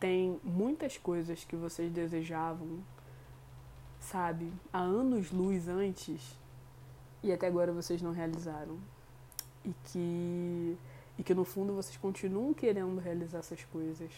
tem 0.00 0.40
muitas 0.42 0.98
coisas 0.98 1.44
que 1.44 1.54
vocês 1.54 1.92
desejavam, 1.92 2.82
sabe, 4.00 4.52
há 4.72 4.80
anos 4.80 5.30
luz 5.30 5.68
antes 5.68 6.36
e 7.22 7.32
até 7.32 7.46
agora 7.46 7.72
vocês 7.72 8.02
não 8.02 8.10
realizaram. 8.10 8.78
E 9.64 9.72
que 9.84 10.76
e 11.18 11.22
que 11.22 11.34
no 11.34 11.44
fundo 11.44 11.74
vocês 11.74 11.96
continuam 11.96 12.54
querendo 12.54 12.98
realizar 12.98 13.38
essas 13.38 13.64
coisas, 13.64 14.10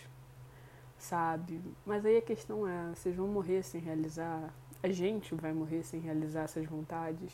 sabe? 0.99 1.61
Mas 1.85 2.05
aí 2.05 2.19
a 2.19 2.23
questão 2.23 2.67
é, 2.67 2.95
vocês 2.95 3.15
vão 3.15 3.29
morrer 3.29 3.63
sem 3.63 3.81
realizar, 3.81 4.53
a 4.83 4.89
gente 4.89 5.35
vai 5.35 5.53
morrer 5.53 5.83
sem 5.83 6.01
realizar 6.01 6.43
essas 6.43 6.67
vontades, 6.67 7.33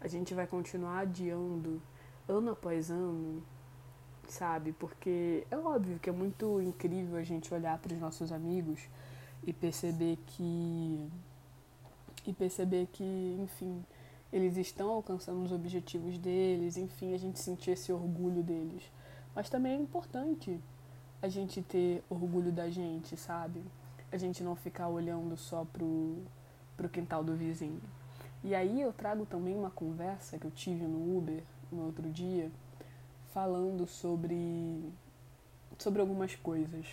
a 0.00 0.08
gente 0.08 0.34
vai 0.34 0.46
continuar 0.46 1.00
adiando 1.00 1.80
ano 2.28 2.52
após 2.52 2.90
ano, 2.90 3.42
sabe? 4.28 4.72
Porque 4.72 5.46
é 5.50 5.56
óbvio 5.56 5.98
que 5.98 6.08
é 6.08 6.12
muito 6.12 6.60
incrível 6.60 7.16
a 7.16 7.22
gente 7.22 7.52
olhar 7.52 7.78
para 7.78 7.92
os 7.92 8.00
nossos 8.00 8.32
amigos 8.32 8.80
e 9.46 9.52
perceber 9.52 10.18
que 10.26 11.08
e 12.24 12.32
perceber 12.32 12.86
que, 12.92 13.36
enfim, 13.40 13.84
eles 14.32 14.56
estão 14.56 14.88
alcançando 14.90 15.44
os 15.44 15.52
objetivos 15.52 16.16
deles, 16.18 16.76
enfim, 16.76 17.12
a 17.12 17.18
gente 17.18 17.38
sentir 17.38 17.72
esse 17.72 17.92
orgulho 17.92 18.42
deles. 18.42 18.82
Mas 19.34 19.50
também 19.50 19.72
é 19.72 19.76
importante 19.76 20.58
a 21.20 21.28
gente 21.28 21.60
ter 21.62 22.02
orgulho 22.08 22.50
da 22.50 22.70
gente, 22.70 23.16
sabe? 23.16 23.62
A 24.10 24.16
gente 24.16 24.42
não 24.42 24.56
ficar 24.56 24.88
olhando 24.88 25.36
só 25.36 25.64
pro, 25.64 26.16
pro 26.76 26.88
quintal 26.88 27.22
do 27.22 27.36
vizinho. 27.36 27.80
E 28.42 28.54
aí 28.54 28.80
eu 28.80 28.92
trago 28.92 29.24
também 29.26 29.54
uma 29.54 29.70
conversa 29.70 30.38
que 30.38 30.46
eu 30.46 30.50
tive 30.50 30.84
no 30.84 31.16
Uber 31.16 31.42
no 31.70 31.86
outro 31.86 32.08
dia, 32.10 32.50
falando 33.32 33.86
sobre 33.86 34.82
sobre 35.78 36.00
algumas 36.00 36.34
coisas, 36.34 36.86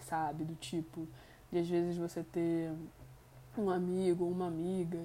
sabe? 0.00 0.44
Do 0.44 0.54
tipo, 0.56 1.06
de 1.50 1.58
às 1.58 1.68
vezes 1.68 1.96
você 1.96 2.22
ter 2.22 2.72
um 3.56 3.70
amigo 3.70 4.24
ou 4.24 4.30
uma 4.30 4.46
amiga 4.46 5.00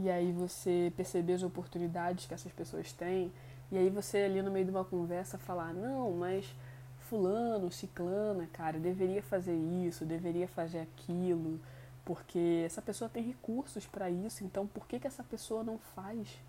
e 0.00 0.10
aí 0.10 0.32
você 0.32 0.90
perceber 0.96 1.34
as 1.34 1.42
oportunidades 1.42 2.24
que 2.24 2.32
essas 2.32 2.50
pessoas 2.50 2.90
têm, 2.90 3.30
e 3.70 3.76
aí 3.76 3.90
você 3.90 4.22
ali 4.22 4.40
no 4.40 4.50
meio 4.50 4.64
de 4.64 4.70
uma 4.70 4.84
conversa 4.84 5.36
falar, 5.36 5.74
não, 5.74 6.12
mas 6.12 6.56
fulano, 7.00 7.70
ciclana, 7.70 8.48
cara, 8.50 8.78
deveria 8.78 9.22
fazer 9.22 9.54
isso, 9.54 10.06
deveria 10.06 10.48
fazer 10.48 10.80
aquilo, 10.80 11.60
porque 12.02 12.62
essa 12.64 12.80
pessoa 12.80 13.10
tem 13.10 13.22
recursos 13.22 13.86
para 13.86 14.08
isso, 14.08 14.42
então 14.42 14.66
por 14.66 14.86
que, 14.86 14.98
que 14.98 15.06
essa 15.06 15.22
pessoa 15.22 15.62
não 15.62 15.76
faz 15.94 16.40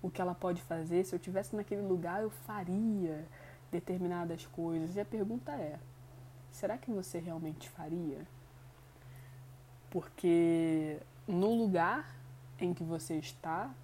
o 0.00 0.10
que 0.10 0.22
ela 0.22 0.34
pode 0.34 0.62
fazer? 0.62 1.04
Se 1.04 1.14
eu 1.14 1.18
tivesse 1.18 1.54
naquele 1.54 1.82
lugar, 1.82 2.22
eu 2.22 2.30
faria 2.30 3.26
determinadas 3.70 4.46
coisas. 4.46 4.96
E 4.96 5.00
a 5.00 5.04
pergunta 5.04 5.52
é: 5.52 5.78
será 6.50 6.78
que 6.78 6.90
você 6.90 7.18
realmente 7.18 7.68
faria? 7.68 8.26
Porque 9.90 10.98
no 11.28 11.54
lugar 11.54 12.16
em 12.58 12.72
que 12.72 12.84
você 12.84 13.16
está, 13.16 13.74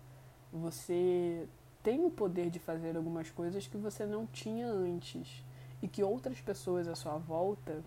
você 0.52 1.48
tem 1.82 2.04
o 2.04 2.10
poder 2.10 2.50
de 2.50 2.58
fazer 2.58 2.96
algumas 2.96 3.30
coisas 3.30 3.66
que 3.66 3.76
você 3.76 4.06
não 4.06 4.26
tinha 4.26 4.66
antes 4.66 5.44
e 5.82 5.88
que 5.88 6.02
outras 6.02 6.40
pessoas 6.40 6.86
à 6.86 6.94
sua 6.94 7.18
volta 7.18 7.82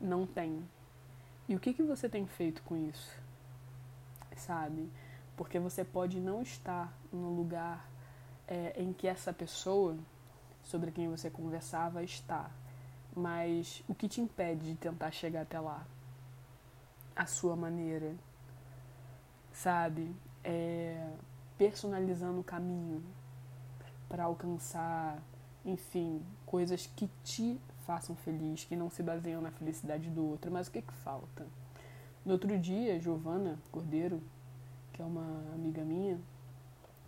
não 0.00 0.26
têm. 0.26 0.66
E 1.48 1.54
o 1.54 1.60
que, 1.60 1.74
que 1.74 1.82
você 1.82 2.08
tem 2.08 2.26
feito 2.26 2.62
com 2.62 2.76
isso? 2.76 3.20
Sabe? 4.36 4.90
Porque 5.36 5.58
você 5.58 5.84
pode 5.84 6.18
não 6.20 6.42
estar 6.42 6.96
no 7.12 7.34
lugar 7.34 7.88
é, 8.48 8.74
em 8.80 8.92
que 8.92 9.06
essa 9.06 9.32
pessoa 9.32 9.96
sobre 10.62 10.90
quem 10.90 11.08
você 11.08 11.28
conversava 11.28 12.02
está, 12.02 12.50
mas 13.14 13.84
o 13.86 13.94
que 13.94 14.08
te 14.08 14.20
impede 14.20 14.72
de 14.72 14.74
tentar 14.76 15.10
chegar 15.10 15.42
até 15.42 15.60
lá? 15.60 15.86
A 17.14 17.26
sua 17.26 17.54
maneira, 17.54 18.14
sabe? 19.54 20.14
É, 20.42 21.08
personalizando 21.56 22.40
o 22.40 22.44
caminho 22.44 23.02
para 24.08 24.24
alcançar, 24.24 25.22
enfim, 25.64 26.20
coisas 26.44 26.86
que 26.94 27.08
te 27.22 27.58
façam 27.86 28.14
feliz, 28.16 28.64
que 28.64 28.76
não 28.76 28.90
se 28.90 29.02
baseiam 29.02 29.40
na 29.40 29.50
felicidade 29.50 30.10
do 30.10 30.26
outro. 30.26 30.50
Mas 30.50 30.66
o 30.66 30.70
que, 30.70 30.82
que 30.82 30.92
falta? 30.92 31.46
No 32.24 32.32
outro 32.32 32.58
dia, 32.58 33.00
Giovana 33.00 33.58
Cordeiro, 33.70 34.20
que 34.92 35.00
é 35.00 35.04
uma 35.04 35.42
amiga 35.54 35.82
minha, 35.82 36.18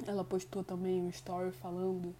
ela 0.07 0.25
postou 0.25 0.63
também 0.63 1.03
um 1.03 1.09
story 1.09 1.51
falando 1.53 2.15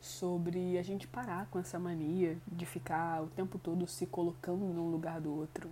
sobre 0.00 0.78
a 0.78 0.82
gente 0.82 1.08
parar 1.08 1.46
com 1.46 1.58
essa 1.58 1.78
mania 1.78 2.38
de 2.46 2.64
ficar 2.64 3.22
o 3.22 3.26
tempo 3.28 3.58
todo 3.58 3.86
se 3.86 4.06
colocando 4.06 4.64
no 4.64 4.88
lugar 4.88 5.20
do 5.20 5.34
outro. 5.34 5.68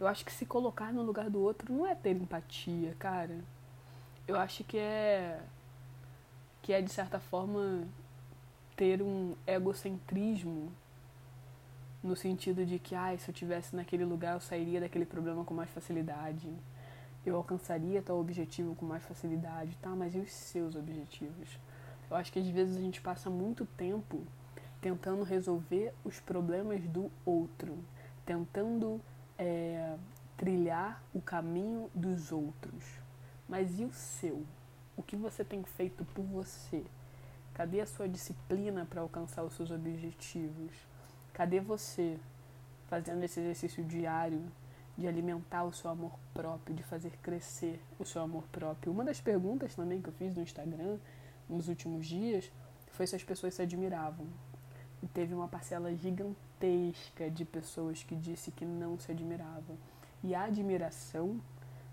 Eu 0.00 0.06
acho 0.06 0.24
que 0.24 0.32
se 0.32 0.46
colocar 0.46 0.94
no 0.94 1.02
lugar 1.02 1.28
do 1.28 1.42
outro 1.42 1.70
não 1.70 1.86
é 1.86 1.94
ter 1.94 2.16
empatia, 2.16 2.96
cara. 2.98 3.38
Eu 4.26 4.34
acho 4.34 4.64
que 4.64 4.78
é 4.78 5.38
que 6.62 6.72
é 6.72 6.80
de 6.80 6.90
certa 6.90 7.20
forma 7.20 7.86
ter 8.74 9.02
um 9.02 9.34
egocentrismo 9.46 10.72
no 12.02 12.16
sentido 12.16 12.64
de 12.64 12.78
que, 12.78 12.94
ai, 12.94 13.18
se 13.18 13.28
eu 13.28 13.34
tivesse 13.34 13.76
naquele 13.76 14.06
lugar 14.06 14.32
eu 14.32 14.40
sairia 14.40 14.80
daquele 14.80 15.04
problema 15.04 15.44
com 15.44 15.52
mais 15.52 15.68
facilidade. 15.68 16.48
Eu 17.26 17.36
alcançaria 17.36 18.00
tal 18.00 18.18
objetivo 18.18 18.74
com 18.74 18.86
mais 18.86 19.02
facilidade, 19.02 19.76
tá? 19.82 19.90
Mas 19.90 20.14
e 20.14 20.18
os 20.18 20.32
seus 20.32 20.76
objetivos? 20.76 21.58
Eu 22.10 22.16
acho 22.16 22.32
que 22.32 22.38
às 22.38 22.48
vezes 22.48 22.74
a 22.74 22.80
gente 22.80 23.02
passa 23.02 23.28
muito 23.28 23.66
tempo 23.76 24.22
tentando 24.80 25.24
resolver 25.24 25.92
os 26.06 26.18
problemas 26.18 26.80
do 26.88 27.10
outro, 27.26 27.76
tentando 28.24 28.98
é, 29.40 29.96
trilhar 30.36 31.02
o 31.14 31.20
caminho 31.20 31.90
dos 31.94 32.30
outros. 32.30 32.84
Mas 33.48 33.80
e 33.80 33.84
o 33.84 33.92
seu? 33.92 34.44
O 34.96 35.02
que 35.02 35.16
você 35.16 35.42
tem 35.42 35.64
feito 35.64 36.04
por 36.04 36.22
você? 36.22 36.84
Cadê 37.54 37.80
a 37.80 37.86
sua 37.86 38.06
disciplina 38.06 38.84
para 38.84 39.00
alcançar 39.00 39.42
os 39.42 39.54
seus 39.54 39.70
objetivos? 39.70 40.76
Cadê 41.32 41.58
você 41.58 42.18
fazendo 42.88 43.24
esse 43.24 43.40
exercício 43.40 43.82
diário 43.82 44.42
de 44.96 45.08
alimentar 45.08 45.64
o 45.64 45.72
seu 45.72 45.90
amor 45.90 46.12
próprio, 46.34 46.76
de 46.76 46.82
fazer 46.82 47.12
crescer 47.22 47.82
o 47.98 48.04
seu 48.04 48.20
amor 48.20 48.44
próprio? 48.52 48.92
Uma 48.92 49.04
das 49.04 49.20
perguntas 49.20 49.74
também 49.74 50.02
que 50.02 50.08
eu 50.10 50.12
fiz 50.12 50.34
no 50.36 50.42
Instagram 50.42 50.98
nos 51.48 51.68
últimos 51.68 52.06
dias 52.06 52.52
foi 52.92 53.06
se 53.06 53.16
as 53.16 53.24
pessoas 53.24 53.54
se 53.54 53.62
admiravam. 53.62 54.26
E 55.02 55.06
teve 55.06 55.32
uma 55.32 55.48
parcela 55.48 55.94
gigantesca 55.94 56.49
de 57.32 57.44
pessoas 57.44 58.02
que 58.02 58.14
disse 58.14 58.50
que 58.50 58.64
não 58.64 58.98
se 58.98 59.10
admiravam. 59.10 59.76
E 60.22 60.34
a 60.34 60.44
admiração 60.44 61.40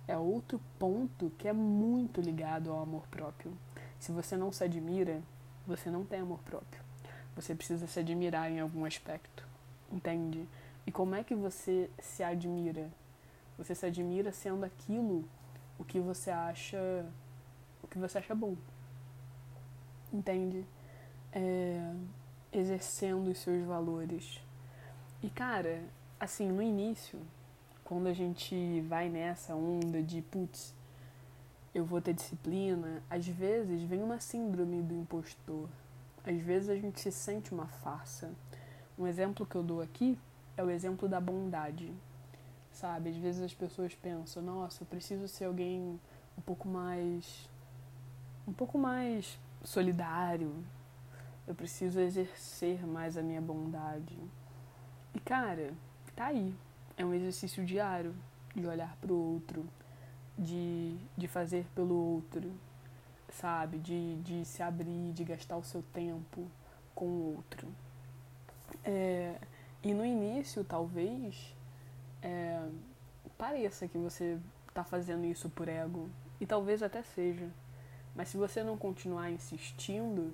é 0.07 0.17
outro 0.17 0.59
ponto 0.77 1.31
que 1.37 1.47
é 1.47 1.53
muito 1.53 2.19
ligado 2.19 2.71
ao 2.71 2.81
amor 2.81 3.07
próprio. 3.07 3.53
Se 3.99 4.11
você 4.11 4.35
não 4.35 4.51
se 4.51 4.63
admira, 4.63 5.21
você 5.65 5.89
não 5.89 6.05
tem 6.05 6.19
amor 6.19 6.39
próprio. 6.39 6.81
Você 7.35 7.55
precisa 7.55 7.87
se 7.87 7.99
admirar 7.99 8.51
em 8.51 8.59
algum 8.59 8.83
aspecto, 8.83 9.47
entende? 9.91 10.47
E 10.85 10.91
como 10.91 11.15
é 11.15 11.23
que 11.23 11.35
você 11.35 11.89
se 11.99 12.23
admira? 12.23 12.89
Você 13.57 13.75
se 13.75 13.85
admira 13.85 14.31
sendo 14.31 14.63
aquilo 14.63 15.23
o 15.77 15.83
que 15.83 15.99
você 15.99 16.31
acha 16.31 17.05
o 17.83 17.87
que 17.87 17.97
você 17.97 18.17
acha 18.17 18.35
bom. 18.35 18.55
Entende? 20.11 20.65
É, 21.31 21.93
exercendo 22.51 23.29
os 23.29 23.37
seus 23.37 23.65
valores. 23.65 24.41
E 25.21 25.29
cara, 25.31 25.83
assim, 26.19 26.47
no 26.47 26.61
início, 26.61 27.19
quando 27.83 28.07
a 28.07 28.13
gente 28.13 28.81
vai 28.81 29.09
nessa 29.09 29.55
onda 29.55 30.01
de 30.01 30.21
putz, 30.21 30.75
eu 31.73 31.83
vou 31.83 31.99
ter 31.99 32.13
disciplina, 32.13 33.01
às 33.09 33.27
vezes 33.27 33.81
vem 33.81 34.03
uma 34.03 34.19
síndrome 34.19 34.81
do 34.81 34.93
impostor, 34.93 35.67
às 36.23 36.39
vezes 36.41 36.69
a 36.69 36.75
gente 36.75 36.99
se 36.99 37.11
sente 37.11 37.51
uma 37.51 37.67
farsa. 37.67 38.31
Um 38.97 39.07
exemplo 39.07 39.45
que 39.45 39.55
eu 39.55 39.63
dou 39.63 39.81
aqui 39.81 40.19
é 40.55 40.63
o 40.63 40.69
exemplo 40.69 41.07
da 41.07 41.19
bondade. 41.19 41.91
Sabe? 42.71 43.09
Às 43.09 43.17
vezes 43.17 43.41
as 43.41 43.53
pessoas 43.53 43.95
pensam, 43.95 44.43
nossa, 44.43 44.83
eu 44.83 44.87
preciso 44.87 45.27
ser 45.27 45.45
alguém 45.45 45.99
um 46.37 46.41
pouco 46.41 46.67
mais. 46.67 47.49
um 48.47 48.53
pouco 48.53 48.77
mais 48.77 49.39
solidário. 49.63 50.53
Eu 51.47 51.55
preciso 51.55 51.99
exercer 51.99 52.85
mais 52.85 53.17
a 53.17 53.23
minha 53.23 53.41
bondade. 53.41 54.17
E 55.13 55.19
cara, 55.19 55.73
tá 56.15 56.27
aí. 56.27 56.53
É 56.95 57.05
um 57.05 57.13
exercício 57.13 57.65
diário 57.65 58.15
de 58.55 58.65
olhar 58.65 58.95
para 58.97 59.11
o 59.11 59.33
outro, 59.33 59.65
de, 60.37 60.97
de 61.15 61.27
fazer 61.27 61.65
pelo 61.75 61.95
outro, 61.95 62.51
sabe? 63.29 63.77
De, 63.77 64.15
de 64.21 64.45
se 64.45 64.63
abrir, 64.63 65.11
de 65.13 65.23
gastar 65.23 65.57
o 65.57 65.63
seu 65.63 65.83
tempo 65.93 66.47
com 66.95 67.05
o 67.05 67.35
outro. 67.35 67.67
É, 68.83 69.35
e 69.83 69.93
no 69.93 70.05
início, 70.05 70.63
talvez, 70.63 71.55
é, 72.21 72.67
pareça 73.37 73.87
que 73.87 73.97
você 73.97 74.39
está 74.67 74.83
fazendo 74.83 75.25
isso 75.25 75.49
por 75.49 75.67
ego, 75.67 76.09
e 76.39 76.45
talvez 76.45 76.81
até 76.81 77.03
seja. 77.03 77.49
Mas 78.15 78.29
se 78.29 78.37
você 78.37 78.63
não 78.63 78.77
continuar 78.77 79.29
insistindo, 79.29 80.33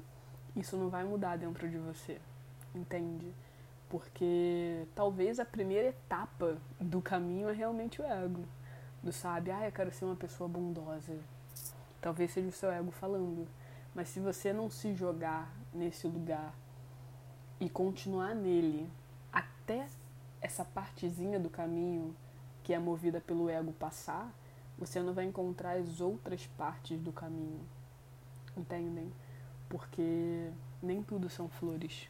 isso 0.56 0.78
não 0.78 0.90
vai 0.90 1.04
mudar 1.04 1.38
dentro 1.38 1.70
de 1.70 1.78
você, 1.78 2.20
entende? 2.74 3.34
Porque 3.94 4.88
talvez 4.96 5.40
a 5.40 5.46
primeira 5.46 5.90
etapa 5.90 6.58
do 6.80 7.00
caminho 7.00 7.48
é 7.48 7.54
realmente 7.54 8.02
o 8.02 8.04
ego. 8.04 8.44
Do 9.04 9.14
sabe, 9.14 9.52
ah, 9.52 9.68
eu 9.68 9.72
quero 9.72 9.92
ser 9.92 10.06
uma 10.06 10.16
pessoa 10.16 10.50
bondosa, 10.50 11.16
Talvez 12.02 12.32
seja 12.32 12.48
o 12.48 12.52
seu 12.52 12.72
ego 12.72 12.90
falando. 12.90 13.48
Mas 13.94 14.10
se 14.10 14.20
você 14.20 14.52
não 14.52 14.68
se 14.68 14.96
jogar 14.96 15.48
nesse 15.72 16.08
lugar 16.08 16.56
e 17.60 17.70
continuar 17.70 18.34
nele 18.34 18.90
até 19.32 19.88
essa 20.42 20.66
partezinha 20.66 21.40
do 21.40 21.52
caminho 21.52 22.16
que 22.64 22.74
é 22.74 22.80
movida 22.80 23.22
pelo 23.22 23.48
ego 23.48 23.74
passar, 23.74 24.34
você 24.76 25.04
não 25.04 25.14
vai 25.14 25.26
encontrar 25.26 25.78
as 25.78 26.02
outras 26.02 26.48
partes 26.58 27.00
do 27.00 27.12
caminho. 27.12 27.62
Entendem? 28.58 29.14
Porque 29.70 30.50
nem 30.82 31.04
tudo 31.04 31.30
são 31.30 31.48
flores. 31.48 32.10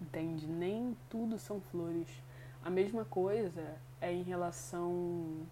Entende? 0.00 0.46
Nem 0.46 0.96
tudo 1.08 1.38
são 1.38 1.60
flores. 1.60 2.08
A 2.64 2.70
mesma 2.70 3.04
coisa 3.04 3.76
é 4.00 4.12
em 4.12 4.22
relação, 4.22 5.46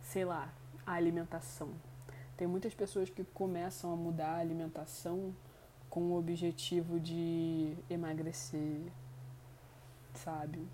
sei 0.00 0.24
lá, 0.24 0.52
à 0.86 0.92
alimentação. 0.92 1.70
Tem 2.36 2.46
muitas 2.46 2.74
pessoas 2.74 3.08
que 3.10 3.24
começam 3.24 3.92
a 3.92 3.96
mudar 3.96 4.34
a 4.34 4.38
alimentação 4.38 5.34
com 5.88 6.00
o 6.10 6.18
objetivo 6.18 6.98
de 6.98 7.76
emagrecer, 7.88 8.80
sabe? 10.14 10.66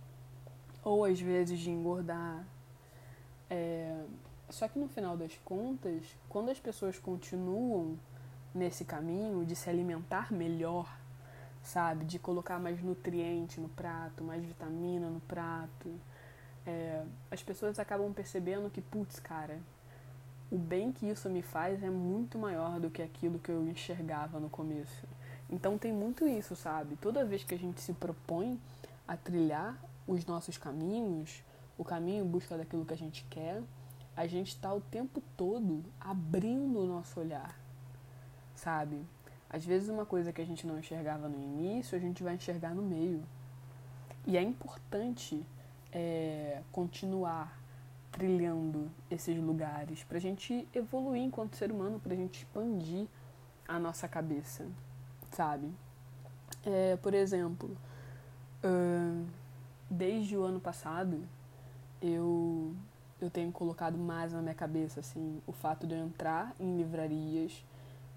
Ou 0.82 1.04
às 1.04 1.20
vezes 1.20 1.58
de 1.58 1.70
engordar. 1.70 2.44
É... 3.48 4.04
Só 4.48 4.66
que 4.66 4.78
no 4.78 4.88
final 4.88 5.16
das 5.16 5.36
contas, 5.44 6.04
quando 6.28 6.50
as 6.50 6.58
pessoas 6.58 6.98
continuam 6.98 7.98
nesse 8.54 8.84
caminho 8.84 9.44
de 9.44 9.54
se 9.54 9.70
alimentar 9.70 10.32
melhor, 10.32 10.99
sabe? 11.70 12.04
De 12.04 12.18
colocar 12.18 12.58
mais 12.58 12.82
nutriente 12.82 13.60
no 13.60 13.68
prato, 13.68 14.24
mais 14.24 14.44
vitamina 14.44 15.08
no 15.08 15.20
prato, 15.20 15.88
é... 16.66 17.02
as 17.30 17.42
pessoas 17.42 17.78
acabam 17.78 18.12
percebendo 18.12 18.68
que, 18.70 18.80
putz, 18.80 19.20
cara, 19.20 19.58
o 20.50 20.58
bem 20.58 20.90
que 20.92 21.06
isso 21.08 21.30
me 21.30 21.42
faz 21.42 21.82
é 21.82 21.90
muito 21.90 22.36
maior 22.38 22.80
do 22.80 22.90
que 22.90 23.00
aquilo 23.00 23.38
que 23.38 23.50
eu 23.50 23.64
enxergava 23.66 24.40
no 24.40 24.50
começo. 24.50 25.06
Então 25.48 25.78
tem 25.78 25.92
muito 25.92 26.26
isso, 26.26 26.56
sabe? 26.56 26.96
Toda 26.96 27.24
vez 27.24 27.44
que 27.44 27.54
a 27.54 27.58
gente 27.58 27.80
se 27.80 27.92
propõe 27.92 28.60
a 29.06 29.16
trilhar 29.16 29.78
os 30.06 30.26
nossos 30.26 30.58
caminhos, 30.58 31.42
o 31.78 31.84
caminho 31.84 32.24
em 32.24 32.28
busca 32.28 32.56
daquilo 32.56 32.84
que 32.84 32.94
a 32.94 32.96
gente 32.96 33.24
quer, 33.30 33.62
a 34.16 34.26
gente 34.26 34.48
está 34.48 34.72
o 34.74 34.80
tempo 34.80 35.22
todo 35.36 35.84
abrindo 36.00 36.80
o 36.80 36.86
nosso 36.86 37.20
olhar, 37.20 37.56
sabe? 38.54 39.00
Às 39.50 39.64
vezes 39.64 39.88
uma 39.88 40.06
coisa 40.06 40.32
que 40.32 40.40
a 40.40 40.46
gente 40.46 40.64
não 40.66 40.78
enxergava 40.78 41.28
no 41.28 41.40
início, 41.40 41.98
a 41.98 42.00
gente 42.00 42.22
vai 42.22 42.34
enxergar 42.34 42.72
no 42.72 42.82
meio. 42.82 43.22
E 44.24 44.36
é 44.36 44.42
importante 44.42 45.44
é, 45.92 46.62
continuar 46.70 47.60
trilhando 48.12 48.90
esses 49.10 49.36
lugares, 49.36 50.04
para 50.04 50.18
a 50.18 50.20
gente 50.20 50.66
evoluir 50.74 51.22
enquanto 51.22 51.56
ser 51.56 51.70
humano, 51.70 51.98
para 52.00 52.12
a 52.12 52.16
gente 52.16 52.38
expandir 52.38 53.06
a 53.66 53.78
nossa 53.78 54.08
cabeça, 54.08 54.66
sabe? 55.30 55.72
É, 56.64 56.96
por 56.96 57.14
exemplo, 57.14 57.76
uh, 58.64 59.26
desde 59.88 60.36
o 60.36 60.42
ano 60.42 60.60
passado, 60.60 61.22
eu, 62.02 62.74
eu 63.20 63.30
tenho 63.30 63.50
colocado 63.52 63.96
mais 63.96 64.32
na 64.32 64.42
minha 64.42 64.54
cabeça 64.54 65.00
assim, 65.00 65.40
o 65.46 65.52
fato 65.52 65.86
de 65.86 65.94
eu 65.94 66.00
entrar 66.04 66.52
em 66.58 66.76
livrarias 66.76 67.64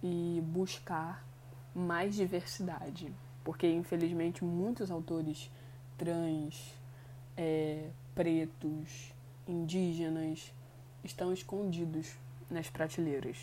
e 0.04 0.44
buscar 0.46 1.26
mais 1.74 2.14
diversidade, 2.14 3.12
porque 3.44 3.66
infelizmente 3.66 4.44
muitos 4.44 4.92
autores 4.92 5.50
trans, 5.98 6.74
é, 7.38 7.90
pretos, 8.14 9.14
indígenas 9.48 10.54
estão 11.04 11.32
escondidos 11.32 12.16
nas 12.50 12.70
prateleiras. 12.70 13.38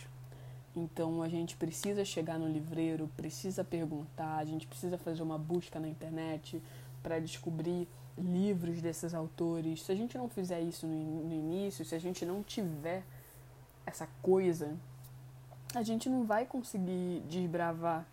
Então 0.77 1.23
a 1.23 1.29
gente 1.29 1.57
precisa 1.57 2.05
chegar 2.05 2.38
no 2.38 2.46
livreiro, 2.46 3.11
precisa 3.16 3.64
perguntar, 3.64 4.37
a 4.37 4.44
gente 4.44 4.66
precisa 4.66 4.99
fazer 4.99 5.23
uma 5.23 5.38
busca 5.38 5.81
na 5.81 5.88
internet 5.88 6.62
para 7.03 7.18
descobrir 7.18 7.88
livros 8.16 8.83
desses 8.83 9.14
autores. 9.14 9.83
Se 9.83 9.90
a 9.90 9.94
gente 9.94 10.16
não 10.16 10.29
fizer 10.29 10.61
isso 10.61 10.87
no, 10.87 11.25
no 11.25 11.35
início, 11.35 11.85
se 11.85 11.94
a 11.94 11.99
gente 11.99 12.25
não 12.25 12.42
tiver 12.42 13.03
essa 13.87 14.07
coisa, 14.23 14.77
a 15.74 15.83
gente 15.83 16.09
não 16.09 16.24
vai 16.24 16.44
conseguir 16.46 17.22
desbravar 17.28 18.06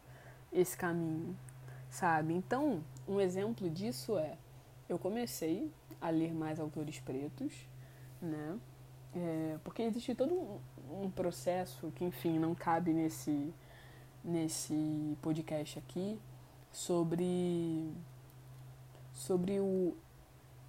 esse 0.51 0.77
caminho, 0.77 1.35
sabe? 1.89 2.33
Então, 2.33 2.83
um 3.07 3.19
exemplo 3.19 3.69
disso 3.69 4.17
é: 4.17 4.37
eu 4.87 4.97
comecei 4.97 5.71
a 5.99 6.09
ler 6.09 6.33
mais 6.33 6.59
autores 6.59 6.99
pretos, 6.99 7.53
né? 8.21 8.57
É, 9.15 9.57
porque 9.63 9.81
existe 9.81 10.13
todo 10.13 10.33
um, 10.33 11.05
um 11.05 11.11
processo 11.11 11.91
que, 11.95 12.05
enfim, 12.05 12.37
não 12.37 12.53
cabe 12.53 12.93
nesse, 12.93 13.53
nesse 14.23 15.17
podcast 15.21 15.79
aqui 15.79 16.19
sobre, 16.71 17.91
sobre 19.13 19.59
o 19.59 19.95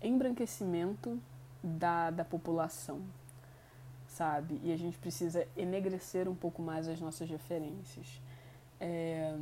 embranquecimento 0.00 1.20
da, 1.62 2.10
da 2.10 2.24
população, 2.24 3.02
sabe? 4.18 4.60
E 4.64 4.72
a 4.72 4.76
gente 4.76 4.98
precisa 4.98 5.46
enegrecer 5.56 6.28
um 6.28 6.34
pouco 6.34 6.60
mais 6.60 6.88
as 6.88 7.00
nossas 7.00 7.30
referências. 7.30 8.20
É, 8.80 9.36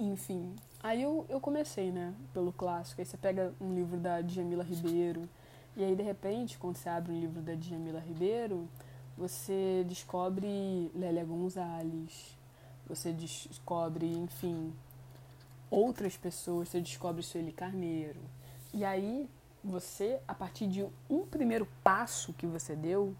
enfim, 0.00 0.52
aí 0.82 1.00
eu, 1.02 1.24
eu 1.28 1.40
comecei, 1.40 1.92
né, 1.92 2.12
pelo 2.34 2.52
clássico. 2.52 3.00
Aí 3.00 3.06
você 3.06 3.16
pega 3.16 3.54
um 3.60 3.72
livro 3.72 3.96
da 3.96 4.20
Djamila 4.20 4.64
Ribeiro, 4.64 5.28
e 5.76 5.84
aí 5.84 5.94
de 5.94 6.02
repente, 6.02 6.58
quando 6.58 6.76
você 6.76 6.88
abre 6.88 7.12
um 7.12 7.20
livro 7.20 7.40
da 7.40 7.54
Djamila 7.54 8.00
Ribeiro, 8.00 8.68
você 9.16 9.84
descobre 9.86 10.90
Lélia 10.92 11.24
Gonzalez, 11.24 12.36
você 12.84 13.12
descobre, 13.12 14.06
enfim, 14.06 14.72
outras 15.70 16.16
pessoas, 16.16 16.68
você 16.68 16.80
descobre 16.80 17.22
Sueli 17.22 17.52
Carneiro. 17.52 18.20
E 18.74 18.84
aí 18.84 19.28
você, 19.62 20.20
a 20.26 20.34
partir 20.34 20.66
de 20.66 20.84
um 21.08 21.24
primeiro 21.24 21.66
passo 21.84 22.32
que 22.32 22.46
você 22.46 22.74
deu, 22.74 23.14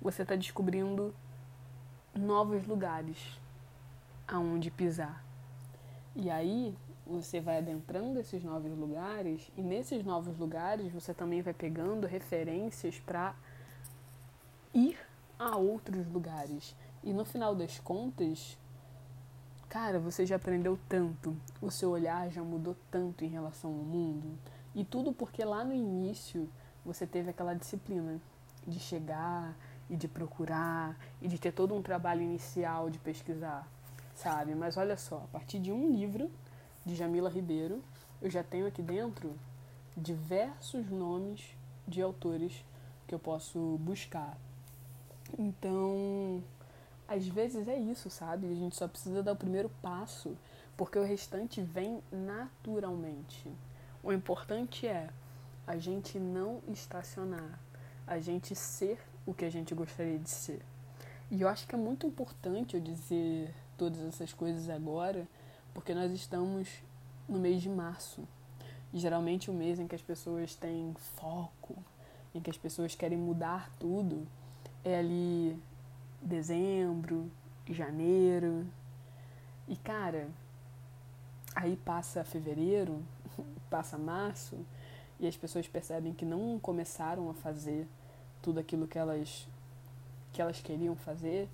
você 0.00 0.22
está 0.22 0.34
descobrindo 0.34 1.14
novos 2.14 2.66
lugares 2.66 3.38
aonde 4.26 4.70
pisar. 4.70 5.24
E 6.14 6.30
aí 6.30 6.76
você 7.06 7.40
vai 7.40 7.58
adentrando 7.58 8.20
esses 8.20 8.42
novos 8.44 8.76
lugares 8.76 9.50
e 9.56 9.62
nesses 9.62 10.04
novos 10.04 10.36
lugares 10.38 10.92
você 10.92 11.14
também 11.14 11.40
vai 11.40 11.54
pegando 11.54 12.06
referências 12.06 12.98
para 13.00 13.34
ir 14.74 14.98
a 15.38 15.56
outros 15.56 16.06
lugares. 16.08 16.76
E 17.02 17.12
no 17.12 17.24
final 17.24 17.54
das 17.54 17.78
contas, 17.78 18.58
cara, 19.68 19.98
você 19.98 20.26
já 20.26 20.36
aprendeu 20.36 20.78
tanto, 20.88 21.34
o 21.62 21.70
seu 21.70 21.90
olhar 21.90 22.28
já 22.30 22.42
mudou 22.42 22.76
tanto 22.90 23.24
em 23.24 23.28
relação 23.28 23.70
ao 23.70 23.76
mundo. 23.76 24.38
E 24.74 24.84
tudo 24.84 25.12
porque 25.12 25.44
lá 25.44 25.64
no 25.64 25.72
início 25.72 26.48
você 26.84 27.06
teve 27.06 27.30
aquela 27.30 27.54
disciplina 27.54 28.20
de 28.66 28.78
chegar 28.78 29.56
e 29.88 29.96
de 29.96 30.08
procurar 30.08 30.98
e 31.20 31.28
de 31.28 31.38
ter 31.38 31.52
todo 31.52 31.74
um 31.74 31.82
trabalho 31.82 32.22
inicial 32.22 32.90
de 32.90 32.98
pesquisar, 32.98 33.66
sabe? 34.14 34.54
Mas 34.54 34.76
olha 34.76 34.96
só, 34.96 35.18
a 35.24 35.28
partir 35.28 35.58
de 35.58 35.72
um 35.72 35.90
livro 35.90 36.30
de 36.84 36.94
Jamila 36.94 37.30
Ribeiro, 37.30 37.82
eu 38.20 38.30
já 38.30 38.42
tenho 38.42 38.66
aqui 38.66 38.82
dentro 38.82 39.34
diversos 39.96 40.90
nomes 40.90 41.56
de 41.86 42.02
autores 42.02 42.64
que 43.06 43.14
eu 43.14 43.18
posso 43.18 43.78
buscar. 43.78 44.36
Então, 45.38 46.42
às 47.06 47.26
vezes 47.26 47.66
é 47.68 47.76
isso, 47.76 48.10
sabe? 48.10 48.46
A 48.46 48.54
gente 48.54 48.76
só 48.76 48.86
precisa 48.86 49.22
dar 49.22 49.32
o 49.32 49.36
primeiro 49.36 49.70
passo, 49.82 50.36
porque 50.76 50.98
o 50.98 51.04
restante 51.04 51.60
vem 51.60 52.02
naturalmente. 52.12 53.50
O 54.02 54.12
importante 54.12 54.86
é 54.86 55.08
a 55.66 55.76
gente 55.76 56.18
não 56.18 56.62
estacionar, 56.68 57.58
a 58.06 58.18
gente 58.18 58.54
ser 58.54 58.98
o 59.28 59.34
que 59.34 59.44
a 59.44 59.50
gente 59.50 59.74
gostaria 59.74 60.18
de 60.18 60.30
ser. 60.30 60.62
E 61.30 61.42
eu 61.42 61.48
acho 61.48 61.68
que 61.68 61.74
é 61.74 61.78
muito 61.78 62.06
importante 62.06 62.74
eu 62.74 62.80
dizer 62.80 63.54
todas 63.76 64.00
essas 64.00 64.32
coisas 64.32 64.70
agora, 64.70 65.28
porque 65.74 65.92
nós 65.92 66.10
estamos 66.12 66.66
no 67.28 67.38
mês 67.38 67.60
de 67.60 67.68
março. 67.68 68.26
Geralmente 68.94 69.50
o 69.50 69.52
mês 69.52 69.78
em 69.78 69.86
que 69.86 69.94
as 69.94 70.00
pessoas 70.00 70.54
têm 70.54 70.94
foco, 71.16 71.76
em 72.34 72.40
que 72.40 72.48
as 72.48 72.56
pessoas 72.56 72.94
querem 72.94 73.18
mudar 73.18 73.70
tudo, 73.78 74.26
é 74.82 74.98
ali 74.98 75.62
dezembro, 76.22 77.30
janeiro. 77.68 78.66
E 79.68 79.76
cara, 79.76 80.26
aí 81.54 81.76
passa 81.76 82.24
fevereiro, 82.24 83.04
passa 83.68 83.98
março 83.98 84.56
e 85.20 85.26
as 85.26 85.36
pessoas 85.36 85.68
percebem 85.68 86.14
que 86.14 86.24
não 86.24 86.58
começaram 86.58 87.28
a 87.28 87.34
fazer 87.34 87.86
tudo 88.42 88.60
aquilo 88.60 88.86
que 88.86 88.98
elas 88.98 89.48
que 90.32 90.42
elas 90.42 90.60
queriam 90.60 90.94
fazer 90.94 91.48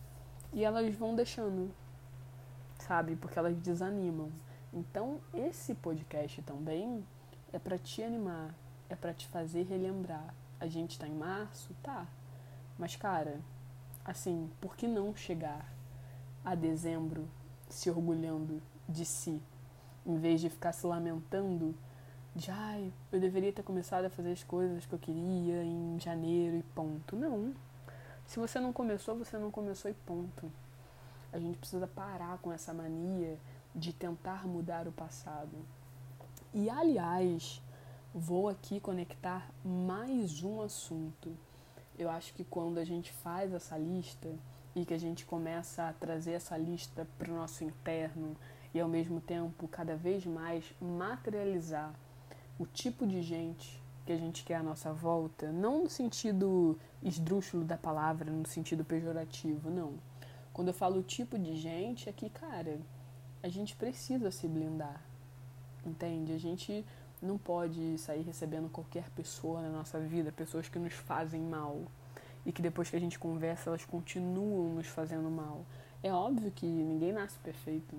e 0.52 0.64
elas 0.64 0.94
vão 0.94 1.14
deixando, 1.14 1.72
sabe? 2.78 3.16
Porque 3.16 3.38
elas 3.38 3.56
desanimam. 3.56 4.30
Então, 4.72 5.20
esse 5.32 5.74
podcast 5.74 6.42
também 6.42 7.04
é 7.52 7.58
para 7.58 7.78
te 7.78 8.02
animar, 8.02 8.54
é 8.88 8.96
para 8.96 9.14
te 9.14 9.26
fazer 9.28 9.62
relembrar. 9.62 10.34
A 10.60 10.66
gente 10.66 10.98
tá 10.98 11.06
em 11.06 11.14
março, 11.14 11.74
tá? 11.82 12.06
Mas 12.78 12.96
cara, 12.96 13.40
assim, 14.04 14.50
por 14.60 14.76
que 14.76 14.86
não 14.86 15.14
chegar 15.14 15.72
a 16.44 16.54
dezembro 16.54 17.28
se 17.68 17.88
orgulhando 17.88 18.60
de 18.88 19.04
si, 19.04 19.40
em 20.04 20.18
vez 20.18 20.40
de 20.40 20.50
ficar 20.50 20.72
se 20.72 20.86
lamentando 20.86 21.74
de 22.34 22.50
ai, 22.50 22.92
eu 23.12 23.20
deveria 23.20 23.52
ter 23.52 23.62
começado 23.62 24.06
a 24.06 24.10
fazer 24.10 24.32
as 24.32 24.42
coisas 24.42 24.84
que 24.84 24.92
eu 24.92 24.98
queria 24.98 25.62
em 25.62 26.00
janeiro 26.00 26.56
e 26.56 26.62
ponto. 26.74 27.14
Não. 27.14 27.54
Se 28.26 28.40
você 28.40 28.58
não 28.58 28.72
começou, 28.72 29.16
você 29.16 29.38
não 29.38 29.52
começou 29.52 29.88
e 29.88 29.94
ponto. 29.94 30.50
A 31.32 31.38
gente 31.38 31.58
precisa 31.58 31.86
parar 31.86 32.38
com 32.38 32.52
essa 32.52 32.74
mania 32.74 33.38
de 33.72 33.92
tentar 33.92 34.48
mudar 34.48 34.88
o 34.88 34.92
passado. 34.92 35.56
E 36.52 36.68
aliás, 36.68 37.62
vou 38.12 38.48
aqui 38.48 38.80
conectar 38.80 39.48
mais 39.64 40.42
um 40.42 40.60
assunto. 40.60 41.36
Eu 41.96 42.10
acho 42.10 42.34
que 42.34 42.42
quando 42.42 42.78
a 42.78 42.84
gente 42.84 43.12
faz 43.12 43.52
essa 43.52 43.78
lista 43.78 44.28
e 44.74 44.84
que 44.84 44.94
a 44.94 44.98
gente 44.98 45.24
começa 45.24 45.88
a 45.88 45.92
trazer 45.92 46.32
essa 46.32 46.56
lista 46.56 47.06
para 47.16 47.30
o 47.30 47.36
nosso 47.36 47.62
interno 47.62 48.36
e 48.72 48.80
ao 48.80 48.88
mesmo 48.88 49.20
tempo 49.20 49.68
cada 49.68 49.94
vez 49.94 50.26
mais 50.26 50.64
materializar 50.80 51.94
o 52.58 52.66
tipo 52.66 53.06
de 53.06 53.22
gente 53.22 53.82
que 54.04 54.12
a 54.12 54.16
gente 54.16 54.44
quer 54.44 54.56
à 54.56 54.62
nossa 54.62 54.92
volta, 54.92 55.50
não 55.50 55.84
no 55.84 55.90
sentido 55.90 56.78
esdrúxulo 57.02 57.64
da 57.64 57.76
palavra, 57.76 58.30
no 58.30 58.46
sentido 58.46 58.84
pejorativo, 58.84 59.70
não. 59.70 59.94
Quando 60.52 60.68
eu 60.68 60.74
falo 60.74 61.00
o 61.00 61.02
tipo 61.02 61.38
de 61.38 61.56
gente, 61.56 62.08
é 62.08 62.12
que, 62.12 62.28
cara, 62.28 62.78
a 63.42 63.48
gente 63.48 63.74
precisa 63.74 64.30
se 64.30 64.46
blindar, 64.46 65.02
entende? 65.84 66.32
A 66.32 66.38
gente 66.38 66.84
não 67.20 67.38
pode 67.38 67.98
sair 67.98 68.22
recebendo 68.22 68.68
qualquer 68.68 69.08
pessoa 69.10 69.62
na 69.62 69.70
nossa 69.70 69.98
vida, 69.98 70.30
pessoas 70.30 70.68
que 70.68 70.78
nos 70.78 70.92
fazem 70.92 71.40
mal 71.40 71.82
e 72.44 72.52
que 72.52 72.60
depois 72.60 72.90
que 72.90 72.96
a 72.96 73.00
gente 73.00 73.18
conversa 73.18 73.70
elas 73.70 73.84
continuam 73.84 74.74
nos 74.74 74.86
fazendo 74.86 75.30
mal. 75.30 75.64
É 76.02 76.12
óbvio 76.12 76.50
que 76.50 76.66
ninguém 76.66 77.12
nasce 77.12 77.38
perfeito, 77.38 77.96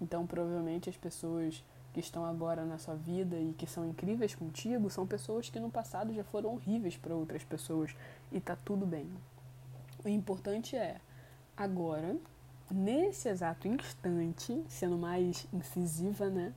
então 0.00 0.26
provavelmente 0.26 0.90
as 0.90 0.96
pessoas 0.96 1.64
que 1.98 2.04
estão 2.04 2.24
agora 2.24 2.64
na 2.64 2.78
sua 2.78 2.94
vida 2.94 3.36
e 3.36 3.52
que 3.54 3.66
são 3.66 3.84
incríveis 3.84 4.32
contigo 4.32 4.88
são 4.88 5.04
pessoas 5.04 5.50
que 5.50 5.58
no 5.58 5.68
passado 5.68 6.14
já 6.14 6.22
foram 6.22 6.54
horríveis 6.54 6.96
para 6.96 7.12
outras 7.12 7.42
pessoas 7.42 7.92
e 8.30 8.38
tá 8.38 8.56
tudo 8.64 8.86
bem. 8.86 9.10
O 10.04 10.08
importante 10.08 10.76
é 10.76 11.00
agora, 11.56 12.16
nesse 12.70 13.28
exato 13.28 13.66
instante, 13.66 14.62
sendo 14.68 14.96
mais 14.96 15.44
incisiva, 15.52 16.30
né? 16.30 16.54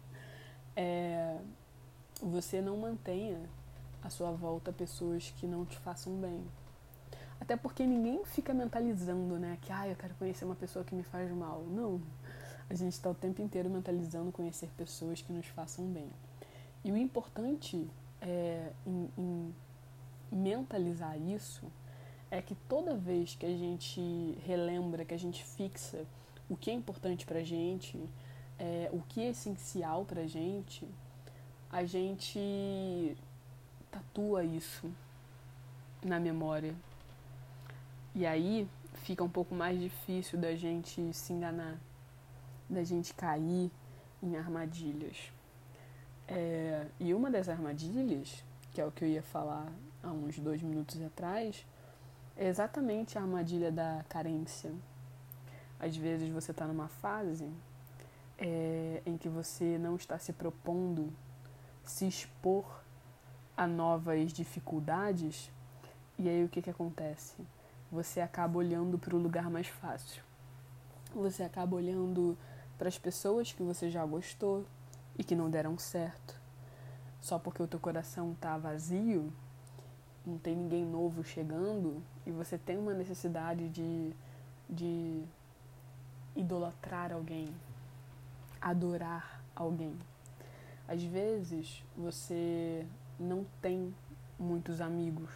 É, 0.75 1.39
você 2.21 2.62
não 2.62 2.77
mantenha 2.77 3.41
à 4.04 4.12
sua 4.12 4.32
volta 4.32 4.71
pessoas 4.71 5.34
que 5.38 5.47
não 5.47 5.65
te 5.65 5.77
façam 5.80 6.13
bem. 6.17 6.45
Até 7.39 7.58
porque 7.58 7.84
ninguém 7.84 8.23
fica 8.25 8.54
mentalizando, 8.54 9.39
né? 9.39 9.58
Que, 9.60 9.73
ah, 9.73 9.88
eu 9.88 9.95
quero 9.95 10.13
conhecer 10.13 10.45
uma 10.45 10.54
pessoa 10.54 10.86
que 10.86 10.93
me 10.93 11.01
faz 11.01 11.32
mal. 11.32 11.63
Não 11.63 11.99
a 12.69 12.74
gente 12.74 12.93
está 12.93 13.10
o 13.10 13.15
tempo 13.15 13.41
inteiro 13.41 13.69
mentalizando 13.69 14.32
conhecer 14.32 14.69
pessoas 14.78 15.21
que 15.21 15.32
nos 15.32 15.45
façam 15.47 15.86
bem. 15.86 16.10
E 16.84 16.91
o 16.91 16.97
importante 16.97 17.88
é, 18.21 18.71
em, 18.86 19.10
em 19.17 19.54
mentalizar 20.32 21.19
isso 21.19 21.65
é 22.30 22.41
que 22.41 22.56
toda 22.56 22.95
vez 22.95 23.36
que 23.36 23.45
a 23.45 23.56
gente 23.56 24.38
relembra, 24.45 25.04
que 25.04 25.13
a 25.13 25.19
gente 25.19 25.43
fixa 25.43 26.06
o 26.50 26.56
que 26.56 26.71
é 26.71 26.74
importante 26.74 27.26
pra 27.26 27.43
gente, 27.43 27.97
é, 28.58 28.89
o 28.91 29.02
que 29.02 29.21
é 29.21 29.30
essencial 29.30 30.06
pra 30.06 30.26
gente, 30.26 30.88
a 31.69 31.84
gente 31.84 33.17
tatua 33.89 34.43
isso 34.43 34.89
na 36.04 36.19
memória. 36.19 36.76
E 38.13 38.26
aí 38.26 38.67
fica 38.95 39.24
um 39.24 39.30
pouco 39.30 39.56
mais 39.56 39.80
difícil 39.80 40.39
da 40.39 40.56
gente 40.56 41.13
se 41.13 41.34
enganar, 41.34 41.80
da 42.72 42.84
gente 42.84 43.14
cair 43.14 43.70
em 44.24 44.38
armadilhas. 44.38 45.32
É, 46.28 46.88
e 47.00 47.14
uma 47.14 47.30
das 47.30 47.50
armadilhas, 47.50 48.44
que 48.72 48.80
é 48.80 48.86
o 48.86 48.92
que 48.92 49.04
eu 49.04 49.10
ia 49.10 49.22
falar 49.22 49.68
há 50.02 50.10
uns 50.10 50.40
dois 50.40 50.62
minutos 50.62 51.02
atrás, 51.02 51.66
é 52.38 52.48
exatamente 52.48 53.18
a 53.18 53.22
armadilha 53.22 53.72
da 53.72 54.06
carência. 54.08 54.72
Às 55.80 55.98
vezes 55.98 56.30
você 56.30 56.52
está 56.52 56.66
numa 56.66 56.88
fase 56.88 57.50
é, 58.38 59.02
em 59.06 59.18
que 59.18 59.28
você 59.28 59.78
não 59.78 59.96
está 59.96 60.18
se 60.18 60.32
propondo 60.32 61.12
se 61.84 62.08
expor 62.08 62.82
a 63.58 63.68
novas 63.68 64.32
dificuldades, 64.32 65.52
e 66.18 66.30
aí 66.30 66.44
o 66.44 66.50
que, 66.50 66.62
que 66.62 66.70
acontece? 66.70 67.36
Você 67.92 68.22
acaba 68.22 68.58
olhando 68.58 68.98
para 68.98 69.16
o 69.16 69.20
lugar 69.20 69.50
mais 69.50 69.68
fácil. 69.68 70.24
Você 71.14 71.44
acaba 71.44 71.76
olhando 71.76 72.38
para 72.82 72.89
as 72.89 72.98
pessoas 72.98 73.54
que 73.54 73.62
você 73.62 73.91
já 73.91 74.04
gostou 74.04 74.65
e 75.15 75.24
que 75.24 75.36
não 75.36 75.52
deram 75.52 75.78
certo. 75.78 76.41
Só 77.22 77.38
porque 77.38 77.62
o 77.62 77.67
teu 77.67 77.80
coração 77.80 78.32
está 78.32 78.58
vazio, 78.58 79.32
não 80.26 80.39
tem 80.39 80.56
ninguém 80.56 80.84
novo 80.84 81.24
chegando 81.24 82.02
e 82.26 82.32
você 82.32 82.58
tem 82.58 82.80
uma 82.80 82.96
necessidade 82.96 83.70
de, 83.70 84.15
de 84.67 85.24
idolatrar 86.36 87.13
alguém, 87.13 87.54
adorar 88.60 89.44
alguém. 89.56 89.96
Às 90.88 91.04
vezes 91.04 91.86
você 91.96 92.84
não 93.20 93.46
tem 93.62 93.94
muitos 94.39 94.82
amigos 94.82 95.30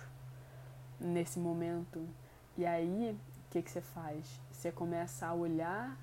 nesse 0.99 1.38
momento 1.38 2.10
e 2.58 2.65
aí 2.65 3.12
o 3.12 3.51
que, 3.51 3.62
que 3.62 3.69
você 3.69 3.81
faz? 3.81 4.41
Você 4.51 4.71
começa 4.71 5.27
a 5.27 5.34
olhar 5.36 5.95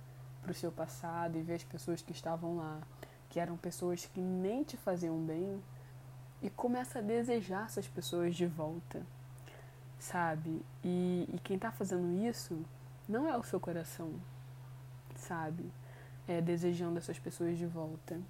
para 0.43 0.51
o 0.51 0.55
seu 0.55 0.73
passado 0.73 1.39
e 1.39 1.43
ver 1.43 1.55
as 1.55 1.65
pessoas 1.65 2.03
que 2.03 2.13
estavam 2.13 2.57
lá, 2.57 2.81
que 3.31 3.41
eram 3.41 3.57
pessoas 3.57 4.05
que 4.05 4.21
nem 4.21 4.63
te 4.65 4.77
faziam 4.77 5.17
bem, 5.25 5.63
e 6.43 6.51
começa 6.51 6.99
a 6.99 7.03
desejar 7.03 7.67
essas 7.67 7.87
pessoas 7.87 8.35
de 8.35 8.47
volta, 8.47 9.01
sabe? 9.99 10.61
E, 10.83 11.29
e 11.33 11.39
quem 11.39 11.55
está 11.57 11.71
fazendo 11.71 12.13
isso 12.29 12.61
não 13.09 13.29
é 13.29 13.37
o 13.39 13.45
seu 13.45 13.61
coração, 13.61 14.13
sabe? 15.15 15.71
É 16.27 16.41
desejando 16.41 16.99
essas 16.99 17.19
pessoas 17.19 17.57
de 17.57 17.67
volta. 17.67 18.21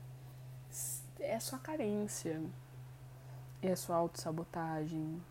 É 1.19 1.37
a 1.37 1.41
sua 1.41 1.59
carência, 1.59 2.43
é 3.63 3.73
a 3.73 3.77
sua 3.77 3.97
autossabotagem, 3.97 5.23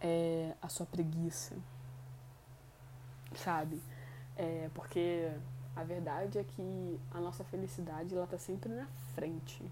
é 0.00 0.54
a 0.62 0.68
sua 0.68 0.86
preguiça, 0.86 1.56
sabe? 3.34 3.82
É 4.36 4.70
porque 4.74 5.32
a 5.80 5.84
verdade 5.84 6.38
é 6.38 6.44
que 6.44 7.00
a 7.10 7.18
nossa 7.18 7.42
felicidade 7.42 8.14
ela 8.14 8.26
tá 8.26 8.36
sempre 8.36 8.68
na 8.70 8.86
frente. 9.14 9.64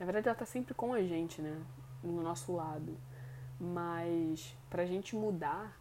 Na 0.00 0.06
verdade, 0.06 0.28
ela 0.28 0.36
tá 0.36 0.46
sempre 0.46 0.72
com 0.72 0.94
a 0.94 1.02
gente, 1.02 1.42
né? 1.42 1.62
No 2.02 2.22
nosso 2.22 2.54
lado. 2.54 2.96
Mas 3.60 4.56
pra 4.70 4.86
gente 4.86 5.14
mudar 5.14 5.78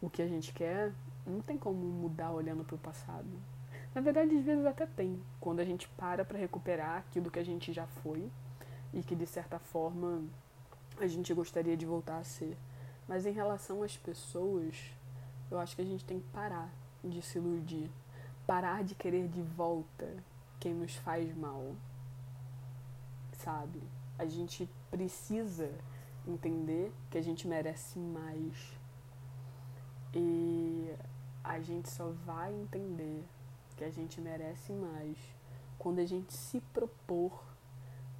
o 0.00 0.08
que 0.08 0.22
a 0.22 0.26
gente 0.26 0.54
quer, 0.54 0.92
não 1.26 1.42
tem 1.42 1.58
como 1.58 1.84
mudar 1.84 2.32
olhando 2.32 2.64
pro 2.64 2.78
passado. 2.78 3.28
Na 3.94 4.00
verdade, 4.00 4.38
às 4.38 4.44
vezes 4.44 4.64
até 4.64 4.86
tem, 4.86 5.22
quando 5.38 5.60
a 5.60 5.64
gente 5.64 5.86
para 5.88 6.24
para 6.24 6.38
recuperar 6.38 6.96
aquilo 6.96 7.30
que 7.30 7.38
a 7.38 7.44
gente 7.44 7.74
já 7.74 7.86
foi 7.86 8.30
e 8.90 9.02
que 9.02 9.14
de 9.14 9.26
certa 9.26 9.58
forma 9.58 10.24
a 10.98 11.06
gente 11.06 11.34
gostaria 11.34 11.76
de 11.76 11.84
voltar 11.84 12.16
a 12.16 12.24
ser. 12.24 12.56
Mas 13.06 13.26
em 13.26 13.32
relação 13.32 13.82
às 13.82 13.98
pessoas, 13.98 14.76
eu 15.50 15.58
acho 15.58 15.76
que 15.76 15.82
a 15.82 15.84
gente 15.84 16.06
tem 16.06 16.20
que 16.20 16.28
parar 16.28 16.72
de 17.04 17.22
se 17.22 17.38
iludir, 17.38 17.90
parar 18.46 18.84
de 18.84 18.94
querer 18.94 19.28
de 19.28 19.42
volta 19.42 20.08
quem 20.60 20.74
nos 20.74 20.94
faz 20.96 21.34
mal 21.36 21.74
sabe? 23.42 23.82
A 24.18 24.24
gente 24.24 24.68
precisa 24.90 25.70
entender 26.26 26.92
que 27.10 27.18
a 27.18 27.22
gente 27.22 27.46
merece 27.46 27.98
mais. 27.98 28.78
E 30.14 30.94
a 31.42 31.58
gente 31.60 31.88
só 31.88 32.10
vai 32.24 32.52
entender 32.54 33.24
que 33.76 33.84
a 33.84 33.90
gente 33.90 34.20
merece 34.20 34.72
mais 34.72 35.16
quando 35.78 35.98
a 35.98 36.04
gente 36.04 36.32
se 36.32 36.60
propor 36.72 37.42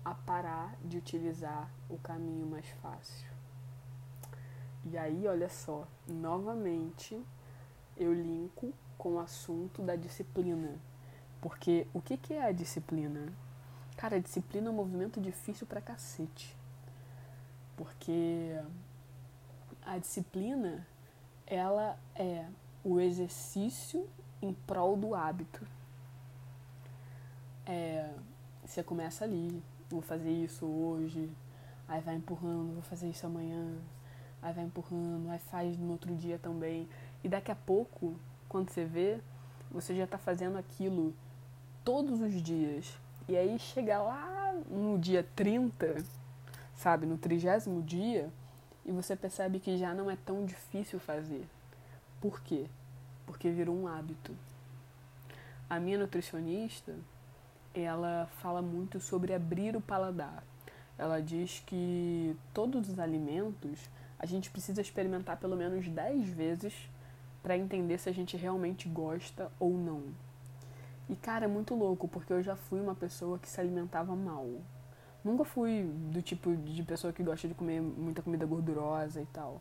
a 0.05 0.15
parar 0.15 0.77
de 0.85 0.97
utilizar 0.97 1.71
o 1.89 1.99
caminho 1.99 2.47
mais 2.47 2.69
fácil. 2.83 3.31
E 4.85 4.99
aí, 4.99 5.29
olha 5.29 5.49
só, 5.49 5.87
novamente 6.09 7.23
eu 7.97 8.13
linko 8.13 8.73
com 8.99 9.15
o 9.15 9.21
assunto 9.21 9.83
da 9.83 9.97
disciplina. 9.97 10.77
Porque 11.41 11.87
o 11.93 12.01
que, 12.01 12.17
que 12.17 12.35
é 12.35 12.45
a 12.45 12.53
disciplina? 12.53 13.33
Cara, 13.97 14.17
a 14.17 14.21
disciplina 14.21 14.69
é 14.69 14.71
um 14.71 14.75
movimento 14.75 15.21
difícil 15.21 15.67
pra 15.67 15.81
cacete. 15.81 16.57
Porque 17.77 18.57
a 19.85 19.99
disciplina, 19.99 20.87
ela 21.47 21.99
é 22.15 22.47
o 22.85 23.01
exercício 23.01 24.09
em 24.41 24.53
prol 24.53 24.97
do 24.97 25.15
hábito. 25.15 25.67
É, 27.67 28.13
você 28.65 28.83
começa 28.83 29.25
ali, 29.25 29.63
vou 29.91 30.01
fazer 30.03 30.31
isso 30.31 30.67
hoje, 30.67 31.31
aí 31.87 32.01
vai 32.01 32.17
empurrando, 32.17 32.75
vou 32.75 32.83
fazer 32.83 33.09
isso 33.09 33.27
amanhã, 33.27 33.77
aí 34.41 34.53
vai 34.53 34.65
empurrando, 34.65 35.31
aí 35.31 35.39
faz 35.39 35.77
no 35.79 35.93
outro 35.93 36.15
dia 36.15 36.39
também. 36.39 36.89
E 37.25 37.29
daqui 37.29 37.51
a 37.51 37.57
pouco, 37.57 38.17
quando 38.49 38.71
você 38.71 38.85
vê, 38.85 39.21
você 39.71 39.95
já 39.95 40.05
está 40.05 40.19
fazendo 40.19 40.59
aquilo 40.59 41.15
todos 41.85 42.21
os 42.21 42.43
dias. 42.43 42.99
E 43.29 43.37
aí 43.37 43.59
chegar 43.59 44.03
lá 44.03 44.53
no 44.69 44.99
dia 44.99 45.27
30, 45.37 46.05
sabe, 46.75 47.07
no 47.07 47.17
trigésimo 47.17 47.83
dia, 47.83 48.31
e 48.85 48.91
você 48.91 49.15
percebe 49.15 49.61
que 49.61 49.77
já 49.79 49.95
não 49.95 50.11
é 50.11 50.17
tão 50.17 50.45
difícil 50.45 50.99
fazer. 50.99 51.47
Por 52.21 52.41
quê? 52.41 52.67
Porque 53.25 53.51
virou 53.51 53.77
um 53.77 53.87
hábito. 53.87 54.37
A 55.71 55.79
minha 55.79 55.99
nutricionista, 55.99 56.95
ela 57.75 58.29
fala 58.41 58.61
muito 58.61 59.01
sobre 59.01 59.33
abrir 59.33 59.77
o 59.77 59.81
paladar. 59.81 60.43
Ela 60.99 61.21
diz 61.21 61.63
que 61.65 62.37
todos 62.53 62.89
os 62.89 62.99
alimentos 62.99 63.89
a 64.19 64.27
gente 64.27 64.51
precisa 64.51 64.81
experimentar 64.81 65.37
pelo 65.37 65.57
menos 65.57 65.89
10 65.89 66.29
vezes 66.29 66.75
para 67.43 67.57
entender 67.57 67.99
se 67.99 68.09
a 68.09 68.13
gente 68.13 68.37
realmente 68.37 68.89
gosta 68.89 69.51
ou 69.59 69.77
não. 69.77 70.03
E, 71.09 71.17
cara, 71.17 71.45
é 71.45 71.49
muito 71.49 71.75
louco, 71.75 72.07
porque 72.07 72.33
eu 72.33 72.43
já 72.43 72.55
fui 72.55 72.81
uma 72.81 72.95
pessoa 72.95 73.39
que 73.39 73.49
se 73.49 73.61
alimentava 73.61 74.15
mal. 74.15 74.49
Nunca 75.25 75.45
fui 75.45 75.85
do 76.11 76.23
tipo 76.23 76.55
de 76.57 76.83
pessoa 76.83 77.13
que 77.13 77.23
gosta 77.23 77.47
de 77.47 77.55
comer 77.55 77.81
muita 77.81 78.23
comida 78.23 78.47
gordurosa 78.47 79.21
e 79.21 79.27
tal. 79.27 79.61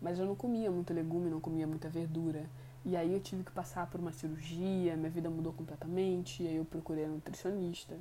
Mas 0.00 0.18
eu 0.18 0.26
não 0.26 0.36
comia 0.36 0.70
muito 0.70 0.92
legume, 0.92 1.30
não 1.30 1.40
comia 1.40 1.66
muita 1.66 1.88
verdura. 1.88 2.44
E 2.84 2.96
aí 2.96 3.12
eu 3.12 3.20
tive 3.20 3.42
que 3.42 3.50
passar 3.50 3.86
por 3.86 3.98
uma 3.98 4.12
cirurgia, 4.12 4.96
minha 4.96 5.10
vida 5.10 5.30
mudou 5.30 5.52
completamente, 5.52 6.42
e 6.42 6.48
aí 6.48 6.56
eu 6.56 6.64
procurei 6.64 7.06
a 7.06 7.08
nutricionista. 7.08 7.96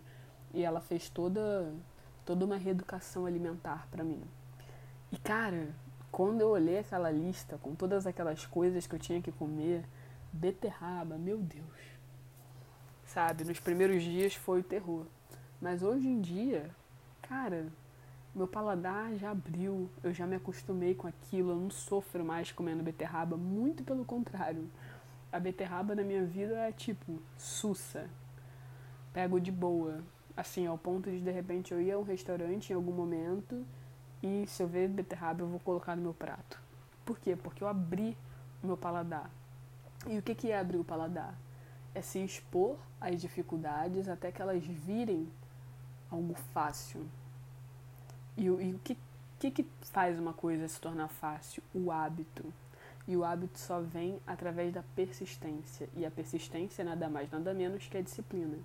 E 0.53 0.61
ela 0.61 0.81
fez 0.81 1.09
toda, 1.09 1.73
toda 2.25 2.45
uma 2.45 2.57
reeducação 2.57 3.25
alimentar 3.25 3.87
para 3.89 4.03
mim. 4.03 4.21
E 5.11 5.17
cara, 5.17 5.69
quando 6.13 6.39
eu 6.39 6.47
olhei 6.47 6.79
aquela 6.79 7.11
lista 7.11 7.57
com 7.57 7.75
todas 7.75 8.07
aquelas 8.07 8.45
coisas 8.45 8.87
que 8.87 8.95
eu 8.95 8.99
tinha 8.99 9.21
que 9.21 9.33
comer, 9.33 9.83
beterraba, 10.31 11.17
meu 11.17 11.37
Deus 11.37 11.93
sabe? 13.13 13.43
Nos 13.43 13.59
primeiros 13.59 14.01
dias 14.01 14.33
foi 14.33 14.61
o 14.61 14.63
terror. 14.63 15.05
Mas 15.61 15.83
hoje 15.83 16.07
em 16.07 16.19
dia, 16.19 16.69
cara, 17.21 17.67
meu 18.33 18.47
paladar 18.47 19.15
já 19.15 19.29
abriu, 19.29 19.87
eu 20.03 20.11
já 20.11 20.25
me 20.25 20.35
acostumei 20.35 20.95
com 20.95 21.07
aquilo, 21.07 21.51
eu 21.51 21.55
não 21.55 21.69
sofro 21.69 22.25
mais 22.25 22.51
comendo 22.51 22.81
beterraba, 22.81 23.37
muito 23.37 23.83
pelo 23.83 24.03
contrário. 24.03 24.67
A 25.31 25.39
beterraba 25.39 25.93
na 25.93 26.03
minha 26.03 26.25
vida 26.25 26.55
é 26.55 26.71
tipo 26.71 27.21
sussa. 27.37 28.09
Pego 29.13 29.39
de 29.39 29.51
boa, 29.51 30.03
assim, 30.35 30.65
ao 30.65 30.77
ponto 30.77 31.09
de 31.11 31.21
de 31.21 31.31
repente 31.31 31.71
eu 31.71 31.79
ir 31.79 31.91
a 31.91 31.99
um 31.99 32.03
restaurante 32.03 32.71
em 32.71 32.75
algum 32.75 32.91
momento 32.91 33.63
e 34.23 34.47
se 34.47 34.63
eu 34.63 34.67
ver 34.67 34.87
beterraba 34.87 35.41
eu 35.41 35.47
vou 35.47 35.59
colocar 35.59 35.95
no 35.95 36.01
meu 36.01 36.13
prato. 36.13 36.59
Por 37.05 37.19
quê? 37.19 37.35
Porque 37.35 37.63
eu 37.63 37.67
abri 37.67 38.17
o 38.63 38.67
meu 38.67 38.77
paladar. 38.77 39.29
E 40.07 40.17
o 40.17 40.21
que 40.23 40.33
que 40.33 40.51
é 40.51 40.57
abrir 40.57 40.77
o 40.77 40.83
paladar? 40.83 41.35
é 41.95 42.01
se 42.01 42.19
expor 42.19 42.77
às 42.99 43.21
dificuldades 43.21 44.07
até 44.07 44.31
que 44.31 44.41
elas 44.41 44.63
virem 44.65 45.27
algo 46.09 46.33
fácil. 46.53 47.05
E, 48.35 48.45
e 48.45 48.49
o 48.49 48.79
que, 48.83 48.97
que, 49.39 49.51
que 49.51 49.67
faz 49.81 50.19
uma 50.19 50.33
coisa 50.33 50.67
se 50.67 50.79
tornar 50.79 51.07
fácil? 51.07 51.61
O 51.73 51.91
hábito. 51.91 52.51
E 53.07 53.15
o 53.17 53.23
hábito 53.23 53.59
só 53.59 53.81
vem 53.81 54.19
através 54.25 54.73
da 54.73 54.81
persistência. 54.95 55.87
E 55.95 56.05
a 56.05 56.11
persistência 56.11 56.83
nada 56.83 57.09
mais, 57.09 57.29
nada 57.29 57.53
menos 57.53 57.87
que 57.87 57.97
a 57.97 58.01
disciplina. 58.01 58.57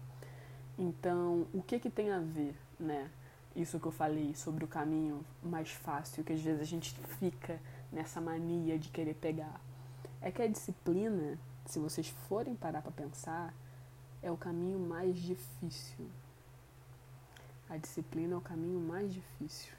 Então, 0.78 1.46
o 1.52 1.62
que 1.62 1.78
que 1.78 1.90
tem 1.90 2.10
a 2.10 2.20
ver, 2.20 2.54
né? 2.78 3.10
Isso 3.58 3.80
que 3.80 3.86
eu 3.86 3.90
falei 3.90 4.36
sobre 4.36 4.64
o 4.64 4.68
caminho 4.68 5.26
mais 5.42 5.72
fácil, 5.72 6.22
que 6.22 6.32
às 6.32 6.40
vezes 6.40 6.60
a 6.60 6.64
gente 6.64 6.94
fica 7.18 7.60
nessa 7.90 8.20
mania 8.20 8.78
de 8.78 8.88
querer 8.88 9.14
pegar. 9.14 9.60
É 10.20 10.30
que 10.30 10.40
a 10.40 10.46
disciplina, 10.46 11.36
se 11.66 11.80
vocês 11.80 12.08
forem 12.28 12.54
parar 12.54 12.82
para 12.82 12.92
pensar, 12.92 13.52
é 14.22 14.30
o 14.30 14.36
caminho 14.36 14.78
mais 14.78 15.18
difícil. 15.18 16.06
A 17.68 17.76
disciplina 17.76 18.34
é 18.34 18.36
o 18.36 18.40
caminho 18.40 18.78
mais 18.78 19.12
difícil. 19.12 19.72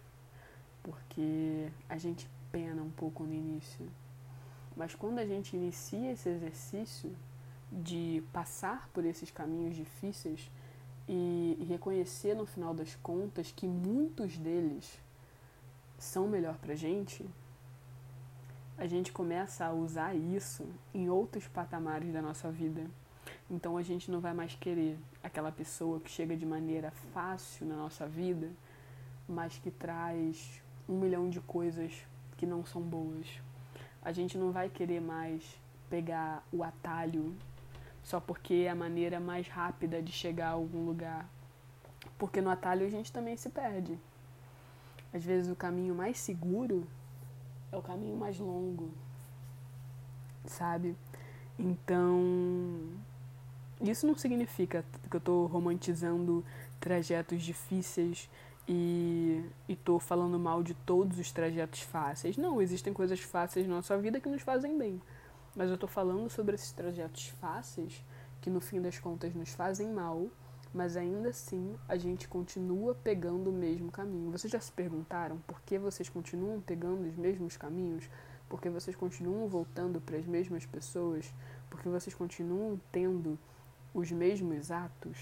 Porque 0.84 1.72
a 1.88 1.98
gente 1.98 2.30
pena 2.52 2.82
um 2.82 2.92
pouco 2.92 3.24
no 3.24 3.34
início. 3.34 3.90
Mas 4.76 4.94
quando 4.94 5.20
a 5.20 5.26
gente 5.26 5.56
inicia 5.56 6.12
esse 6.12 6.28
exercício 6.28 7.16
de 7.72 8.22
passar 8.34 8.90
por 8.90 9.06
esses 9.06 9.32
caminhos 9.32 9.74
difíceis, 9.74 10.52
e, 11.12 11.66
reconhecer 11.68 12.36
no 12.36 12.46
final 12.46 12.72
das 12.72 12.96
contas 12.98 13.52
que 13.52 13.68
muitos 13.68 14.38
deles 14.38 15.00
são 15.98 16.28
melhor 16.28 16.56
pra 16.60 16.76
gente, 16.76 17.26
a 18.78 18.86
gente 18.86 19.12
começa 19.12 19.66
a 19.66 19.74
usar 19.74 20.16
isso 20.16 20.66
em 20.94 21.10
outros 21.10 21.48
patamares 21.48 22.14
da 22.14 22.22
nossa 22.22 22.52
vida. 22.52 22.86
Então 23.50 23.76
a 23.76 23.82
gente 23.82 24.12
não 24.12 24.20
vai 24.20 24.34
mais 24.34 24.54
querer 24.54 25.00
aquela 25.24 25.52
pessoa 25.52 26.00
que 26.00 26.12
chega 26.12 26.38
de 26.38 26.46
maneira 26.46 26.92
fácil 27.12 27.66
na 27.66 27.76
nossa 27.76 28.08
vida, 28.08 28.52
mas 29.28 29.58
que 29.58 29.72
traz 29.72 30.62
um 30.88 31.00
milhão 31.00 31.28
de 31.28 31.42
coisas 31.42 31.92
que 32.38 32.46
não 32.46 32.64
são 32.64 32.82
boas. 32.82 33.28
A 34.02 34.12
gente 34.12 34.38
não 34.38 34.52
vai 34.52 34.70
querer 34.70 35.02
mais 35.02 35.44
pegar 35.90 36.48
o 36.54 36.64
atalho 36.64 37.36
só 38.10 38.20
porque 38.20 38.66
é 38.66 38.70
a 38.70 38.76
maneira 38.76 39.20
mais 39.20 39.48
rápida 39.48 40.02
de 40.02 40.12
chegar 40.12 40.48
a 40.48 40.54
algum 40.54 40.84
lugar. 40.84 41.30
Porque 42.18 42.42
no 42.42 42.50
atalho 42.50 42.84
a 42.84 42.90
gente 42.90 43.12
também 43.12 43.38
se 43.38 43.52
perde. 43.52 44.00
Às 45.14 45.24
vezes 45.24 45.52
o 45.52 45.56
caminho 45.56 45.94
mais 45.94 46.18
seguro 46.18 46.88
é 47.72 47.78
o 47.78 47.84
caminho 47.84 48.18
mais 48.18 48.40
longo, 48.40 48.92
sabe? 50.44 50.96
Então, 51.58 52.82
isso 53.80 54.08
não 54.08 54.18
significa 54.18 54.84
que 55.08 55.16
eu 55.16 55.20
estou 55.20 55.46
romantizando 55.46 56.44
trajetos 56.80 57.44
difíceis 57.44 58.28
e 58.68 59.44
estou 59.68 60.00
falando 60.00 60.40
mal 60.40 60.64
de 60.64 60.74
todos 60.74 61.20
os 61.20 61.32
trajetos 61.32 61.82
fáceis. 61.82 62.38
Não, 62.38 62.60
existem 62.60 62.92
coisas 62.92 63.20
fáceis 63.20 63.68
na 63.68 63.76
nossa 63.76 63.96
vida 64.00 64.20
que 64.20 64.30
nos 64.30 64.42
fazem 64.42 64.76
bem. 64.80 65.00
Mas 65.60 65.68
eu 65.68 65.76
estou 65.76 65.90
falando 65.90 66.30
sobre 66.30 66.56
esses 66.56 66.72
trajetos 66.72 67.28
fáceis 67.42 68.02
que 68.40 68.50
no 68.50 68.62
fim 68.62 68.82
das 68.82 68.98
contas 68.98 69.36
nos 69.36 69.50
fazem 69.50 69.92
mal, 69.92 70.30
mas 70.74 70.96
ainda 70.96 71.32
assim 71.32 71.76
a 71.86 71.98
gente 71.98 72.30
continua 72.30 72.96
pegando 72.96 73.50
o 73.50 73.52
mesmo 73.54 73.92
caminho. 73.92 74.32
Vocês 74.32 74.50
já 74.50 74.62
se 74.62 74.72
perguntaram 74.72 75.38
por 75.40 75.60
que 75.64 75.78
vocês 75.78 76.08
continuam 76.08 76.62
pegando 76.62 77.06
os 77.06 77.14
mesmos 77.18 77.58
caminhos? 77.58 78.10
Por 78.48 78.62
que 78.62 78.70
vocês 78.70 78.96
continuam 78.96 79.50
voltando 79.50 80.00
para 80.00 80.16
as 80.16 80.26
mesmas 80.26 80.66
pessoas? 80.66 81.30
Por 81.70 81.82
que 81.82 81.90
vocês 81.90 82.16
continuam 82.16 82.80
tendo 82.90 83.38
os 83.94 84.10
mesmos 84.14 84.72
atos? 84.72 85.18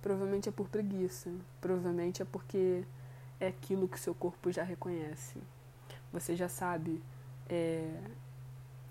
Provavelmente 0.00 0.48
é 0.48 0.52
por 0.52 0.68
preguiça. 0.68 1.28
Provavelmente 1.60 2.22
é 2.22 2.24
porque 2.24 2.84
é 3.40 3.48
aquilo 3.48 3.88
que 3.88 3.98
seu 3.98 4.14
corpo 4.14 4.52
já 4.52 4.62
reconhece. 4.62 5.42
Você 6.12 6.36
já 6.36 6.48
sabe 6.48 7.02
é, 7.48 8.00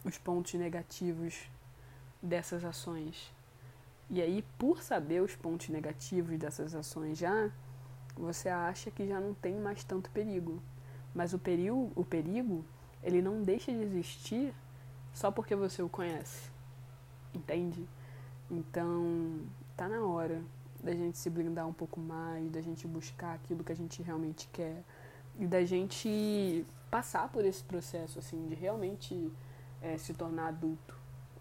os 0.03 0.17
pontos 0.17 0.53
negativos 0.53 1.49
dessas 2.21 2.63
ações. 2.63 3.31
E 4.09 4.21
aí, 4.21 4.43
por 4.57 4.81
saber 4.81 5.21
os 5.21 5.35
pontos 5.35 5.69
negativos 5.69 6.37
dessas 6.37 6.73
ações 6.73 7.17
já, 7.17 7.51
você 8.15 8.49
acha 8.49 8.89
que 8.89 9.07
já 9.07 9.19
não 9.19 9.33
tem 9.33 9.55
mais 9.59 9.83
tanto 9.83 10.09
perigo. 10.11 10.61
Mas 11.13 11.33
o 11.33 11.39
perigo, 11.39 11.91
o 11.95 12.05
perigo, 12.05 12.63
ele 13.03 13.21
não 13.21 13.41
deixa 13.41 13.71
de 13.71 13.81
existir 13.81 14.53
só 15.13 15.31
porque 15.31 15.55
você 15.55 15.81
o 15.81 15.89
conhece. 15.89 16.49
Entende? 17.33 17.87
Então, 18.49 19.41
tá 19.75 19.87
na 19.87 20.01
hora 20.01 20.41
da 20.81 20.93
gente 20.93 21.17
se 21.17 21.29
blindar 21.29 21.67
um 21.67 21.73
pouco 21.73 21.99
mais, 21.99 22.49
da 22.51 22.61
gente 22.61 22.87
buscar 22.87 23.33
aquilo 23.33 23.63
que 23.63 23.71
a 23.71 23.75
gente 23.75 24.01
realmente 24.01 24.47
quer 24.53 24.83
e 25.37 25.45
da 25.45 25.63
gente 25.65 26.65
passar 26.89 27.29
por 27.29 27.43
esse 27.43 27.63
processo 27.63 28.19
assim 28.19 28.47
de 28.47 28.55
realmente 28.55 29.31
é, 29.81 29.97
se 29.97 30.13
tornar 30.13 30.47
adulto. 30.47 30.95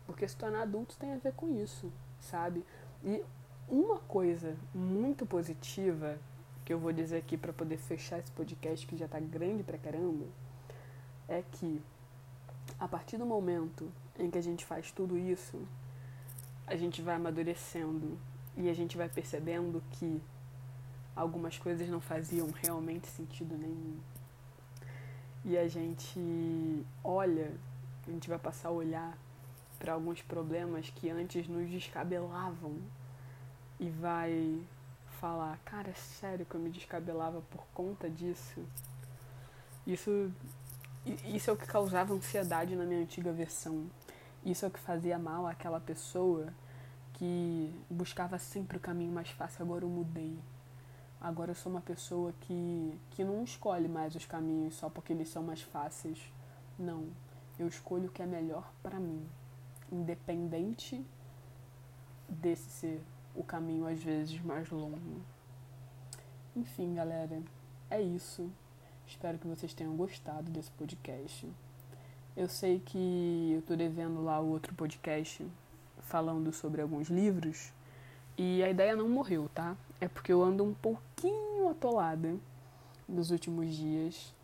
Porque 0.06 0.26
se 0.26 0.36
tornar 0.36 0.62
adulto 0.62 0.96
tem 0.96 1.12
a 1.12 1.18
ver 1.18 1.32
com 1.32 1.48
isso 1.48 1.90
sabe? 2.20 2.64
E 3.04 3.22
uma 3.68 3.98
coisa 3.98 4.56
muito 4.74 5.26
positiva 5.26 6.18
que 6.64 6.72
eu 6.72 6.78
vou 6.78 6.92
dizer 6.92 7.18
aqui 7.18 7.36
para 7.36 7.52
poder 7.52 7.76
fechar 7.76 8.18
esse 8.18 8.30
podcast 8.32 8.86
que 8.86 8.96
já 8.96 9.06
tá 9.06 9.20
grande 9.20 9.62
pra 9.62 9.78
caramba 9.78 10.26
é 11.28 11.42
que 11.52 11.80
a 12.78 12.88
partir 12.88 13.16
do 13.16 13.26
momento 13.26 13.90
em 14.18 14.30
que 14.30 14.38
a 14.38 14.42
gente 14.42 14.64
faz 14.64 14.90
tudo 14.90 15.16
isso 15.16 15.60
a 16.66 16.74
gente 16.74 17.00
vai 17.00 17.14
amadurecendo 17.14 18.18
e 18.56 18.68
a 18.68 18.74
gente 18.74 18.96
vai 18.96 19.08
percebendo 19.08 19.82
que 19.92 20.20
algumas 21.14 21.56
coisas 21.58 21.88
não 21.88 22.00
faziam 22.00 22.50
realmente 22.50 23.06
sentido 23.06 23.56
nenhum. 23.56 23.98
E 25.44 25.56
a 25.56 25.68
gente 25.68 26.84
olha, 27.04 27.52
a 28.06 28.10
gente 28.10 28.28
vai 28.28 28.38
passar 28.38 28.68
a 28.68 28.72
olhar 28.72 29.16
para 29.78 29.92
alguns 29.92 30.22
problemas 30.22 30.90
que 30.90 31.10
antes 31.10 31.48
nos 31.48 31.68
descabelavam 31.68 32.78
e 33.78 33.90
vai 33.90 34.62
falar, 35.20 35.58
cara, 35.64 35.90
é 35.90 35.94
sério 35.94 36.46
que 36.46 36.54
eu 36.54 36.60
me 36.60 36.70
descabelava 36.70 37.42
por 37.50 37.66
conta 37.74 38.08
disso? 38.08 38.64
Isso, 39.86 40.32
isso 41.24 41.50
é 41.50 41.52
o 41.52 41.56
que 41.56 41.66
causava 41.66 42.12
ansiedade 42.12 42.74
na 42.74 42.84
minha 42.84 43.00
antiga 43.00 43.32
versão. 43.32 43.86
Isso 44.44 44.64
é 44.64 44.68
o 44.68 44.70
que 44.70 44.78
fazia 44.78 45.18
mal 45.18 45.46
àquela 45.46 45.80
pessoa 45.80 46.52
que 47.14 47.72
buscava 47.88 48.38
sempre 48.38 48.76
o 48.76 48.80
caminho 48.80 49.12
mais 49.12 49.30
fácil. 49.30 49.62
Agora 49.62 49.84
eu 49.84 49.88
mudei. 49.88 50.38
Agora 51.20 51.50
eu 51.50 51.54
sou 51.54 51.72
uma 51.72 51.80
pessoa 51.80 52.32
que, 52.40 53.00
que 53.10 53.24
não 53.24 53.42
escolhe 53.42 53.88
mais 53.88 54.14
os 54.14 54.26
caminhos 54.26 54.74
só 54.74 54.90
porque 54.90 55.12
eles 55.12 55.28
são 55.28 55.42
mais 55.42 55.62
fáceis. 55.62 56.18
Não. 56.78 57.06
Eu 57.58 57.66
escolho 57.68 58.08
o 58.08 58.12
que 58.12 58.22
é 58.22 58.26
melhor 58.26 58.70
para 58.82 58.98
mim. 58.98 59.26
Independente 59.90 61.04
desse 62.28 62.68
ser 62.70 63.02
o 63.34 63.42
caminho 63.42 63.86
às 63.86 64.02
vezes 64.02 64.40
mais 64.40 64.68
longo. 64.70 65.20
Enfim, 66.54 66.94
galera, 66.94 67.42
é 67.90 68.00
isso. 68.00 68.50
Espero 69.06 69.38
que 69.38 69.46
vocês 69.46 69.72
tenham 69.74 69.96
gostado 69.96 70.50
desse 70.50 70.70
podcast. 70.72 71.48
Eu 72.36 72.48
sei 72.48 72.80
que 72.80 73.52
eu 73.54 73.62
tô 73.62 73.76
devendo 73.76 74.22
lá 74.22 74.40
o 74.40 74.48
outro 74.48 74.74
podcast 74.74 75.46
falando 76.00 76.52
sobre 76.52 76.82
alguns 76.82 77.08
livros 77.08 77.72
e 78.36 78.62
a 78.62 78.68
ideia 78.68 78.94
não 78.94 79.08
morreu, 79.08 79.48
tá? 79.54 79.76
É 80.00 80.08
porque 80.08 80.32
eu 80.32 80.42
ando 80.42 80.62
um 80.62 80.74
pouquinho 80.74 81.68
atolada 81.68 82.36
nos 83.08 83.30
últimos 83.30 83.74
dias, 83.74 84.34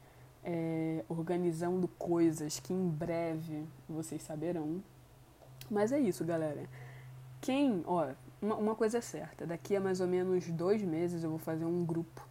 é, 0.45 1.05
organizando 1.09 1.87
coisas 1.89 2.59
que 2.59 2.73
em 2.73 2.89
breve 2.89 3.65
vocês 3.89 4.23
saberão. 4.23 4.83
Mas 5.71 5.93
é 5.93 5.99
isso, 5.99 6.25
galera. 6.25 6.63
Quem, 7.41 7.83
ó, 7.87 8.09
uma, 8.41 8.57
uma 8.57 8.75
coisa 8.75 8.99
é 8.99 9.01
certa, 9.01 9.47
daqui 9.47 9.77
a 9.77 9.81
mais 9.81 10.01
ou 10.01 10.07
menos 10.07 10.49
dois 10.51 10.83
meses 10.83 11.23
eu 11.23 11.31
vou 11.31 11.39
fazer 11.39 11.65
um 11.65 11.85
grupo 11.85 12.27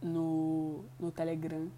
no, 0.00 0.84
no 0.98 1.10
Telegram. 1.10 1.68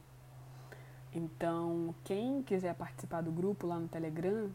Então, 1.12 1.94
quem 2.04 2.42
quiser 2.42 2.74
participar 2.74 3.22
do 3.22 3.32
grupo 3.32 3.66
lá 3.66 3.78
no 3.78 3.88
Telegram 3.88 4.50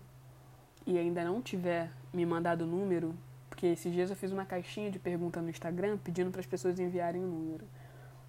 e 0.85 0.97
ainda 0.97 1.23
não 1.23 1.41
tiver 1.41 1.89
me 2.13 2.25
mandado 2.25 2.63
o 2.63 2.67
número, 2.67 3.15
porque 3.49 3.67
esses 3.67 3.91
dias 3.91 4.09
eu 4.09 4.15
fiz 4.15 4.31
uma 4.31 4.45
caixinha 4.45 4.91
de 4.91 4.99
pergunta 4.99 5.41
no 5.41 5.49
Instagram 5.49 5.97
pedindo 5.97 6.29
para 6.31 6.41
as 6.41 6.45
pessoas 6.45 6.79
enviarem 6.79 7.23
o 7.23 7.27
número. 7.27 7.65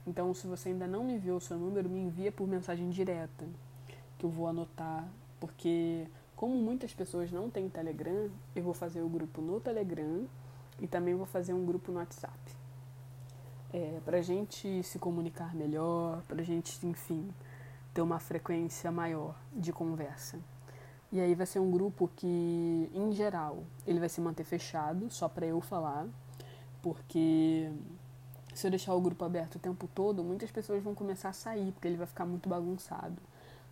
Então, 0.07 0.35
se 0.35 0.47
você 0.47 0.71
ainda 0.71 0.87
não 0.87 1.05
me 1.05 1.15
enviou 1.15 1.37
o 1.37 1.41
seu 1.41 1.57
número, 1.57 1.89
me 1.89 2.01
envia 2.01 2.33
por 2.33 2.47
mensagem 2.49 2.91
direta, 2.91 3.47
que 4.19 4.27
eu 4.27 4.31
vou 4.31 4.49
anotar, 4.49 5.09
porque 5.39 6.07
como 6.35 6.57
muitas 6.57 6.93
pessoas 6.93 7.31
não 7.31 7.49
têm 7.49 7.69
Telegram, 7.69 8.29
eu 8.55 8.63
vou 8.63 8.75
fazer 8.75 9.01
o 9.01 9.09
grupo 9.09 9.41
no 9.41 9.61
Telegram 9.61 10.27
e 10.81 10.89
também 10.89 11.15
vou 11.15 11.27
fazer 11.27 11.53
um 11.53 11.65
grupo 11.65 11.93
no 11.93 11.99
WhatsApp. 11.99 12.37
É, 13.73 14.01
para 14.05 14.21
gente 14.21 14.83
se 14.83 14.99
comunicar 14.99 15.55
melhor, 15.55 16.21
para 16.23 16.43
gente, 16.43 16.85
enfim, 16.85 17.33
ter 17.95 18.03
uma 18.03 18.19
frequência 18.19 18.91
maior 18.91 19.37
de 19.55 19.73
conversa. 19.73 20.39
E 21.13 21.21
aí 21.21 21.35
vai 21.35 21.47
ser 21.47 21.61
um 21.61 21.71
grupo 21.71 22.11
que, 22.17 22.91
em 22.93 23.13
geral, 23.13 23.63
ele 23.87 24.01
vai 24.01 24.09
se 24.09 24.21
manter 24.21 24.45
fechado, 24.45 25.11
só 25.11 25.29
para 25.29 25.47
eu 25.47 25.61
falar, 25.61 26.07
porque 26.83 27.71
se 28.55 28.67
eu 28.67 28.71
deixar 28.71 28.95
o 28.95 29.01
grupo 29.01 29.25
aberto 29.25 29.57
o 29.57 29.59
tempo 29.59 29.89
todo, 29.95 30.23
muitas 30.23 30.51
pessoas 30.51 30.83
vão 30.83 30.95
começar 30.95 31.31
a 31.31 31.33
sair, 31.33 31.73
porque 31.73 31.89
ele 31.89 31.97
vai 31.97 32.07
ficar 32.07 32.27
muito 32.27 32.49
bagunçado. 32.49 33.17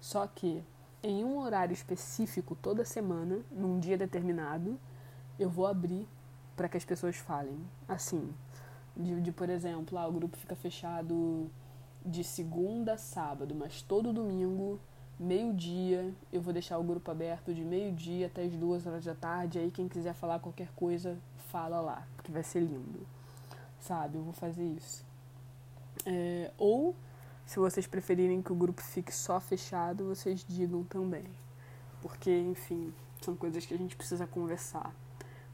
Só 0.00 0.26
que 0.26 0.62
em 1.02 1.24
um 1.24 1.38
horário 1.38 1.72
específico 1.72 2.54
toda 2.54 2.84
semana, 2.84 3.40
num 3.50 3.78
dia 3.78 3.96
determinado, 3.96 4.78
eu 5.38 5.48
vou 5.48 5.66
abrir 5.66 6.06
para 6.56 6.68
que 6.68 6.76
as 6.76 6.84
pessoas 6.84 7.16
falem. 7.16 7.58
Assim, 7.88 8.32
de, 8.96 9.20
de 9.20 9.32
por 9.32 9.48
exemplo, 9.48 9.96
ah, 9.98 10.06
o 10.06 10.12
grupo 10.12 10.36
fica 10.36 10.54
fechado 10.54 11.50
de 12.04 12.24
segunda 12.24 12.94
a 12.94 12.98
sábado, 12.98 13.54
mas 13.54 13.82
todo 13.82 14.12
domingo, 14.12 14.78
meio-dia, 15.18 16.12
eu 16.32 16.40
vou 16.40 16.52
deixar 16.52 16.78
o 16.78 16.84
grupo 16.84 17.10
aberto 17.10 17.54
de 17.54 17.64
meio-dia 17.64 18.26
até 18.26 18.42
as 18.44 18.52
duas 18.56 18.86
horas 18.86 19.04
da 19.04 19.14
tarde. 19.14 19.58
Aí 19.58 19.70
quem 19.70 19.88
quiser 19.88 20.14
falar 20.14 20.38
qualquer 20.38 20.68
coisa, 20.72 21.18
fala 21.48 21.80
lá, 21.80 22.06
que 22.22 22.30
vai 22.30 22.42
ser 22.42 22.60
lindo. 22.60 23.06
Sabe? 23.80 24.18
Eu 24.18 24.22
vou 24.22 24.32
fazer 24.32 24.64
isso. 24.64 25.04
É, 26.06 26.50
ou, 26.56 26.94
se 27.46 27.58
vocês 27.58 27.86
preferirem 27.86 28.42
que 28.42 28.52
o 28.52 28.54
grupo 28.54 28.82
fique 28.82 29.14
só 29.14 29.40
fechado, 29.40 30.04
vocês 30.04 30.44
digam 30.48 30.84
também. 30.84 31.24
Porque, 32.00 32.30
enfim, 32.30 32.92
são 33.20 33.36
coisas 33.36 33.66
que 33.66 33.74
a 33.74 33.78
gente 33.78 33.96
precisa 33.96 34.26
conversar 34.26 34.94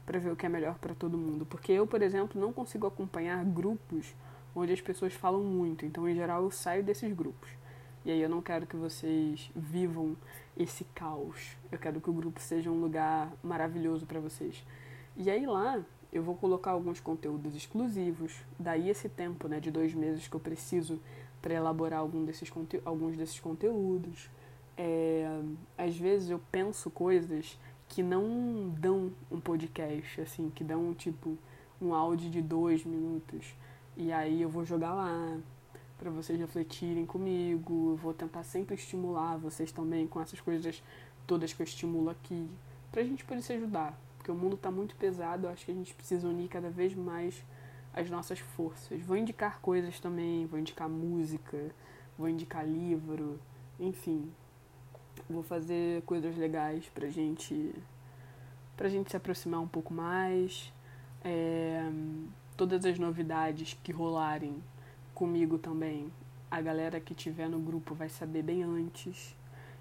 para 0.05 0.19
ver 0.19 0.31
o 0.31 0.35
que 0.35 0.45
é 0.45 0.49
melhor 0.49 0.75
para 0.75 0.95
todo 0.95 1.17
mundo. 1.17 1.45
Porque 1.45 1.71
eu, 1.71 1.85
por 1.85 2.01
exemplo, 2.01 2.39
não 2.39 2.53
consigo 2.53 2.87
acompanhar 2.87 3.43
grupos 3.43 4.13
onde 4.55 4.73
as 4.73 4.81
pessoas 4.81 5.13
falam 5.13 5.43
muito. 5.43 5.85
Então, 5.85 6.07
em 6.07 6.15
geral, 6.15 6.43
eu 6.43 6.51
saio 6.51 6.83
desses 6.83 7.11
grupos. 7.13 7.49
E 8.05 8.11
aí 8.11 8.21
eu 8.21 8.29
não 8.29 8.41
quero 8.41 8.65
que 8.65 8.75
vocês 8.75 9.51
vivam 9.53 10.15
esse 10.55 10.85
caos. 10.95 11.57
Eu 11.71 11.77
quero 11.77 11.99
que 11.99 12.09
o 12.09 12.13
grupo 12.13 12.39
seja 12.39 12.71
um 12.71 12.79
lugar 12.79 13.29
maravilhoso 13.43 14.05
para 14.05 14.19
vocês. 14.19 14.63
E 15.15 15.29
aí 15.29 15.45
lá 15.45 15.83
eu 16.17 16.23
vou 16.23 16.35
colocar 16.35 16.71
alguns 16.71 16.99
conteúdos 16.99 17.55
exclusivos. 17.55 18.35
Daí 18.59 18.89
esse 18.89 19.07
tempo, 19.07 19.47
né, 19.47 19.59
de 19.59 19.71
dois 19.71 19.93
meses 19.93 20.27
que 20.27 20.35
eu 20.35 20.39
preciso 20.39 20.99
para 21.41 21.53
elaborar 21.53 21.99
algum 21.99 22.25
desses 22.25 22.51
alguns 22.83 23.15
desses 23.15 23.39
conteúdos. 23.39 24.29
É, 24.75 25.25
às 25.77 25.95
vezes 25.97 26.29
eu 26.29 26.41
penso 26.51 26.89
coisas 26.89 27.57
que 27.87 28.03
não 28.03 28.69
dão 28.77 29.11
um 29.31 29.39
podcast, 29.39 30.21
assim, 30.21 30.51
que 30.53 30.63
dão 30.63 30.93
tipo 30.93 31.37
um 31.81 31.93
áudio 31.93 32.29
de 32.29 32.41
dois 32.41 32.83
minutos. 32.83 33.55
E 33.95 34.11
aí 34.11 34.41
eu 34.41 34.49
vou 34.49 34.65
jogar 34.65 34.93
lá 34.93 35.39
para 35.97 36.09
vocês 36.09 36.39
refletirem 36.39 37.05
comigo. 37.05 37.91
Eu 37.91 37.95
vou 37.95 38.13
tentar 38.13 38.43
sempre 38.43 38.75
estimular 38.75 39.37
vocês 39.37 39.71
também 39.71 40.07
com 40.07 40.19
essas 40.21 40.41
coisas 40.41 40.83
todas 41.25 41.53
que 41.53 41.61
eu 41.61 41.65
estimulo 41.65 42.09
aqui, 42.09 42.47
pra 42.91 43.03
gente 43.03 43.25
poder 43.25 43.41
se 43.41 43.53
ajudar. 43.53 44.06
Porque 44.27 44.37
o 44.37 44.43
mundo 44.43 44.57
tá 44.57 44.69
muito 44.69 44.93
pesado, 44.97 45.47
acho 45.47 45.65
que 45.65 45.71
a 45.71 45.73
gente 45.73 45.93
precisa 45.93 46.27
unir 46.27 46.49
cada 46.49 46.69
vez 46.69 46.93
mais 46.93 47.45
as 47.93 48.09
nossas 48.09 48.39
forças. 48.39 49.01
Vou 49.01 49.15
indicar 49.15 49.61
coisas 49.61 50.01
também, 50.01 50.45
vou 50.45 50.59
indicar 50.59 50.89
música, 50.89 51.71
vou 52.17 52.27
indicar 52.27 52.67
livro, 52.67 53.39
enfim, 53.79 54.29
Vou 55.29 55.43
fazer 55.43 56.01
coisas 56.01 56.35
legais 56.35 56.89
pra 56.89 57.07
gente, 57.07 57.73
pra 58.75 58.89
gente 58.89 59.11
se 59.11 59.15
aproximar 59.15 59.61
um 59.61 59.67
pouco 59.67 59.93
mais. 59.93 60.73
É, 61.23 61.89
todas 62.57 62.83
as 62.83 62.99
novidades 62.99 63.77
que 63.81 63.93
rolarem 63.93 64.61
comigo 65.15 65.57
também, 65.57 66.11
a 66.51 66.59
galera 66.59 66.99
que 66.99 67.15
tiver 67.15 67.47
no 67.47 67.59
grupo 67.59 67.95
vai 67.95 68.09
saber 68.09 68.43
bem 68.43 68.61
antes. 68.61 69.33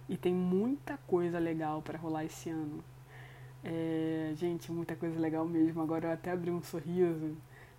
E 0.09 0.17
tem 0.17 0.33
muita 0.33 0.97
coisa 0.99 1.41
legal 1.41 1.83
para 1.83 1.99
rolar 1.99 2.25
esse 2.25 2.49
ano. 2.49 2.85
É, 3.69 4.33
gente, 4.37 4.71
muita 4.71 4.95
coisa 4.95 5.19
legal 5.19 5.45
mesmo. 5.45 5.83
Agora 5.83 6.07
eu 6.07 6.13
até 6.13 6.31
abri 6.31 6.53
um 6.53 6.63
sorriso, 6.63 7.37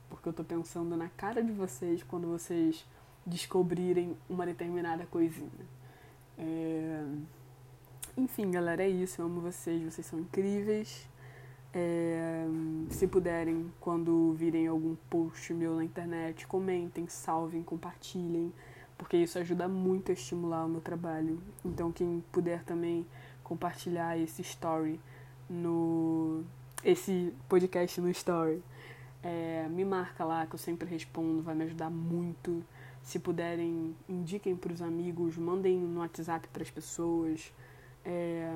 porque 0.10 0.28
eu 0.28 0.34
tô 0.34 0.44
pensando 0.44 0.98
na 0.98 1.08
cara 1.08 1.42
de 1.42 1.54
vocês 1.54 2.04
quando 2.04 2.28
vocês 2.28 2.86
descobrirem 3.26 4.18
uma 4.30 4.46
determinada 4.46 5.06
coisinha. 5.06 5.50
É, 6.38 7.06
enfim, 8.18 8.52
galera, 8.52 8.84
é 8.84 8.90
isso. 8.90 9.22
Eu 9.22 9.28
amo 9.28 9.40
vocês, 9.40 9.82
vocês 9.82 10.06
são 10.06 10.20
incríveis. 10.20 11.08
É, 11.74 12.46
se 12.90 13.08
puderem, 13.08 13.72
quando 13.80 14.34
virem 14.34 14.68
algum 14.68 14.96
post 15.10 15.54
meu 15.54 15.76
na 15.78 15.86
internet, 15.86 16.46
comentem, 16.48 17.08
salvem, 17.08 17.64
compartilhem, 17.64 18.52
porque 18.98 19.16
isso 19.16 19.40
ajuda 19.40 19.70
muito 19.70 20.12
a 20.12 20.14
estimular 20.14 20.66
o 20.66 20.70
meu 20.70 20.82
trabalho. 20.82 21.40
Então, 21.64 21.94
quem 21.94 22.22
puder 22.30 22.64
também 22.66 23.06
compartilhar 23.42 24.18
esse 24.18 24.42
story 24.42 25.00
no. 25.50 26.43
esse 26.84 27.34
podcast 27.48 28.00
no 28.02 28.10
story, 28.10 28.62
é, 29.24 29.68
me 29.70 29.84
marca 29.84 30.24
lá 30.24 30.45
que 30.45 30.56
eu 30.56 30.60
sempre 30.60 30.88
respondo, 30.89 31.41
vai 31.41 31.56
me 31.56 31.64
ajudar 31.66 31.89
muito. 31.89 32.64
Se 33.04 33.20
puderem, 33.20 33.95
indiquem 34.08 34.56
para 34.56 34.74
os 34.74 34.82
amigos, 34.82 35.38
mandem 35.38 35.78
no 35.78 36.02
WhatsApp 36.02 36.48
para 36.50 36.64
as 36.64 36.70
pessoas. 36.70 37.54
É, 38.04 38.54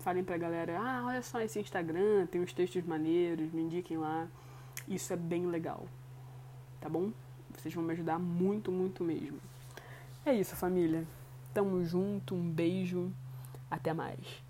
falem 0.00 0.24
pra 0.24 0.36
galera, 0.36 0.78
ah, 0.78 1.04
olha 1.06 1.22
só 1.22 1.40
esse 1.40 1.58
Instagram, 1.58 2.26
tem 2.26 2.40
uns 2.40 2.52
textos 2.52 2.84
maneiros, 2.84 3.52
me 3.52 3.62
indiquem 3.62 3.98
lá. 3.98 4.26
Isso 4.88 5.12
é 5.12 5.16
bem 5.16 5.46
legal. 5.46 5.86
Tá 6.80 6.88
bom? 6.88 7.12
Vocês 7.56 7.74
vão 7.74 7.84
me 7.84 7.92
ajudar 7.92 8.18
muito, 8.18 8.72
muito 8.72 9.04
mesmo. 9.04 9.38
É 10.24 10.34
isso, 10.34 10.56
família. 10.56 11.06
Tamo 11.52 11.84
junto, 11.84 12.34
um 12.34 12.50
beijo. 12.50 13.12
Até 13.70 13.92
mais. 13.92 14.49